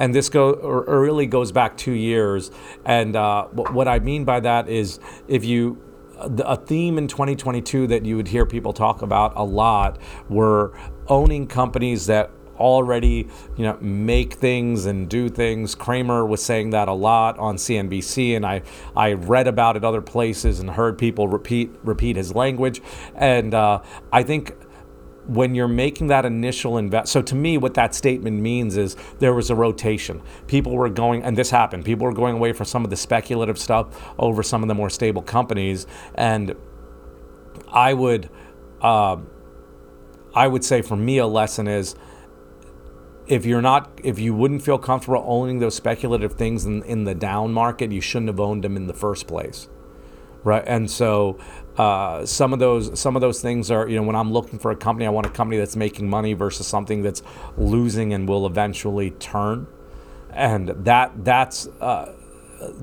And 0.00 0.14
this 0.14 0.28
go 0.28 0.54
really 0.54 1.26
goes 1.26 1.52
back 1.52 1.76
two 1.76 1.92
years. 1.92 2.50
And 2.84 3.14
uh, 3.14 3.46
what 3.48 3.86
I 3.86 4.00
mean 4.00 4.24
by 4.24 4.40
that 4.40 4.68
is 4.68 4.98
if 5.28 5.44
you 5.44 5.80
a 6.22 6.56
theme 6.56 6.98
in 6.98 7.08
2022 7.08 7.86
that 7.86 8.04
you 8.04 8.16
would 8.16 8.28
hear 8.28 8.44
people 8.44 8.72
talk 8.72 9.00
about 9.00 9.32
a 9.36 9.44
lot 9.44 9.98
were 10.28 10.72
owning 11.08 11.46
companies 11.46 12.06
that 12.06 12.30
already, 12.60 13.26
you 13.56 13.64
know, 13.64 13.78
make 13.80 14.34
things 14.34 14.84
and 14.84 15.08
do 15.08 15.28
things. 15.28 15.74
Cramer 15.74 16.26
was 16.26 16.44
saying 16.44 16.70
that 16.70 16.88
a 16.88 16.92
lot 16.92 17.38
on 17.38 17.56
CNBC, 17.56 18.36
and 18.36 18.44
I 18.44 18.62
I 18.94 19.14
read 19.14 19.48
about 19.48 19.76
it 19.76 19.84
other 19.84 20.02
places 20.02 20.60
and 20.60 20.70
heard 20.70 20.98
people 20.98 21.26
repeat 21.26 21.70
repeat 21.82 22.16
his 22.16 22.34
language, 22.34 22.82
and 23.14 23.54
uh, 23.54 23.80
I 24.12 24.22
think 24.22 24.54
when 25.30 25.54
you're 25.54 25.68
making 25.68 26.08
that 26.08 26.24
initial 26.24 26.76
invest 26.76 27.12
so 27.12 27.22
to 27.22 27.34
me 27.34 27.56
what 27.56 27.74
that 27.74 27.94
statement 27.94 28.40
means 28.40 28.76
is 28.76 28.96
there 29.18 29.32
was 29.32 29.50
a 29.50 29.54
rotation. 29.54 30.20
People 30.46 30.72
were 30.72 30.88
going 30.88 31.22
and 31.22 31.36
this 31.36 31.50
happened 31.50 31.84
people 31.84 32.04
were 32.04 32.12
going 32.12 32.36
away 32.36 32.52
from 32.52 32.66
some 32.66 32.84
of 32.84 32.90
the 32.90 32.96
speculative 32.96 33.58
stuff 33.58 33.86
over 34.18 34.42
some 34.42 34.62
of 34.62 34.68
the 34.68 34.74
more 34.74 34.90
stable 34.90 35.22
companies 35.22 35.86
and 36.14 36.54
i 37.72 37.92
would 37.94 38.28
uh, 38.82 39.16
i 40.34 40.46
would 40.46 40.64
say 40.64 40.82
for 40.82 40.96
me 40.96 41.18
a 41.18 41.26
lesson 41.26 41.68
is 41.68 41.94
if 43.30 43.46
you're 43.46 43.62
not 43.62 44.00
if 44.02 44.18
you 44.18 44.34
wouldn't 44.34 44.60
feel 44.60 44.76
comfortable 44.76 45.24
owning 45.26 45.60
those 45.60 45.76
speculative 45.76 46.32
things 46.32 46.66
in, 46.66 46.82
in 46.82 47.04
the 47.04 47.14
down 47.14 47.52
market 47.52 47.92
you 47.92 48.00
shouldn't 48.00 48.28
have 48.28 48.40
owned 48.40 48.64
them 48.64 48.76
in 48.76 48.88
the 48.88 48.92
first 48.92 49.26
place. 49.26 49.68
Right? 50.42 50.64
And 50.66 50.90
so 50.90 51.38
uh, 51.80 52.26
some 52.26 52.52
of 52.52 52.58
those 52.58 52.98
some 52.98 53.16
of 53.16 53.22
those 53.22 53.40
things 53.40 53.70
are 53.70 53.88
you 53.88 53.96
know 53.96 54.02
when 54.02 54.16
i'm 54.16 54.30
looking 54.32 54.58
for 54.58 54.70
a 54.70 54.76
company 54.76 55.06
i 55.06 55.08
want 55.08 55.26
a 55.26 55.30
company 55.30 55.56
that's 55.56 55.76
making 55.76 56.08
money 56.08 56.34
versus 56.34 56.66
something 56.66 57.02
that's 57.02 57.22
losing 57.56 58.12
and 58.12 58.28
will 58.28 58.46
eventually 58.46 59.10
turn. 59.12 59.66
And 60.30 60.68
that 60.84 61.24
that's 61.24 61.66
uh, 61.80 62.12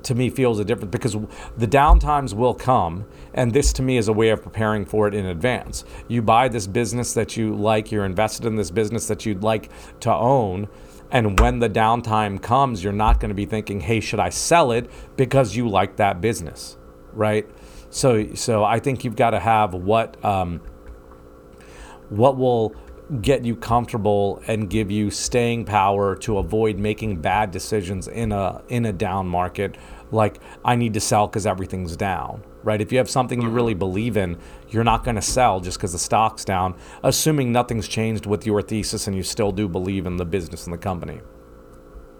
to 0.03 0.15
me 0.15 0.29
feels 0.29 0.59
a 0.59 0.65
difference 0.65 0.91
because 0.91 1.13
the 1.55 1.67
downtimes 1.67 2.33
will 2.33 2.55
come 2.55 3.05
and 3.33 3.53
this 3.53 3.71
to 3.73 3.83
me 3.83 3.97
is 3.97 4.07
a 4.07 4.13
way 4.13 4.29
of 4.29 4.41
preparing 4.41 4.83
for 4.85 5.07
it 5.07 5.13
in 5.13 5.25
advance. 5.25 5.85
You 6.07 6.21
buy 6.21 6.47
this 6.47 6.65
business 6.65 7.13
that 7.13 7.37
you 7.37 7.55
like 7.55 7.91
you're 7.91 8.05
invested 8.05 8.45
in 8.47 8.55
this 8.55 8.71
business 8.71 9.07
that 9.07 9.25
you'd 9.25 9.43
like 9.43 9.69
to 10.01 10.13
own 10.13 10.67
and 11.09 11.39
when 11.39 11.59
the 11.59 11.69
downtime 11.69 12.41
comes 12.41 12.83
you're 12.83 12.91
not 12.91 13.19
going 13.19 13.29
to 13.29 13.35
be 13.35 13.45
thinking 13.45 13.79
hey 13.79 14.01
should 14.01 14.19
i 14.19 14.27
sell 14.27 14.73
it? 14.73 14.89
because 15.15 15.55
you 15.55 15.69
like 15.69 15.95
that 15.95 16.19
business 16.19 16.77
right 17.13 17.47
so 17.97 18.33
so 18.33 18.63
i 18.63 18.79
think 18.79 19.03
you've 19.03 19.15
got 19.15 19.31
to 19.31 19.39
have 19.39 19.73
what 19.73 20.23
um, 20.23 20.61
what 22.09 22.37
will 22.37 22.75
get 23.21 23.45
you 23.45 23.55
comfortable 23.55 24.41
and 24.47 24.69
give 24.69 24.91
you 24.91 25.09
staying 25.09 25.65
power 25.65 26.15
to 26.15 26.37
avoid 26.37 26.77
making 26.77 27.17
bad 27.17 27.51
decisions 27.51 28.07
in 28.07 28.31
a 28.31 28.61
in 28.67 28.85
a 28.85 28.91
down 28.91 29.27
market. 29.27 29.77
Like 30.11 30.39
I 30.63 30.75
need 30.75 30.93
to 30.93 30.99
sell 30.99 31.27
cuz 31.27 31.45
everything's 31.45 31.95
down 31.95 32.43
right? 32.63 32.81
If 32.81 32.91
you 32.91 32.97
have 32.97 33.09
something 33.09 33.41
you 33.41 33.49
really 33.49 33.73
believe 33.73 34.17
in 34.17 34.37
you're 34.69 34.83
not 34.83 35.05
going 35.05 35.15
to 35.15 35.21
sell 35.21 35.61
just 35.61 35.79
cuz 35.79 35.93
the 35.93 35.99
stock's 35.99 36.43
down 36.43 36.75
assuming 37.01 37.51
nothing's 37.51 37.87
changed 37.87 38.25
with 38.25 38.45
your 38.45 38.61
thesis 38.61 39.07
and 39.07 39.15
you 39.15 39.23
still 39.23 39.51
do 39.51 39.69
believe 39.69 40.05
in 40.05 40.17
the 40.17 40.25
business 40.25 40.65
and 40.65 40.73
the 40.73 40.77
company. 40.77 41.21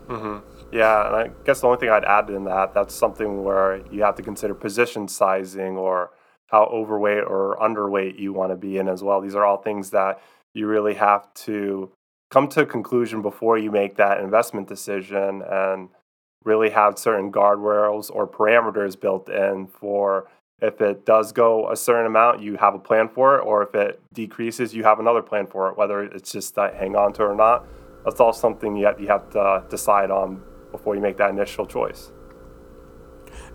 Hmm 0.07 0.38
yeah 0.72 1.07
and 1.07 1.15
I 1.15 1.32
guess 1.45 1.61
the 1.61 1.68
only 1.68 1.80
thing 1.80 1.89
I'd 1.89 2.05
add 2.05 2.30
in 2.30 2.45
that 2.45 2.74
that's 2.74 2.93
something 2.93 3.43
where 3.43 3.82
you 3.91 4.03
have 4.03 4.15
to 4.15 4.24
consider 4.24 4.53
position 4.53 5.07
sizing 5.07 5.78
or 5.78 6.11
how 6.47 6.63
overweight 6.65 7.24
or 7.24 7.57
underweight 7.61 8.20
you 8.20 8.34
want 8.34 8.51
to 8.51 8.55
be 8.55 8.78
in 8.78 8.88
as 8.88 9.03
well 9.03 9.22
these 9.22 9.36
are 9.36 9.45
all 9.45 9.57
things 9.57 9.91
that 9.91 10.22
you 10.53 10.68
really 10.68 10.95
have 10.95 11.34
to 11.34 11.91
come 12.30 12.47
to 12.49 12.61
a 12.61 12.65
conclusion 12.65 13.22
before 13.22 13.57
you 13.57 13.72
make 13.72 13.95
that 13.95 14.20
investment 14.20 14.68
decision 14.68 15.41
and 15.49 15.89
really 16.43 16.70
have 16.70 16.97
certain 16.97 17.32
guardrails 17.32 18.09
or 18.13 18.28
parameters 18.28 18.99
built 18.99 19.30
in 19.30 19.68
for 19.68 20.28
if 20.61 20.82
it 20.82 21.05
does 21.05 21.32
go 21.32 21.70
a 21.72 21.76
certain 21.76 22.07
amount, 22.07 22.41
you 22.41 22.57
have 22.57 22.74
a 22.74 22.80
plan 22.80 23.09
for 23.09 23.38
it, 23.38 23.41
or 23.41 23.61
if 23.61 23.76
it 23.76 24.01
decreases, 24.13 24.74
you 24.74 24.84
have 24.84 24.99
another 24.99 25.22
plan 25.22 25.45
for 25.45 25.70
it, 25.70 25.78
whether 25.78 26.03
it's 26.03 26.32
just 26.32 26.55
that 26.55 26.76
hang 26.76 26.95
on 26.95 27.13
to 27.13 27.24
it 27.24 27.26
or 27.28 27.36
not. 27.36 27.65
That's 28.03 28.20
all 28.20 28.34
something 28.34 28.76
you 28.76 28.88
have, 28.88 28.99
you 28.99 29.07
have 29.07 29.30
to 29.32 29.63
decide 29.70 30.09
on 30.09 30.41
before 30.78 30.95
you 30.95 31.01
make 31.01 31.17
that 31.17 31.30
initial 31.30 31.65
choice. 31.65 32.11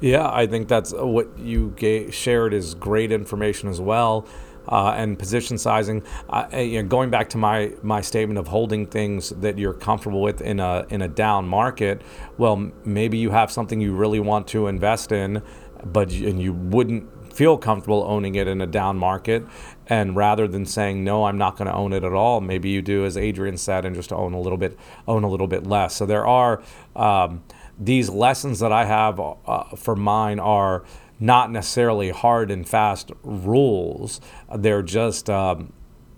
Yeah, 0.00 0.28
I 0.28 0.46
think 0.46 0.68
that's 0.68 0.92
what 0.92 1.38
you 1.38 1.74
shared 2.10 2.52
is 2.52 2.74
great 2.74 3.12
information 3.12 3.68
as 3.68 3.80
well 3.80 4.26
uh, 4.68 4.94
and 4.96 5.18
position 5.18 5.58
sizing. 5.58 6.02
Uh, 6.28 6.46
you 6.52 6.82
know, 6.82 6.88
going 6.88 7.10
back 7.10 7.28
to 7.30 7.38
my 7.38 7.72
my 7.82 8.00
statement 8.00 8.38
of 8.38 8.48
holding 8.48 8.86
things 8.86 9.30
that 9.30 9.58
you're 9.58 9.74
comfortable 9.74 10.22
with 10.22 10.40
in 10.40 10.60
a 10.60 10.86
in 10.90 11.02
a 11.02 11.08
down 11.08 11.46
market. 11.46 12.02
Well, 12.38 12.70
maybe 12.84 13.18
you 13.18 13.30
have 13.30 13.50
something 13.50 13.80
you 13.80 13.94
really 13.94 14.20
want 14.20 14.48
to 14.48 14.66
invest 14.66 15.12
in, 15.12 15.42
but 15.84 16.12
and 16.12 16.40
you 16.40 16.52
wouldn't 16.52 17.08
feel 17.32 17.58
comfortable 17.58 18.04
owning 18.06 18.34
it 18.34 18.46
in 18.46 18.60
a 18.60 18.66
down 18.66 18.98
market. 18.98 19.44
And 19.86 20.14
rather 20.16 20.46
than 20.46 20.66
saying 20.66 21.04
no, 21.04 21.24
I'm 21.24 21.38
not 21.38 21.56
going 21.56 21.68
to 21.68 21.74
own 21.74 21.92
it 21.92 22.04
at 22.04 22.12
all, 22.12 22.40
maybe 22.40 22.70
you 22.70 22.82
do 22.82 23.04
as 23.04 23.16
Adrian 23.16 23.56
said, 23.56 23.84
and 23.84 23.94
just 23.94 24.12
own 24.12 24.32
a 24.32 24.40
little 24.40 24.58
bit 24.58 24.78
own 25.06 25.24
a 25.24 25.28
little 25.28 25.48
bit 25.48 25.66
less. 25.66 25.96
So 25.96 26.06
there 26.06 26.26
are. 26.26 26.62
Um, 26.94 27.42
these 27.78 28.08
lessons 28.10 28.60
that 28.60 28.70
I 28.70 28.84
have 28.84 29.18
uh, 29.18 29.64
for 29.76 29.96
mine 29.96 30.38
are 30.38 30.84
not 31.18 31.50
necessarily 31.50 32.10
hard 32.10 32.50
and 32.50 32.68
fast 32.68 33.10
rules. 33.22 34.20
They're 34.54 34.82
just 34.82 35.30
um, 35.30 35.72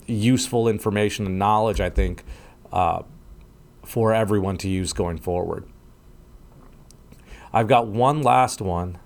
useful 0.07 0.69
information 0.69 1.27
and 1.27 1.39
knowledge, 1.39 1.81
I 1.81 1.91
think, 1.91 2.25
uh, 2.73 3.03
for 3.85 4.13
everyone 4.13 4.57
to 4.59 4.69
use 4.69 4.93
going 4.93 5.19
forward. 5.19 5.67
I've 7.53 7.69
got 7.69 7.87
one 7.87 8.23
last 8.23 8.61
one. 8.61 8.99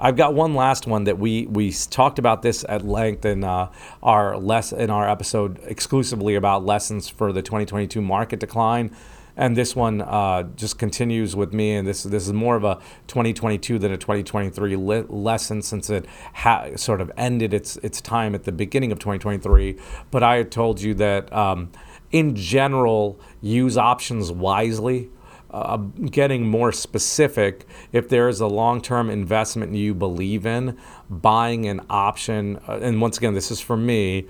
I've 0.00 0.16
got 0.16 0.34
one 0.34 0.54
last 0.54 0.86
one 0.86 1.04
that 1.04 1.18
we 1.18 1.46
we 1.46 1.72
talked 1.72 2.18
about 2.18 2.42
this 2.42 2.64
at 2.68 2.86
length 2.86 3.24
in 3.24 3.44
uh, 3.44 3.70
our 4.02 4.36
less 4.36 4.72
in 4.72 4.90
our 4.90 5.08
episode 5.08 5.58
exclusively 5.64 6.34
about 6.34 6.64
lessons 6.64 7.08
for 7.08 7.32
the 7.32 7.42
2022 7.42 8.00
market 8.00 8.40
decline 8.40 8.94
and 9.38 9.56
this 9.56 9.74
one 9.76 10.02
uh, 10.02 10.42
just 10.56 10.78
continues 10.78 11.36
with 11.36 11.54
me. 11.54 11.76
And 11.76 11.86
this 11.86 12.02
this 12.02 12.26
is 12.26 12.32
more 12.32 12.56
of 12.56 12.64
a 12.64 12.74
2022 13.06 13.78
than 13.78 13.92
a 13.92 13.96
2023 13.96 14.76
le- 14.76 15.06
lesson 15.08 15.62
since 15.62 15.88
it 15.88 16.06
ha- 16.34 16.70
sort 16.76 17.00
of 17.00 17.10
ended 17.16 17.54
its 17.54 17.76
its 17.78 18.00
time 18.00 18.34
at 18.34 18.44
the 18.44 18.52
beginning 18.52 18.92
of 18.92 18.98
2023. 18.98 19.78
But 20.10 20.22
I 20.24 20.42
told 20.42 20.82
you 20.82 20.92
that 20.94 21.32
um, 21.32 21.70
in 22.10 22.34
general, 22.34 23.18
use 23.40 23.78
options 23.78 24.32
wisely. 24.32 25.08
Uh, 25.50 25.78
getting 25.78 26.46
more 26.46 26.72
specific, 26.72 27.66
if 27.90 28.06
there 28.08 28.28
is 28.28 28.38
a 28.38 28.46
long 28.46 28.82
term 28.82 29.08
investment 29.08 29.74
you 29.74 29.94
believe 29.94 30.44
in, 30.44 30.76
buying 31.08 31.66
an 31.66 31.80
option, 31.88 32.58
uh, 32.68 32.78
and 32.82 33.00
once 33.00 33.16
again, 33.16 33.32
this 33.32 33.50
is 33.50 33.58
for 33.58 33.76
me, 33.76 34.26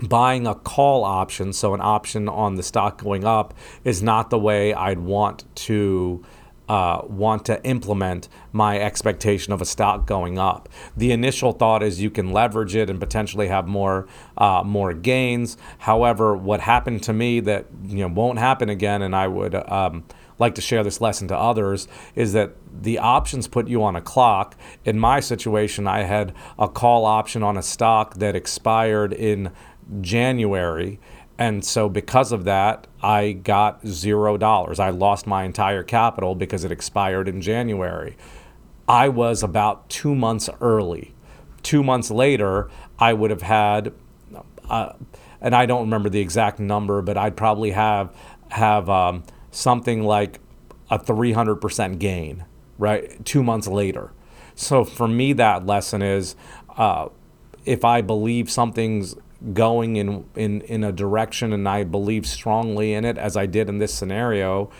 buying 0.00 0.46
a 0.46 0.54
call 0.54 1.02
option, 1.02 1.52
so 1.52 1.72
an 1.74 1.80
option 1.80 2.28
on 2.28 2.56
the 2.56 2.62
stock 2.62 3.02
going 3.02 3.24
up, 3.24 3.54
is 3.84 4.02
not 4.02 4.30
the 4.30 4.38
way 4.38 4.74
I'd 4.74 5.00
want 5.00 5.44
to. 5.56 6.24
Uh, 6.68 7.02
want 7.08 7.46
to 7.46 7.64
implement 7.64 8.28
my 8.52 8.78
expectation 8.78 9.54
of 9.54 9.62
a 9.62 9.64
stock 9.64 10.06
going 10.06 10.38
up. 10.38 10.68
The 10.96 11.12
initial 11.12 11.52
thought 11.52 11.82
is 11.82 12.02
you 12.02 12.10
can 12.10 12.30
leverage 12.30 12.76
it 12.76 12.90
and 12.90 13.00
potentially 13.00 13.48
have 13.48 13.66
more 13.66 14.06
uh, 14.36 14.62
more 14.64 14.92
gains. 14.92 15.56
However, 15.78 16.36
what 16.36 16.60
happened 16.60 17.02
to 17.04 17.12
me 17.12 17.40
that 17.40 17.66
you 17.86 17.98
know 17.98 18.08
won't 18.08 18.38
happen 18.38 18.68
again, 18.68 19.00
and 19.00 19.16
I 19.16 19.28
would 19.28 19.54
um, 19.54 20.04
like 20.38 20.54
to 20.56 20.60
share 20.60 20.84
this 20.84 21.00
lesson 21.00 21.28
to 21.28 21.36
others, 21.36 21.88
is 22.14 22.32
that 22.34 22.52
the 22.82 22.98
options 22.98 23.48
put 23.48 23.68
you 23.68 23.82
on 23.82 23.96
a 23.96 24.00
clock. 24.00 24.54
In 24.84 24.98
my 24.98 25.20
situation, 25.20 25.86
I 25.86 26.02
had 26.02 26.34
a 26.58 26.68
call 26.68 27.04
option 27.04 27.42
on 27.42 27.56
a 27.56 27.62
stock 27.62 28.14
that 28.16 28.36
expired 28.36 29.12
in 29.12 29.50
January. 30.00 31.00
And 31.38 31.64
so, 31.64 31.88
because 31.88 32.32
of 32.32 32.44
that, 32.44 32.88
I 33.00 33.32
got 33.32 33.86
zero 33.86 34.36
dollars. 34.36 34.80
I 34.80 34.90
lost 34.90 35.26
my 35.26 35.44
entire 35.44 35.84
capital 35.84 36.34
because 36.34 36.64
it 36.64 36.72
expired 36.72 37.28
in 37.28 37.40
January. 37.40 38.16
I 38.88 39.08
was 39.08 39.42
about 39.44 39.88
two 39.88 40.16
months 40.16 40.50
early. 40.60 41.14
Two 41.62 41.84
months 41.84 42.10
later, 42.10 42.68
I 42.98 43.12
would 43.12 43.30
have 43.30 43.42
had, 43.42 43.92
uh, 44.68 44.94
and 45.40 45.54
I 45.54 45.66
don't 45.66 45.82
remember 45.82 46.08
the 46.08 46.20
exact 46.20 46.58
number, 46.58 47.02
but 47.02 47.16
I'd 47.16 47.36
probably 47.36 47.70
have 47.70 48.14
have 48.48 48.88
um, 48.88 49.22
something 49.50 50.02
like 50.02 50.40
a 50.90 50.98
300% 50.98 51.98
gain, 51.98 52.44
right? 52.78 53.24
Two 53.24 53.42
months 53.42 53.68
later. 53.68 54.10
So 54.54 54.84
for 54.84 55.06
me, 55.06 55.34
that 55.34 55.66
lesson 55.66 56.02
is 56.02 56.34
uh, 56.76 57.10
if 57.64 57.84
I 57.84 58.00
believe 58.00 58.50
something's 58.50 59.14
going 59.52 59.96
in, 59.96 60.24
in, 60.34 60.62
in 60.62 60.84
a 60.84 60.92
direction 60.92 61.52
and 61.52 61.68
I 61.68 61.84
believe 61.84 62.26
strongly 62.26 62.92
in 62.92 63.04
it, 63.04 63.18
as 63.18 63.36
I 63.36 63.46
did 63.46 63.68
in 63.68 63.78
this 63.78 63.94
scenario, 63.94 64.70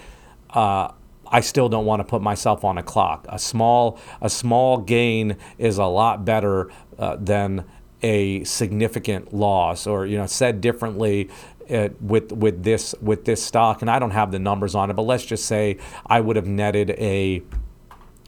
uh, 0.51 0.93
I 1.31 1.41
still 1.41 1.69
don't 1.69 1.87
want 1.87 2.01
to 2.01 2.05
put 2.05 2.23
myself 2.23 2.65
on 2.65 2.79
a 2.79 2.83
clock. 2.83 3.27
A 3.29 3.39
small 3.39 3.99
a 4.21 4.31
small 4.31 4.79
gain 4.79 5.37
is 5.59 5.79
a 5.79 5.85
lot 5.85 6.25
better 6.25 6.71
uh, 6.99 7.17
than 7.17 7.65
a 8.03 8.45
significant 8.45 9.35
loss, 9.35 9.87
or 9.87 10.07
you 10.07 10.17
know, 10.17 10.27
said 10.27 10.61
differently. 10.61 11.29
Uh, 11.71 11.91
with 12.01 12.33
with 12.33 12.63
this 12.63 12.95
with 13.03 13.27
this 13.27 13.43
stock, 13.45 13.83
and 13.83 13.91
I 13.91 13.99
don't 13.99 14.13
have 14.13 14.33
the 14.33 14.39
numbers 14.39 14.75
on 14.75 14.89
it, 14.89 14.95
but 14.95 15.03
let's 15.03 15.27
just 15.27 15.45
say 15.45 15.77
I 16.07 16.19
would 16.19 16.37
have 16.37 16.47
netted 16.47 16.93
a 16.93 17.43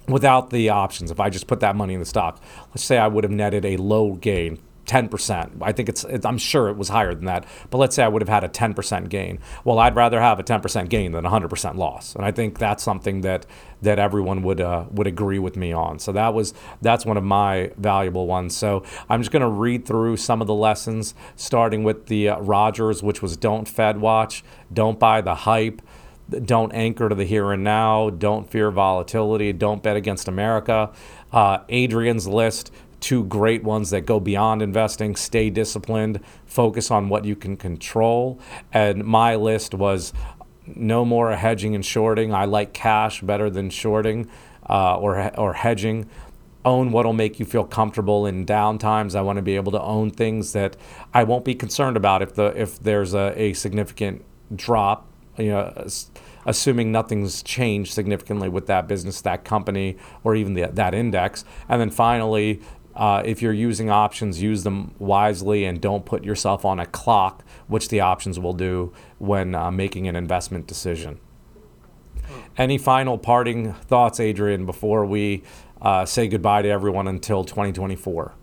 without 0.07 0.51
the 0.51 0.69
options. 0.69 1.11
If 1.11 1.21
I 1.21 1.31
just 1.31 1.47
put 1.47 1.61
that 1.61 1.75
money 1.75 1.95
in 1.95 2.01
the 2.01 2.07
stock, 2.07 2.43
let's 2.69 2.85
say 2.85 2.99
I 2.99 3.09
would 3.09 3.25
have 3.25 3.31
netted 3.31 3.65
a 3.65 3.79
low 3.79 4.13
gain, 4.13 4.59
10%. 4.91 5.59
I 5.63 5.71
think 5.71 5.89
it's, 5.89 6.05
I'm 6.25 6.37
sure 6.37 6.69
it 6.69 6.77
was 6.77 6.89
higher 6.89 7.15
than 7.15 7.27
that, 7.27 7.47
but 7.71 7.79
let's 7.79 7.95
say 7.95 8.03
I 8.03 8.09
would 8.09 8.23
have 8.23 8.29
had 8.29 8.43
a 8.43 8.49
10% 8.49 9.09
gain. 9.09 9.39
Well, 9.65 9.79
I'd 9.79 9.95
rather 9.95 10.21
have 10.21 10.41
a 10.41 10.43
10% 10.43 10.89
gain 10.89 11.13
than 11.13 11.25
a 11.25 11.31
100% 11.31 11.77
loss. 11.77 12.17
And 12.17 12.25
I 12.25 12.33
think 12.33 12.59
that's 12.59 12.83
something 12.83 13.21
that, 13.21 13.47
that 13.83 14.01
everyone 14.01 14.43
would, 14.43 14.61
uh, 14.61 14.87
would 14.91 15.07
agree 15.07 15.39
with 15.39 15.57
me 15.57 15.73
on. 15.73 16.01
So 16.01 16.11
that 16.13 16.35
was, 16.35 16.55
that's 16.83 17.07
one 17.07 17.17
of 17.17 17.23
my 17.23 17.71
valuable 17.77 18.27
ones. 18.27 18.57
So 18.57 18.83
I'm 19.09 19.21
just 19.21 19.31
going 19.31 19.43
to 19.43 19.49
read 19.49 19.87
through 19.87 20.17
some 20.17 20.41
of 20.41 20.49
the 20.49 20.55
lessons, 20.55 21.15
starting 21.37 21.85
with 21.85 22.07
the 22.07 22.31
uh, 22.31 22.41
Rogers, 22.41 23.01
which 23.01 23.23
was 23.23 23.37
don't 23.37 23.69
Fed 23.69 24.01
watch, 24.01 24.43
don't 24.73 24.99
buy 24.99 25.21
the 25.21 25.37
hype, 25.37 25.83
don't 26.45 26.73
anchor 26.73 27.09
to 27.09 27.15
the 27.15 27.25
here 27.25 27.53
and 27.53 27.63
now, 27.63 28.11
don't 28.11 28.51
fear 28.51 28.73
volatility, 28.73 29.53
don't 29.53 29.85
bet 29.85 29.97
against 29.97 30.27
America. 30.27 30.91
Uh, 31.33 31.59
Adrian's 31.69 32.27
list, 32.27 32.73
two 33.01 33.25
great 33.25 33.63
ones 33.63 33.91
that 33.91 34.07
go 34.07 34.21
beyond 34.21 34.63
investing, 34.63 35.17
stay 35.17 35.51
disciplined, 35.51 36.21
focus 36.47 36.91
on 36.91 37.09
what 37.09 37.25
you 37.25 37.37
can 37.37 37.57
control. 37.57 38.39
And 38.73 39.05
my 39.05 39.37
list 39.37 39.75
was 39.75 40.13
no 40.67 41.05
more 41.05 41.35
hedging 41.35 41.75
and 41.75 41.85
shorting. 41.85 42.33
I 42.35 42.45
like 42.45 42.73
cash 42.73 43.21
better 43.23 43.51
than 43.51 43.71
shorting 43.71 44.31
uh, 44.69 44.97
or, 44.97 45.37
or 45.39 45.55
hedging. 45.55 46.09
Own 46.65 46.93
what'll 46.93 47.15
make 47.15 47.41
you 47.41 47.47
feel 47.47 47.65
comfortable 47.65 48.27
in 48.27 48.45
down 48.45 48.79
times. 48.79 49.15
I 49.15 49.23
want 49.23 49.37
to 49.37 49.43
be 49.43 49.57
able 49.57 49.73
to 49.73 49.81
own 49.81 50.11
things 50.11 50.53
that 50.53 50.77
I 51.15 51.25
won't 51.25 51.45
be 51.45 51.55
concerned 51.55 51.97
about 51.97 52.21
if 52.21 52.35
the 52.35 52.47
if 52.55 52.79
there's 52.79 53.15
a, 53.15 53.33
a 53.35 53.55
significant 53.55 54.23
drop 54.55 55.11
you 55.41 55.51
know, 55.51 55.87
assuming 56.47 56.93
nothing's 56.93 57.43
changed 57.43 57.93
significantly 57.93 58.49
with 58.49 58.67
that 58.67 58.89
business, 58.89 59.21
that 59.23 59.45
company, 59.45 59.97
or 60.25 60.35
even 60.35 60.55
the, 60.55 60.67
that 60.73 60.95
index. 60.95 61.45
And 61.69 61.81
then 61.81 61.91
finally, 61.91 62.61
uh, 63.01 63.23
if 63.25 63.41
you're 63.41 63.55
using 63.55 63.89
options, 63.89 64.43
use 64.43 64.63
them 64.63 64.95
wisely 64.99 65.65
and 65.65 65.81
don't 65.81 66.05
put 66.05 66.23
yourself 66.23 66.67
on 66.67 66.79
a 66.79 66.85
clock, 66.85 67.43
which 67.67 67.89
the 67.89 67.99
options 67.99 68.39
will 68.39 68.53
do 68.53 68.93
when 69.19 69.55
uh, 69.55 69.71
making 69.71 70.07
an 70.07 70.15
investment 70.15 70.67
decision. 70.67 71.19
Any 72.59 72.77
final 72.77 73.17
parting 73.17 73.73
thoughts, 73.73 74.21
Adrian, 74.21 74.67
before 74.67 75.07
we 75.07 75.43
uh, 75.81 76.05
say 76.05 76.29
goodbye 76.29 76.61
to 76.61 76.69
everyone 76.69 77.09
until 77.09 77.43
2024? 77.43 78.35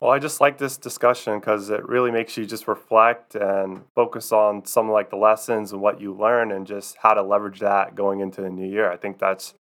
Well, 0.00 0.10
I 0.10 0.18
just 0.18 0.40
like 0.40 0.56
this 0.56 0.78
discussion 0.78 1.38
because 1.38 1.68
it 1.68 1.86
really 1.86 2.10
makes 2.10 2.38
you 2.38 2.46
just 2.46 2.66
reflect 2.66 3.34
and 3.34 3.82
focus 3.94 4.32
on 4.32 4.64
some 4.64 4.90
like 4.90 5.10
the 5.10 5.16
lessons 5.16 5.72
and 5.72 5.82
what 5.82 6.00
you 6.00 6.14
learn 6.14 6.50
and 6.50 6.66
just 6.66 6.96
how 6.96 7.12
to 7.12 7.22
leverage 7.22 7.60
that 7.60 7.94
going 7.94 8.20
into 8.20 8.40
the 8.40 8.48
new 8.48 8.66
year. 8.66 8.90
I 8.90 8.96
think 8.96 9.18
that's 9.18 9.52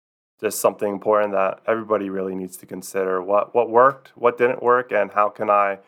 just 0.41 0.59
something 0.59 0.91
important 0.91 1.33
that 1.33 1.59
everybody 1.67 2.09
really 2.09 2.35
needs 2.35 2.57
to 2.57 2.65
consider. 2.65 3.21
What 3.21 3.53
what 3.55 3.69
worked, 3.69 4.11
what 4.15 4.37
didn't 4.37 4.61
work, 4.61 4.91
and 4.91 5.11
how 5.11 5.29
can 5.29 5.49
I 5.49 5.79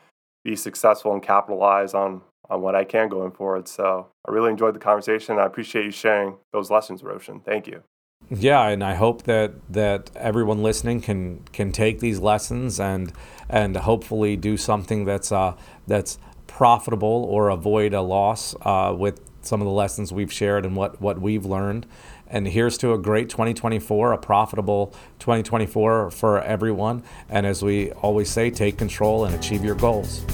be 0.43 0.55
successful 0.55 1.13
and 1.13 1.21
capitalize 1.21 1.93
on 1.93 2.21
on 2.49 2.61
what 2.61 2.75
I 2.75 2.83
can 2.83 3.09
going 3.09 3.31
forward. 3.31 3.67
So 3.67 4.07
I 4.27 4.31
really 4.31 4.51
enjoyed 4.51 4.75
the 4.75 4.79
conversation. 4.79 5.39
I 5.39 5.45
appreciate 5.45 5.85
you 5.85 5.91
sharing 5.91 6.37
those 6.53 6.69
lessons, 6.69 7.03
Roshan. 7.03 7.39
Thank 7.41 7.67
you. 7.67 7.83
Yeah, 8.29 8.67
and 8.69 8.83
I 8.83 8.95
hope 8.95 9.23
that 9.23 9.53
that 9.71 10.09
everyone 10.15 10.63
listening 10.63 11.01
can 11.01 11.41
can 11.51 11.71
take 11.71 11.99
these 11.99 12.19
lessons 12.19 12.79
and 12.79 13.13
and 13.49 13.75
hopefully 13.77 14.35
do 14.35 14.57
something 14.57 15.05
that's 15.05 15.31
uh, 15.31 15.55
that's 15.85 16.17
profitable 16.47 17.25
or 17.29 17.49
avoid 17.49 17.93
a 17.93 18.01
loss 18.01 18.55
uh, 18.61 18.95
with 18.97 19.21
some 19.41 19.61
of 19.61 19.65
the 19.65 19.71
lessons 19.71 20.11
we've 20.11 20.33
shared 20.33 20.65
and 20.65 20.75
what 20.75 20.99
what 20.99 21.19
we've 21.19 21.45
learned. 21.45 21.85
And 22.35 22.45
here's 22.45 22.77
to 22.79 22.91
a 22.91 22.97
great 22.97 23.29
2024, 23.29 24.11
a 24.11 24.17
profitable 24.17 24.87
2024 25.19 26.11
for 26.11 26.41
everyone. 26.41 27.01
And 27.29 27.45
as 27.45 27.63
we 27.63 27.93
always 27.93 28.29
say, 28.29 28.51
take 28.51 28.77
control 28.77 29.23
and 29.23 29.33
achieve 29.33 29.63
your 29.63 29.75
goals. 29.75 30.25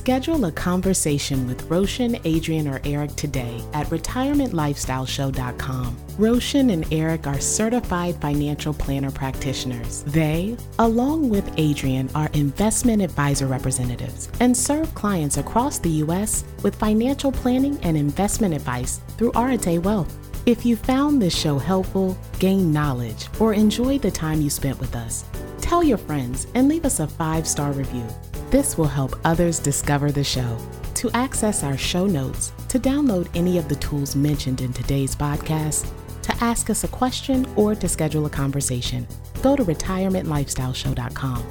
Schedule 0.00 0.46
a 0.46 0.52
conversation 0.52 1.46
with 1.46 1.70
Roshan, 1.70 2.16
Adrian, 2.24 2.66
or 2.66 2.80
Erik 2.84 3.14
today 3.16 3.62
at 3.74 3.86
retirementlifestyleshow.com. 3.88 5.98
Roshan 6.16 6.70
and 6.70 6.90
Erik 6.90 7.26
are 7.26 7.38
certified 7.38 8.16
financial 8.16 8.72
planner 8.72 9.10
practitioners. 9.10 10.02
They, 10.04 10.56
along 10.78 11.28
with 11.28 11.52
Adrian, 11.58 12.08
are 12.14 12.30
investment 12.32 13.02
advisor 13.02 13.46
representatives 13.46 14.30
and 14.40 14.56
serve 14.56 14.94
clients 14.94 15.36
across 15.36 15.78
the 15.78 15.90
U.S. 16.04 16.44
with 16.62 16.76
financial 16.76 17.30
planning 17.30 17.78
and 17.82 17.94
investment 17.94 18.54
advice 18.54 19.02
through 19.18 19.32
Arete 19.36 19.82
Wealth. 19.82 20.16
If 20.46 20.64
you 20.64 20.76
found 20.76 21.20
this 21.20 21.38
show 21.38 21.58
helpful, 21.58 22.16
gain 22.38 22.72
knowledge, 22.72 23.28
or 23.38 23.52
enjoyed 23.52 24.00
the 24.00 24.10
time 24.10 24.40
you 24.40 24.48
spent 24.48 24.80
with 24.80 24.96
us, 24.96 25.26
tell 25.60 25.84
your 25.84 25.98
friends 25.98 26.46
and 26.54 26.68
leave 26.68 26.86
us 26.86 27.00
a 27.00 27.06
five 27.06 27.46
star 27.46 27.72
review. 27.72 28.06
This 28.50 28.76
will 28.76 28.88
help 28.88 29.14
others 29.24 29.60
discover 29.60 30.10
the 30.10 30.24
show. 30.24 30.58
To 30.94 31.10
access 31.12 31.62
our 31.62 31.78
show 31.78 32.06
notes, 32.06 32.52
to 32.66 32.80
download 32.80 33.28
any 33.32 33.58
of 33.58 33.68
the 33.68 33.76
tools 33.76 34.16
mentioned 34.16 34.60
in 34.60 34.72
today's 34.72 35.14
podcast, 35.14 35.88
to 36.22 36.44
ask 36.44 36.68
us 36.68 36.82
a 36.82 36.88
question, 36.88 37.46
or 37.54 37.76
to 37.76 37.88
schedule 37.88 38.26
a 38.26 38.30
conversation, 38.30 39.06
go 39.40 39.54
to 39.54 39.64
retirementlifestyleshow.com. 39.64 41.46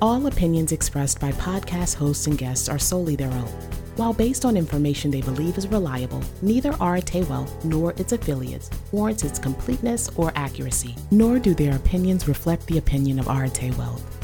All 0.00 0.26
opinions 0.28 0.70
expressed 0.70 1.18
by 1.18 1.32
podcast 1.32 1.96
hosts 1.96 2.28
and 2.28 2.38
guests 2.38 2.68
are 2.68 2.78
solely 2.78 3.16
their 3.16 3.32
own. 3.32 3.48
While 3.96 4.12
based 4.12 4.44
on 4.44 4.56
information 4.56 5.10
they 5.10 5.22
believe 5.22 5.58
is 5.58 5.66
reliable, 5.66 6.22
neither 6.42 6.70
Arete 6.80 7.28
Wealth 7.28 7.64
nor 7.64 7.90
its 7.92 8.12
affiliates 8.12 8.70
warrants 8.92 9.24
its 9.24 9.40
completeness 9.40 10.10
or 10.14 10.30
accuracy, 10.36 10.94
nor 11.10 11.40
do 11.40 11.54
their 11.54 11.74
opinions 11.74 12.28
reflect 12.28 12.68
the 12.68 12.78
opinion 12.78 13.18
of 13.18 13.26
Arete 13.26 13.76
Wealth. 13.76 14.15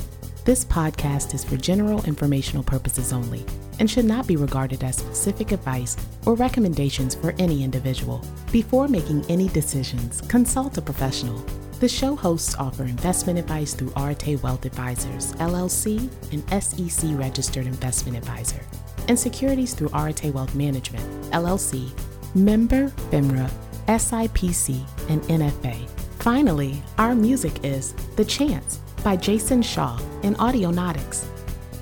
This 0.44 0.64
podcast 0.64 1.34
is 1.34 1.44
for 1.44 1.56
general 1.56 2.02
informational 2.02 2.64
purposes 2.64 3.12
only 3.12 3.46
and 3.78 3.88
should 3.88 4.04
not 4.04 4.26
be 4.26 4.34
regarded 4.34 4.82
as 4.82 4.96
specific 4.96 5.52
advice 5.52 5.96
or 6.26 6.34
recommendations 6.34 7.14
for 7.14 7.32
any 7.38 7.62
individual. 7.62 8.24
Before 8.50 8.88
making 8.88 9.24
any 9.28 9.46
decisions, 9.46 10.20
consult 10.22 10.76
a 10.78 10.82
professional. 10.82 11.38
The 11.78 11.88
show 11.88 12.16
hosts 12.16 12.56
offer 12.56 12.82
investment 12.82 13.38
advice 13.38 13.72
through 13.72 13.92
Arete 13.96 14.42
Wealth 14.42 14.64
Advisors, 14.64 15.32
LLC, 15.34 16.10
an 16.32 16.60
SEC 16.60 17.10
registered 17.16 17.68
investment 17.68 18.18
advisor, 18.18 18.62
and 19.06 19.16
securities 19.16 19.74
through 19.74 19.90
Arete 19.94 20.34
Wealth 20.34 20.56
Management, 20.56 21.04
LLC, 21.30 21.88
member 22.34 22.88
FINRA, 23.12 23.48
SIPC, 23.86 24.84
and 25.08 25.22
NFA. 25.22 25.88
Finally, 26.18 26.82
our 26.98 27.14
music 27.14 27.64
is 27.64 27.92
The 28.16 28.24
Chance 28.24 28.81
by 29.02 29.16
Jason 29.16 29.62
Shaw 29.62 29.98
in 30.22 30.34
Audionautix. 30.36 31.26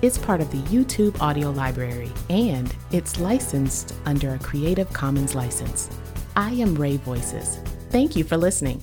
It's 0.03 0.17
part 0.17 0.41
of 0.41 0.51
the 0.51 0.63
YouTube 0.75 1.21
audio 1.21 1.51
library 1.51 2.11
and 2.31 2.75
it's 2.91 3.21
licensed 3.21 3.95
under 4.07 4.35
a 4.35 4.39
Creative 4.39 4.91
Commons 4.93 5.35
license. 5.35 5.91
I 6.37 6.51
am 6.53 6.75
Ray 6.75 6.97
Voices. 6.97 7.59
Thank 7.91 8.17
you 8.17 8.25
for 8.25 8.37
listening. 8.37 8.83